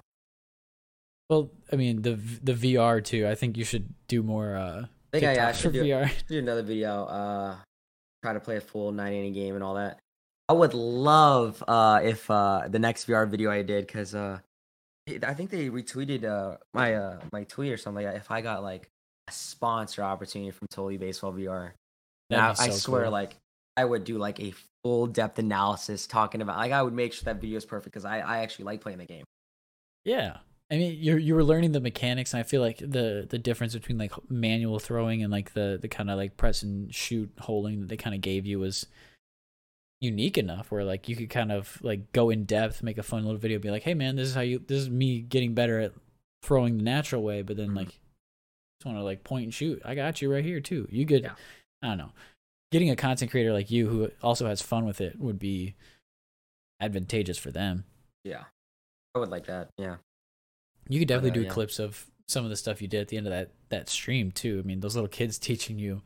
Well, 1.29 1.51
I 1.71 1.75
mean 1.75 2.03
the 2.03 2.15
the 2.41 2.53
VR 2.53 3.03
too. 3.03 3.27
I 3.27 3.35
think 3.35 3.57
you 3.57 3.65
should 3.65 3.93
do 4.07 4.23
more 4.23 4.55
uh 4.55 4.85
I 5.13 5.19
think 5.19 5.23
I, 5.25 5.33
yeah, 5.33 5.47
I 5.49 5.51
should 5.51 5.73
do, 5.73 5.83
VR. 5.83 6.09
do 6.27 6.39
another 6.39 6.63
video. 6.63 7.03
Uh, 7.03 7.55
try 8.23 8.31
to 8.31 8.39
play 8.39 8.55
a 8.55 8.61
full 8.61 8.93
nine 8.93 9.13
inning 9.13 9.33
game 9.33 9.55
and 9.55 9.63
all 9.63 9.73
that. 9.75 9.99
I 10.51 10.53
would 10.53 10.73
love 10.73 11.63
uh 11.65 12.01
if 12.03 12.29
uh 12.29 12.63
the 12.67 12.77
next 12.77 13.07
VR 13.07 13.25
video 13.25 13.49
I 13.49 13.61
did 13.61 13.87
because 13.87 14.13
uh 14.13 14.39
I 15.07 15.33
think 15.33 15.49
they 15.49 15.69
retweeted 15.69 16.25
uh 16.25 16.57
my 16.73 16.95
uh 16.95 17.21
my 17.31 17.45
tweet 17.45 17.71
or 17.71 17.77
something 17.77 18.03
like 18.03 18.13
that. 18.13 18.19
If 18.19 18.29
I 18.29 18.41
got 18.41 18.61
like 18.61 18.89
a 19.29 19.31
sponsor 19.31 20.03
opportunity 20.03 20.51
from 20.51 20.67
Totally 20.69 20.97
Baseball 20.97 21.31
VR, 21.31 21.71
now 22.29 22.51
be 22.51 22.59
I 22.59 22.69
swear 22.71 23.03
cool. 23.03 23.11
like 23.13 23.37
I 23.77 23.85
would 23.85 24.03
do 24.03 24.17
like 24.17 24.41
a 24.41 24.53
full 24.83 25.07
depth 25.07 25.39
analysis 25.39 26.05
talking 26.05 26.41
about 26.41 26.57
like 26.57 26.73
I 26.73 26.83
would 26.83 26.93
make 26.93 27.13
sure 27.13 27.23
that 27.31 27.39
video 27.39 27.55
is 27.55 27.63
perfect 27.63 27.93
because 27.93 28.03
I 28.03 28.19
I 28.19 28.39
actually 28.39 28.65
like 28.65 28.81
playing 28.81 28.97
the 28.97 29.05
game. 29.05 29.23
Yeah. 30.03 30.37
I 30.69 30.75
mean, 30.75 30.97
you 30.99 31.15
you 31.15 31.33
were 31.33 31.45
learning 31.45 31.71
the 31.71 31.79
mechanics, 31.79 32.33
and 32.33 32.41
I 32.41 32.43
feel 32.43 32.61
like 32.61 32.79
the 32.79 33.25
the 33.29 33.39
difference 33.39 33.73
between 33.73 33.97
like 33.97 34.11
manual 34.29 34.79
throwing 34.79 35.23
and 35.23 35.31
like 35.31 35.53
the 35.53 35.79
the 35.81 35.87
kind 35.87 36.11
of 36.11 36.17
like 36.17 36.35
press 36.35 36.61
and 36.61 36.93
shoot 36.93 37.31
holding 37.39 37.79
that 37.79 37.87
they 37.87 37.97
kind 37.97 38.15
of 38.15 38.21
gave 38.21 38.45
you 38.45 38.59
was 38.59 38.85
unique 40.01 40.37
enough 40.37 40.71
where 40.71 40.83
like 40.83 41.07
you 41.07 41.15
could 41.15 41.29
kind 41.29 41.51
of 41.51 41.77
like 41.81 42.11
go 42.11 42.29
in 42.31 42.43
depth, 42.45 42.81
make 42.83 42.97
a 42.97 43.03
fun 43.03 43.23
little 43.23 43.37
video, 43.39 43.59
be 43.59 43.69
like, 43.71 43.83
hey 43.83 43.93
man, 43.93 44.15
this 44.15 44.27
is 44.27 44.35
how 44.35 44.41
you 44.41 44.59
this 44.59 44.79
is 44.79 44.89
me 44.89 45.21
getting 45.21 45.53
better 45.53 45.79
at 45.79 45.93
throwing 46.43 46.77
the 46.77 46.83
natural 46.83 47.21
way, 47.21 47.43
but 47.43 47.55
then 47.55 47.69
Mhm. 47.69 47.75
like 47.77 47.87
just 47.87 48.85
want 48.85 48.97
to 48.97 49.03
like 49.03 49.23
point 49.23 49.43
and 49.45 49.53
shoot. 49.53 49.81
I 49.85 49.93
got 49.95 50.21
you 50.21 50.31
right 50.33 50.43
here 50.43 50.59
too. 50.59 50.87
You 50.91 51.05
could, 51.05 51.21
Yeah. 51.23 51.35
I 51.83 51.89
don't 51.89 51.99
know, 51.99 52.11
getting 52.71 52.89
a 52.89 52.95
content 52.95 53.29
creator 53.29 53.53
like 53.53 53.69
you 53.69 53.87
who 53.87 54.11
also 54.23 54.47
has 54.47 54.61
fun 54.61 54.85
with 54.85 54.99
it 55.01 55.19
would 55.19 55.37
be 55.37 55.75
advantageous 56.79 57.37
for 57.37 57.51
them. 57.51 57.85
Yeah, 58.23 58.45
I 59.15 59.19
would 59.19 59.29
like 59.29 59.45
that. 59.45 59.69
Yeah. 59.77 59.97
You 60.89 60.99
could 60.99 61.07
definitely 61.07 61.31
uh, 61.31 61.33
do 61.35 61.41
yeah. 61.43 61.49
clips 61.49 61.79
of 61.79 62.07
some 62.27 62.43
of 62.43 62.49
the 62.49 62.55
stuff 62.55 62.81
you 62.81 62.87
did 62.87 63.01
at 63.01 63.07
the 63.07 63.17
end 63.17 63.27
of 63.27 63.31
that 63.31 63.51
that 63.69 63.89
stream 63.89 64.31
too. 64.31 64.61
I 64.63 64.67
mean, 64.67 64.79
those 64.79 64.95
little 64.95 65.09
kids 65.09 65.37
teaching 65.39 65.79
you 65.79 66.01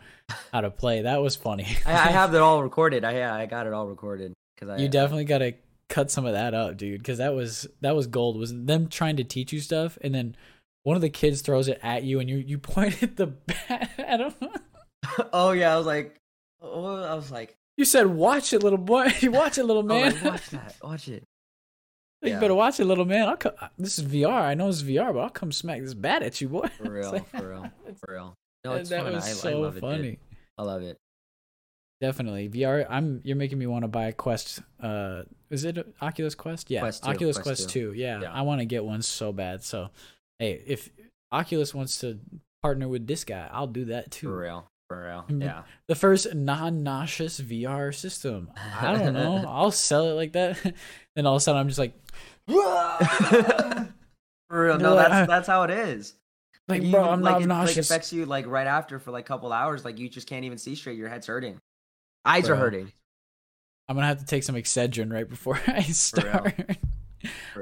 how 0.52 0.62
to 0.62 0.72
play 0.72 1.02
that 1.02 1.22
was 1.22 1.36
funny. 1.36 1.68
I, 1.86 1.94
I 1.94 2.12
have 2.12 2.34
it 2.36 2.42
all 2.42 2.64
recorded. 2.64 3.04
I 3.04 3.14
yeah, 3.14 3.34
I 3.34 3.46
got 3.46 3.68
it 3.68 3.74
all 3.74 3.88
recorded 3.88 4.34
because 4.56 4.70
I 4.70 4.78
you 4.78 4.90
definitely 4.90 5.26
got 5.26 5.40
to 5.40 5.54
cut 5.90 6.10
some 6.10 6.26
of 6.26 6.34
that 6.34 6.54
up, 6.54 6.78
dude, 6.78 7.00
because 7.00 7.20
that 7.20 7.34
was 7.34 7.68
that 7.82 7.96
was 7.96 8.08
gold. 8.08 8.38
Was 8.38 8.54
them 8.54 8.88
trying 8.88 9.18
to 9.18 9.24
teach 9.24 9.54
you 9.54 9.60
stuff 9.60 9.98
and 10.02 10.14
then 10.14 10.36
one 10.84 10.96
of 10.96 11.02
the 11.02 11.10
kids 11.10 11.42
throws 11.42 11.68
it 11.68 11.80
at 11.82 12.04
you 12.04 12.20
and 12.20 12.30
you 12.30 12.38
you 12.38 12.58
pointed 12.60 13.18
the 13.18 13.28
bat 13.28 13.92
at 13.98 14.22
him. 14.22 14.34
oh 15.34 15.52
yeah, 15.52 15.74
I 15.74 15.78
was 15.78 15.86
like, 15.86 16.16
oh, 16.62 17.04
I 17.04 17.16
was 17.16 17.32
like, 17.32 17.56
you 17.76 17.86
said, 17.86 18.08
"Watch 18.08 18.54
it, 18.54 18.64
little 18.64 18.78
boy. 18.78 19.12
watch 19.24 19.58
it, 19.58 19.66
little 19.66 19.84
man. 19.84 20.18
Oh, 20.24 20.30
watch 20.30 20.50
that. 20.52 20.76
Watch 20.82 21.08
it." 21.10 21.24
You 22.26 22.34
yeah. 22.34 22.40
better 22.40 22.56
watch 22.56 22.80
it, 22.80 22.86
little 22.86 23.06
man. 23.06 23.28
I'll 23.28 23.38
come. 23.38 23.54
This 23.78 24.00
is 24.00 24.06
VR. 24.06 24.42
I 24.42 24.54
know 24.54 24.70
it's 24.70 24.82
VR, 24.82 25.14
but 25.14 25.20
I'll 25.20 25.30
come 25.30 25.52
smack 25.52 25.82
this 25.82 25.94
bat 25.94 26.24
at 26.24 26.42
you, 26.42 26.50
boy. 26.50 26.68
For 26.78 26.90
real, 26.90 27.12
like, 27.12 27.30
for 27.30 27.50
real, 27.50 27.72
for 27.96 28.14
real. 28.14 28.34
No, 28.64 28.74
it's 28.74 28.90
that 28.90 29.04
fun. 29.04 29.14
was 29.14 29.26
I, 29.26 29.30
so 29.30 29.66
I 29.66 29.72
funny. 29.72 30.08
It, 30.10 30.20
I 30.58 30.64
love 30.64 30.82
it. 30.82 30.98
Definitely 32.02 32.50
VR. 32.50 32.86
I'm. 32.90 33.22
You're 33.24 33.38
making 33.38 33.58
me 33.58 33.68
want 33.68 33.84
to 33.84 33.88
buy 33.88 34.08
a 34.08 34.12
Quest. 34.12 34.62
Uh, 34.82 35.24
is 35.50 35.64
it 35.64 35.78
Oculus 36.02 36.36
Quest? 36.36 36.70
Yeah, 36.70 36.82
Quest 36.82 37.04
2, 37.04 37.10
Oculus 37.12 37.38
Quest 37.38 37.62
Quest 37.62 37.70
2. 37.70 37.92
2. 37.92 37.98
Yeah, 37.98 38.22
Yeah. 38.22 38.34
I 38.34 38.42
want 38.42 38.60
to 38.60 38.66
get 38.66 38.84
one 38.84 39.02
so 39.02 39.32
bad. 39.32 39.64
So, 39.64 39.90
hey, 40.40 40.62
if 40.66 40.90
Oculus 41.32 41.74
wants 41.74 42.00
to 42.00 42.20
partner 42.62 42.88
with 42.88 43.08
this 43.08 43.24
guy, 43.24 43.48
I'll 43.52 43.68
do 43.68 43.86
that 43.86 44.12
too. 44.12 44.28
For 44.28 44.38
real, 44.38 44.68
for 44.88 45.04
real. 45.06 45.26
Mhm. 45.30 45.44
Yeah. 45.44 45.64
The 45.88 45.96
first 45.96 46.34
non-nauseous 46.34 47.40
VR 47.40 47.94
system. 47.94 48.52
I 48.56 48.96
don't 48.98 49.14
know. 49.14 49.44
I'll 49.48 49.72
sell 49.72 50.10
it 50.10 50.14
like 50.14 50.34
that. 50.34 50.62
then 51.16 51.26
all 51.26 51.36
of 51.36 51.38
a 51.38 51.40
sudden, 51.42 51.60
I'm 51.60 51.68
just 51.68 51.80
like, 51.80 51.94
for 52.48 53.88
real. 54.50 54.78
No, 54.80 54.96
that's 54.96 55.28
that's 55.28 55.48
how 55.48 55.64
it 55.64 55.72
is. 55.72 56.14
like, 56.68 56.84
you- 56.84 56.92
bro, 56.92 57.10
I'm 57.10 57.22
like, 57.22 57.46
not 57.46 57.64
it, 57.64 57.68
like 57.68 57.78
affects 57.78 58.14
you 58.14 58.26
like 58.26 58.46
right 58.48 58.68
after 58.68 59.00
for 59.00 59.12
like 59.12 59.26
a 59.26 59.28
couple 59.28 59.52
hours. 59.52 59.84
Like 59.86 59.98
you 60.00 60.10
just 60.10 60.28
can't 60.28 60.46
even 60.46 60.58
see 60.58 60.76
straight. 60.76 60.98
Your 60.98 61.10
head's 61.10 61.28
hurting. 61.28 61.60
Eyes 62.24 62.50
are 62.50 62.56
hurting. 62.56 62.92
I'm 63.88 63.96
gonna 63.96 64.08
have 64.08 64.20
to 64.20 64.26
take 64.26 64.44
some 64.44 64.56
Excedrin 64.56 65.12
right 65.14 65.30
before 65.30 65.60
I 65.68 65.82
start. 65.84 66.56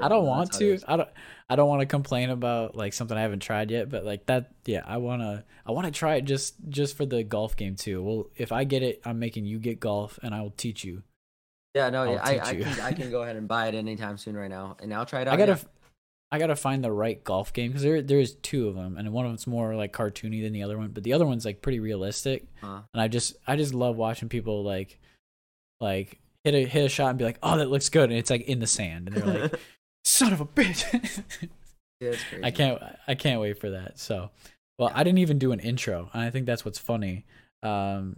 I 0.01 0.07
don't 0.07 0.26
want 0.26 0.53
to. 0.53 0.80
I 0.88 0.97
don't. 0.97 1.09
I 1.49 1.55
don't 1.55 1.68
want 1.68 1.82
to 1.82 1.86
complain 1.86 2.30
about 2.30 2.76
like 2.76 2.93
something 2.93 3.18
I 3.18 3.22
haven't 3.22 3.41
tried 3.41 3.70
yet. 3.70 3.89
But 3.89 4.05
like 4.05 4.26
that, 4.28 4.51
yeah, 4.66 4.84
I 4.86 4.97
wanna. 4.97 5.43
I 5.66 5.72
want 5.72 5.86
to 5.86 5.91
try 5.91 6.16
it 6.16 6.26
just 6.26 6.55
just 6.70 6.97
for 6.97 7.05
the 7.05 7.24
golf 7.24 7.55
game 7.55 7.76
too. 7.76 8.01
Well, 8.03 8.30
if 8.36 8.51
I 8.51 8.64
get 8.64 8.84
it, 8.84 9.01
I'm 9.05 9.20
making 9.20 9.45
you 9.45 9.59
get 9.59 9.80
golf, 9.80 10.20
and 10.24 10.34
I 10.34 10.41
will 10.41 10.51
teach 10.51 10.84
you. 10.84 11.03
Yeah, 11.76 11.89
no, 11.89 12.03
I'll 12.03 12.11
yeah, 12.14 12.20
I, 12.24 12.39
I, 12.39 12.55
can, 12.55 12.80
I 12.82 12.91
can 12.93 13.11
go 13.11 13.22
ahead 13.24 13.36
and 13.36 13.47
buy 13.47 13.68
it 13.68 13.76
anytime 13.76 14.18
soon 14.18 14.36
right 14.36 14.49
now, 14.49 14.78
and 14.82 14.93
I'll 14.93 15.05
try 15.05 15.22
it 15.22 15.28
out. 15.28 15.34
I 15.34 15.38
gotta. 15.38 15.53
yeah. 15.53 15.68
I 16.32 16.39
gotta 16.39 16.55
find 16.55 16.84
the 16.84 16.91
right 16.91 17.24
golf 17.24 17.53
game 17.53 17.70
because 17.70 17.84
there 17.84 18.01
there 18.01 18.20
is 18.20 18.34
two 18.36 18.68
of 18.68 18.74
them, 18.74 18.97
and 18.97 19.14
one 19.14 19.26
of 19.26 19.32
them's 19.32 19.45
more 19.45 19.76
like 19.76 19.93
cartoony 19.93 20.41
than 20.41 20.51
the 20.51 20.64
other 20.64 20.80
one, 20.80 20.89
but 20.89 21.03
the 21.03 21.14
other 21.14 21.28
one's 21.28 21.45
like 21.45 21.61
pretty 21.61 21.80
realistic. 21.80 22.47
Uh, 22.64 22.82
And 22.91 23.01
I 23.01 23.07
just 23.07 23.36
I 23.45 23.55
just 23.55 23.76
love 23.76 23.97
watching 23.97 24.30
people 24.30 24.64
like 24.64 24.99
like 25.80 26.20
hit 26.44 26.54
a 26.56 26.66
hit 26.66 26.86
a 26.86 26.89
shot 26.89 27.10
and 27.10 27.18
be 27.18 27.24
like, 27.26 27.39
oh, 27.44 27.58
that 27.58 27.70
looks 27.70 27.89
good, 27.89 28.10
and 28.10 28.20
it's 28.20 28.30
like 28.30 28.41
in 28.41 28.60
the 28.60 28.68
sand, 28.68 29.08
and 29.08 29.18
they're 29.18 29.41
like, 29.44 29.60
son 30.04 30.34
of 30.34 30.41
a 30.41 30.46
bitch. 30.46 31.22
yeah. 32.00 32.16
I 32.44 32.52
can't 32.52 32.82
I 33.08 33.16
can't 33.16 33.39
wait 33.41 33.60
for 33.60 33.70
that. 33.72 34.00
So, 34.00 34.30
well, 34.78 34.91
I 34.94 35.04
didn't 35.04 35.20
even 35.20 35.39
do 35.39 35.52
an 35.52 35.60
intro, 35.60 36.10
and 36.14 36.22
I 36.22 36.30
think 36.30 36.46
that's 36.46 36.66
what's 36.66 36.80
funny. 36.80 37.26
Um, 37.62 38.18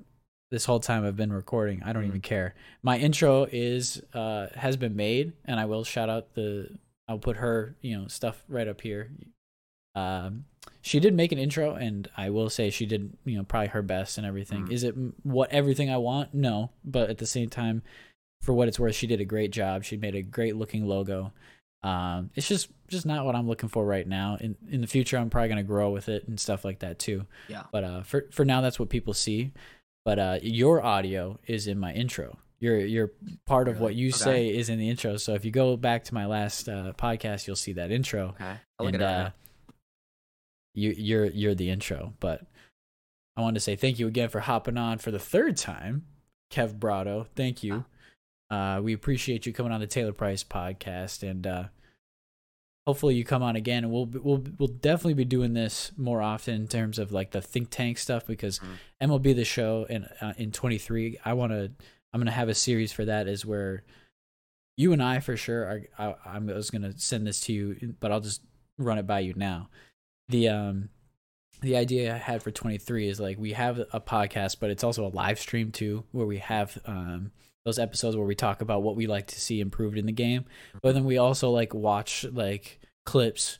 this 0.51 0.65
whole 0.65 0.80
time 0.80 1.05
I've 1.05 1.17
been 1.17 1.34
recording, 1.34 1.82
I 1.84 1.91
don't 1.93 2.03
Mhm. 2.03 2.07
even 2.07 2.21
care. 2.21 2.53
My 2.84 2.97
intro 2.97 3.47
is 3.51 4.01
uh 4.13 4.47
has 4.55 4.78
been 4.78 4.95
made, 4.95 5.34
and 5.45 5.59
I 5.59 5.65
will 5.65 5.84
shout 5.84 6.09
out 6.09 6.34
the 6.34 6.69
I'll 7.07 7.19
put 7.19 7.38
her 7.38 7.76
you 7.82 7.97
know 7.99 8.07
stuff 8.07 8.43
right 8.47 8.67
up 8.67 8.82
here. 8.82 9.11
Um, 9.95 10.45
she 10.82 10.99
did 10.99 11.13
make 11.13 11.32
an 11.32 11.38
intro, 11.38 11.73
and 11.76 12.09
I 12.17 12.30
will 12.30 12.49
say 12.49 12.69
she 12.69 12.86
did 12.86 13.13
you 13.26 13.38
know 13.38 13.43
probably 13.43 13.67
her 13.69 13.82
best 13.82 14.17
and 14.17 14.26
everything. 14.26 14.65
Mhm. 14.65 14.71
Is 14.71 14.84
it 14.84 14.95
what 15.23 15.51
everything 15.51 15.89
I 15.89 15.97
want? 15.97 16.34
No, 16.34 16.71
but 16.84 17.09
at 17.09 17.17
the 17.19 17.26
same 17.28 17.49
time, 17.49 17.82
for 18.41 18.53
what 18.53 18.67
it's 18.67 18.79
worth, 18.79 18.95
she 18.95 19.07
did 19.07 19.21
a 19.21 19.25
great 19.25 19.51
job. 19.51 19.83
She 19.83 19.97
made 19.97 20.15
a 20.15 20.21
great 20.21 20.55
looking 20.55 20.86
logo. 20.88 21.33
Um, 21.83 22.31
it's 22.36 22.47
just 22.47 22.69
just 22.88 23.05
not 23.05 23.25
what 23.25 23.36
I'm 23.36 23.47
looking 23.47 23.69
for 23.69 23.86
right 23.86 24.07
now. 24.07 24.38
In 24.39 24.55
in 24.69 24.81
the 24.81 24.88
future, 24.88 25.17
I'm 25.17 25.29
probably 25.29 25.49
gonna 25.49 25.63
grow 25.63 25.91
with 25.91 26.09
it 26.09 26.27
and 26.27 26.39
stuff 26.39 26.65
like 26.65 26.79
that 26.79 26.97
too. 26.99 27.25
Yeah. 27.47 27.63
But 27.71 27.83
uh, 27.83 28.01
for 28.03 28.25
for 28.31 28.43
now, 28.45 28.61
that's 28.61 28.79
what 28.79 28.89
people 28.89 29.13
see. 29.13 29.51
But 30.03 30.19
uh, 30.19 30.39
your 30.41 30.83
audio 30.83 31.39
is 31.47 31.67
in 31.67 31.77
my 31.79 31.93
intro. 31.93 32.38
Your 32.59 32.79
your 32.79 33.11
part 33.45 33.67
of 33.67 33.75
Really? 33.75 33.83
what 33.83 33.95
you 33.95 34.07
Okay. 34.09 34.17
say 34.17 34.47
is 34.49 34.69
in 34.69 34.79
the 34.79 34.89
intro. 34.89 35.17
So 35.17 35.33
if 35.33 35.43
you 35.45 35.51
go 35.51 35.75
back 35.77 36.03
to 36.05 36.13
my 36.13 36.25
last 36.25 36.69
uh, 36.69 36.93
podcast, 36.97 37.45
you'll 37.47 37.55
see 37.55 37.73
that 37.73 37.91
intro. 37.91 38.29
Okay. 38.29 38.55
I'll 38.79 38.86
look 38.86 38.93
and 38.93 39.03
at 39.03 39.09
it 39.09 39.13
right 39.19 39.25
uh, 39.27 39.29
you 40.73 40.91
you're 40.97 41.25
you're 41.25 41.55
the 41.55 41.69
intro. 41.69 42.13
But 42.19 42.41
I 43.38 43.41
want 43.41 43.55
to 43.55 43.59
say 43.59 43.75
thank 43.75 43.99
you 43.99 44.07
again 44.07 44.29
for 44.29 44.39
hopping 44.41 44.77
on 44.77 44.97
for 44.97 45.11
the 45.11 45.19
third 45.19 45.57
time, 45.57 46.05
Kev 46.51 46.79
Brado. 46.79 47.27
Thank 47.36 47.63
you. 47.63 47.86
Uh, 48.49 48.79
we 48.83 48.93
appreciate 48.93 49.45
you 49.45 49.53
coming 49.53 49.71
on 49.71 49.79
the 49.79 49.87
Taylor 49.87 50.13
Price 50.13 50.43
podcast, 50.43 51.27
and 51.27 51.45
uh, 51.47 51.63
hopefully 52.85 53.15
you 53.15 53.23
come 53.25 53.41
on 53.43 53.55
again. 53.55 53.83
And 53.83 53.91
we'll 53.93 54.05
we'll 54.05 54.43
we'll 54.57 54.67
definitely 54.67 55.15
be 55.15 55.25
doing 55.25 55.53
this 55.53 55.91
more 55.97 56.21
often 56.21 56.55
in 56.55 56.67
terms 56.67 56.99
of 56.99 57.11
like 57.11 57.31
the 57.31 57.41
think 57.41 57.69
tank 57.69 57.97
stuff 57.97 58.25
because 58.25 58.59
Mhm. 58.59 58.77
MLB 59.09 59.35
the 59.35 59.45
show 59.45 59.85
and 59.89 60.07
uh, 60.21 60.33
in 60.37 60.51
23, 60.51 61.17
I 61.25 61.33
want 61.33 61.51
to 61.51 61.71
I'm 62.13 62.21
gonna 62.21 62.31
have 62.31 62.49
a 62.49 62.55
series 62.55 62.91
for 62.93 63.05
that 63.05 63.27
is 63.27 63.45
where 63.45 63.83
you 64.77 64.93
and 64.93 65.01
I 65.01 65.19
for 65.19 65.35
sure 65.37 65.63
are. 65.63 65.81
I, 65.97 66.15
I 66.35 66.39
was 66.39 66.69
gonna 66.69 66.93
send 66.97 67.25
this 67.27 67.41
to 67.41 67.53
you, 67.53 67.95
but 67.99 68.11
I'll 68.11 68.21
just 68.21 68.41
run 68.77 68.97
it 68.97 69.07
by 69.07 69.21
you 69.21 69.33
now. 69.35 69.69
The 70.29 70.49
um 70.49 70.89
the 71.61 71.77
idea 71.77 72.13
I 72.13 72.17
had 72.17 72.43
for 72.43 72.51
23 72.51 73.07
is 73.07 73.19
like 73.19 73.39
we 73.39 73.53
have 73.53 73.79
a 73.79 73.99
podcast, 74.01 74.57
but 74.59 74.69
it's 74.69 74.83
also 74.83 75.05
a 75.05 75.09
live 75.09 75.39
stream 75.39 75.71
too, 75.71 76.03
where 76.11 76.25
we 76.27 76.37
have 76.37 76.77
um 76.85 77.31
those 77.66 77.80
episodes 77.80 78.16
where 78.16 78.26
we 78.26 78.36
talk 78.36 78.61
about 78.61 78.84
what 78.84 78.95
we 78.95 79.07
like 79.07 79.28
to 79.28 79.41
see 79.41 79.59
improved 79.59 79.97
in 79.97 80.05
the 80.05 80.11
game, 80.11 80.45
but 80.82 80.93
then 80.93 81.03
we 81.03 81.18
also 81.18 81.49
like 81.49 81.74
watch 81.74 82.24
like 82.32 82.80
clips 83.05 83.57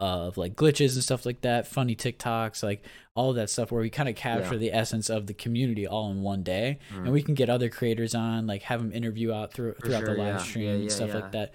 of 0.00 0.36
like 0.36 0.56
glitches 0.56 0.94
and 0.94 1.04
stuff 1.04 1.24
like 1.24 1.40
that, 1.42 1.66
funny 1.66 1.94
TikToks, 1.94 2.64
like 2.64 2.84
all 3.14 3.32
that 3.32 3.48
stuff 3.48 3.70
where 3.70 3.80
we 3.80 3.90
kind 3.90 4.08
of 4.08 4.16
capture 4.16 4.54
Yeah. 4.54 4.58
the 4.58 4.72
essence 4.72 5.08
of 5.08 5.28
the 5.28 5.34
community 5.34 5.86
all 5.86 6.10
in 6.10 6.20
one 6.20 6.42
day, 6.42 6.78
Mhm. 6.92 7.04
and 7.04 7.12
we 7.12 7.22
can 7.22 7.34
get 7.34 7.48
other 7.48 7.68
creators 7.70 8.12
on, 8.14 8.46
like 8.48 8.62
have 8.62 8.80
them 8.82 8.92
interview 8.92 9.32
out 9.32 9.52
through, 9.52 9.74
throughout 9.74 10.00
sure, 10.04 10.16
the 10.16 10.20
live 10.22 10.34
yeah. 10.34 10.38
stream 10.38 10.64
Yeah, 10.66 10.72
and 10.72 10.92
stuff 10.92 11.14
like 11.14 11.30
that. 11.32 11.54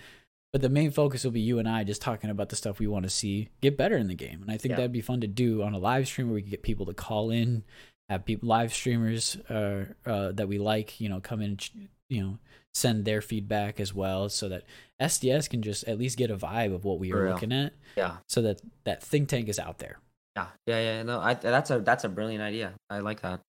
But 0.54 0.62
the 0.62 0.70
main 0.70 0.90
focus 0.90 1.24
will 1.26 1.32
be 1.32 1.42
you 1.42 1.60
and 1.60 1.68
I 1.68 1.84
just 1.84 2.02
talking 2.02 2.30
about 2.30 2.50
the 2.50 2.56
stuff 2.56 2.80
we 2.80 2.88
want 2.88 3.04
to 3.04 3.10
see 3.10 3.50
get 3.62 3.78
better 3.78 3.98
in 3.98 4.08
the 4.08 4.16
game, 4.16 4.42
and 4.42 4.50
I 4.50 4.58
think 4.58 4.76
that'd 4.78 4.92
be 4.94 5.02
fun 5.02 5.20
to 5.22 5.28
do 5.28 5.62
on 5.62 5.74
a 5.74 5.78
live 5.80 6.08
stream 6.08 6.28
where 6.28 6.36
we 6.36 6.42
can 6.42 6.50
get 6.50 6.64
people 6.64 6.86
to 6.86 6.94
call 6.94 7.30
in, 7.30 7.64
have 8.10 8.26
people 8.26 8.50
live 8.50 8.74
streamers 8.74 9.38
uh, 9.50 9.86
uh, 10.06 10.32
that 10.34 10.48
we 10.48 10.58
like, 10.58 11.00
you 11.00 11.10
know, 11.10 11.20
come 11.20 11.42
in, 11.42 11.58
ch- 11.58 11.72
you 12.10 12.22
know, 12.24 12.38
send 12.74 13.06
their 13.06 13.22
feedback 13.22 13.80
as 13.80 13.94
well, 13.94 14.30
so 14.30 14.50
that 14.50 14.64
SDS 15.02 15.50
can 15.50 15.62
just 15.62 15.88
at 15.88 15.98
least 16.00 16.18
get 16.18 16.32
a 16.32 16.38
vibe 16.38 16.74
of 16.74 16.84
what 16.86 17.00
we 17.00 17.12
are 17.14 17.30
looking 17.32 17.52
at, 17.52 17.74
Yeah. 17.96 18.18
so 18.28 18.42
that 18.42 18.62
that 18.86 19.04
think 19.04 19.30
tank 19.30 19.48
is 19.50 19.60
out 19.60 19.78
there. 19.80 20.00
Yeah. 20.36 20.48
Yeah. 20.68 20.80
Yeah. 20.80 21.04
No, 21.04 21.20
I, 21.20 21.34
that's 21.36 21.70
a 21.72 21.80
that's 21.80 22.04
a 22.04 22.10
brilliant 22.10 22.42
idea. 22.44 22.74
I 22.90 23.00
like 23.00 23.22
that. 23.22 23.42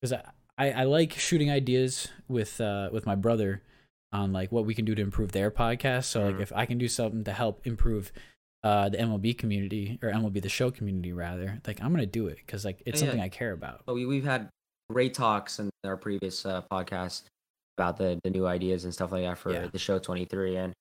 because 0.00 0.12
I, 0.12 0.22
I 0.58 0.70
I 0.72 0.84
like 0.84 1.12
shooting 1.12 1.50
ideas 1.50 2.08
with 2.28 2.60
uh 2.60 2.88
with 2.92 3.06
my 3.06 3.14
brother 3.14 3.62
on 4.12 4.32
like 4.32 4.52
what 4.52 4.64
we 4.64 4.74
can 4.74 4.84
do 4.84 4.94
to 4.94 5.02
improve 5.02 5.32
their 5.32 5.50
podcast. 5.50 6.04
So 6.04 6.24
like 6.26 6.36
Mhm. 6.36 6.42
if 6.42 6.52
I 6.54 6.66
can 6.66 6.78
do 6.78 6.86
something 6.88 7.24
to 7.24 7.32
help 7.32 7.66
improve 7.66 8.12
uh 8.64 8.88
the 8.88 8.96
MLB 8.98 9.38
community 9.38 9.98
or 10.02 10.10
MLB 10.10 10.42
the 10.42 10.48
show 10.48 10.70
community 10.72 11.12
rather, 11.12 11.60
like 11.66 11.80
I'm 11.82 11.92
gonna 11.92 12.06
do 12.06 12.26
it 12.26 12.38
because 12.38 12.64
like 12.64 12.82
it's 12.86 13.00
Yeah, 13.00 13.06
yeah. 13.06 13.10
something 13.12 13.24
I 13.24 13.28
care 13.28 13.52
about. 13.52 13.82
But 13.86 13.94
we 13.94 14.06
we've 14.06 14.24
had 14.24 14.48
great 14.90 15.14
talks 15.14 15.60
in 15.60 15.70
our 15.84 15.96
previous 15.96 16.44
uh, 16.44 16.62
podcast 16.72 17.22
about 17.78 17.96
the 17.98 18.18
the 18.24 18.30
new 18.30 18.46
ideas 18.46 18.84
and 18.84 18.92
stuff 18.92 19.12
like 19.12 19.22
that 19.22 19.38
for 19.38 19.52
Yeah. 19.52 19.68
the 19.70 19.78
show 19.78 19.98
23, 19.98 20.56
and 20.56 20.72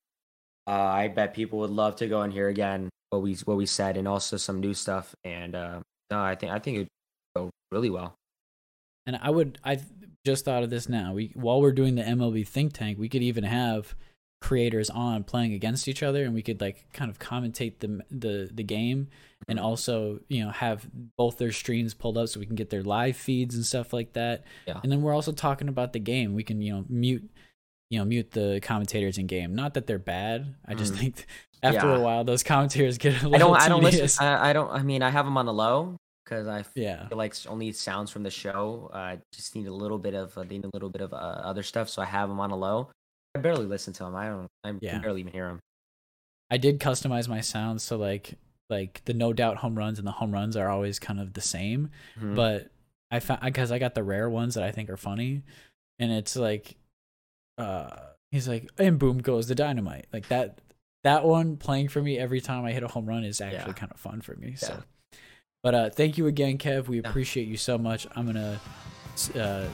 uh, 0.68 0.72
I 0.72 1.10
bet 1.10 1.34
people 1.34 1.60
would 1.60 1.70
love 1.72 1.96
to 1.98 2.08
go 2.08 2.22
and 2.22 2.32
hear 2.34 2.48
again 2.48 2.90
what 3.10 3.22
we 3.22 3.36
what 3.46 3.58
we 3.58 3.66
said 3.66 3.98
and 3.98 4.08
also 4.08 4.38
some 4.38 4.60
new 4.60 4.74
stuff. 4.74 5.14
And 5.26 5.54
uh, 5.56 5.80
no, 6.10 6.20
I 6.22 6.36
think 6.36 6.52
I 6.52 6.60
think 6.60 6.76
it'd 6.78 6.88
go 7.36 7.50
really 7.72 7.90
well. 7.90 8.16
And 9.06 9.20
I 9.22 9.30
would 9.30 9.60
I 9.64 9.80
just 10.26 10.46
thought 10.46 10.64
of 10.64 10.70
this 10.70 10.88
now. 10.88 11.14
We 11.14 11.32
while 11.36 11.60
we're 11.62 11.74
doing 11.74 11.96
the 11.96 12.04
MLB 12.04 12.48
think 12.48 12.72
tank, 12.74 12.98
we 12.98 13.10
could 13.10 13.22
even 13.24 13.44
have 13.44 13.94
creators 14.48 14.90
on 14.90 15.24
playing 15.24 15.54
against 15.54 15.88
each 15.88 16.04
other 16.04 16.26
and 16.26 16.34
we 16.34 16.42
could 16.42 16.60
like 16.60 16.86
kind 16.92 17.10
of 17.10 17.18
commentate 17.18 17.80
the 17.80 18.02
the 18.12 18.50
the 18.54 18.64
game 18.64 19.08
and 19.48 19.58
also 19.60 20.20
you 20.28 20.44
know 20.44 20.52
have 20.52 20.86
both 21.18 21.38
their 21.38 21.52
streams 21.54 21.94
pulled 21.94 22.18
up 22.18 22.28
so 22.28 22.40
we 22.40 22.46
can 22.46 22.56
get 22.56 22.70
their 22.70 22.84
live 22.84 23.16
feeds 23.16 23.56
and 23.56 23.66
stuff 23.66 23.94
like 23.94 24.12
that 24.14 24.44
Yeah. 24.68 24.80
and 24.84 24.92
then 24.92 25.02
we're 25.02 25.14
also 25.14 25.32
talking 25.32 25.70
about 25.70 25.94
the 25.94 26.00
game 26.00 26.34
we 26.36 26.44
can 26.44 26.62
you 26.62 26.74
know 26.74 26.86
mute 26.90 27.24
you 27.90 28.00
know 28.00 28.06
mute 28.06 28.32
the 28.32 28.60
commentators 28.62 29.18
in 29.18 29.28
game 29.28 29.56
not 29.56 29.76
that 29.76 29.88
they're 29.88 29.98
bad 30.18 30.56
i 30.68 30.74
just 30.74 30.94
Mhm. 30.94 30.98
think 31.00 31.26
after 31.64 31.88
Yeah. 31.88 31.96
a 31.96 32.02
while 32.02 32.24
those 32.26 32.44
commentators 32.44 32.98
get 32.98 33.24
a 33.24 33.30
little 33.30 33.36
I 33.36 33.38
don't 33.40 33.62
I 33.62 33.70
don't 33.70 33.84
listen. 33.84 34.26
I, 34.26 34.50
I 34.50 34.54
don't. 34.54 34.70
I 34.70 34.84
mean, 34.84 35.02
I 35.02 35.10
have 35.10 35.24
them 35.26 35.38
on 35.38 35.46
the 35.46 35.54
low 35.54 35.96
because 36.26 36.48
I 36.48 36.66
yeah 36.76 37.08
feel 37.08 37.18
like 37.18 37.34
only 37.48 37.72
sounds 37.72 38.12
from 38.12 38.24
the 38.24 38.30
show. 38.32 38.90
uh, 38.94 39.16
just 39.34 39.56
need 39.56 39.68
a 39.68 39.74
little 39.74 39.98
bit 39.98 40.14
of 40.14 40.38
uh, 40.38 40.44
need 40.44 40.66
a 40.66 40.70
little 40.74 40.90
bit 40.90 41.02
of 41.02 41.14
uh, 41.14 41.16
other 41.52 41.64
stuff, 41.64 41.88
so 41.88 42.02
I 42.02 42.06
have 42.06 42.28
them 42.28 42.42
on 42.42 42.52
a 42.52 42.56
low. 42.58 42.90
I 43.36 43.40
barely 43.40 43.66
listen 43.66 43.94
to 43.94 44.06
him. 44.06 44.16
I 44.16 44.28
don't. 44.28 44.48
I 44.64 44.74
Yeah. 44.82 45.00
barely 45.00 45.22
even 45.22 45.34
hear 45.34 45.50
him. 45.50 45.60
i 46.52 46.58
did 46.58 46.80
customize 46.80 47.28
my 47.28 47.42
sounds 47.42 47.82
so 47.82 47.98
like 47.98 48.36
like 48.70 49.02
the 49.06 49.14
no 49.14 49.34
doubt 49.34 49.58
home 49.58 49.76
runs 49.76 49.98
and 49.98 50.06
the 50.08 50.12
home 50.12 50.32
runs 50.32 50.56
are 50.56 50.70
always 50.70 51.00
kind 51.00 51.20
of 51.20 51.34
the 51.34 51.42
same 51.42 51.90
Mhm. 52.20 52.36
but 52.36 52.70
I 53.10 53.20
found 53.22 53.42
because 53.42 53.72
I 53.72 53.80
got 53.80 53.96
the 53.96 54.04
rare 54.04 54.30
ones 54.30 54.54
that 54.56 54.64
I 54.64 54.72
think 54.72 54.90
are 54.90 54.98
funny, 54.98 55.44
and 56.00 56.12
it's 56.12 56.36
like, 56.36 56.76
uh, 57.60 57.96
he's 58.32 58.48
like, 58.48 58.70
and 58.80 58.98
boom 59.00 59.20
goes 59.20 59.48
the 59.48 59.56
dynamite, 59.56 60.08
like 60.14 60.28
that. 60.30 60.60
that 61.04 61.24
one 61.26 61.58
playing 61.58 61.90
for 61.90 62.02
me 62.02 62.18
every 62.18 62.40
time 62.42 62.64
I 62.66 62.72
hit 62.72 62.82
a 62.82 62.88
home 62.88 63.06
run 63.06 63.24
is 63.24 63.40
actually 63.42 63.72
Yeah. 63.72 63.74
kind 63.74 63.92
of 63.92 64.00
fun 64.00 64.22
for 64.22 64.36
me. 64.36 64.50
Yeah. 64.52 64.56
So, 64.58 64.84
but 65.62 65.76
uh, 65.76 65.90
thank 65.92 66.18
you 66.18 66.28
again, 66.28 66.58
Kev. 66.58 66.88
We 66.88 66.98
appreciate 67.00 67.48
you 67.48 67.58
so 67.58 67.78
much. 67.78 68.08
I'm 68.16 68.26
gonna 68.26 68.60
uh, 69.36 69.68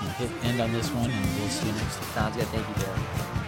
you 0.00 0.06
know, 0.06 0.12
hit 0.14 0.30
end 0.44 0.60
on 0.60 0.72
this 0.72 0.90
one, 0.90 1.10
and 1.10 1.38
we'll 1.38 1.48
see 1.48 1.66
you 1.66 1.72
next 1.72 1.96
time. 1.96 2.32
Sounds 2.32 2.36
good. 2.36 2.46
Thank 2.46 2.68
you, 2.68 2.74
Daryl. 2.74 3.43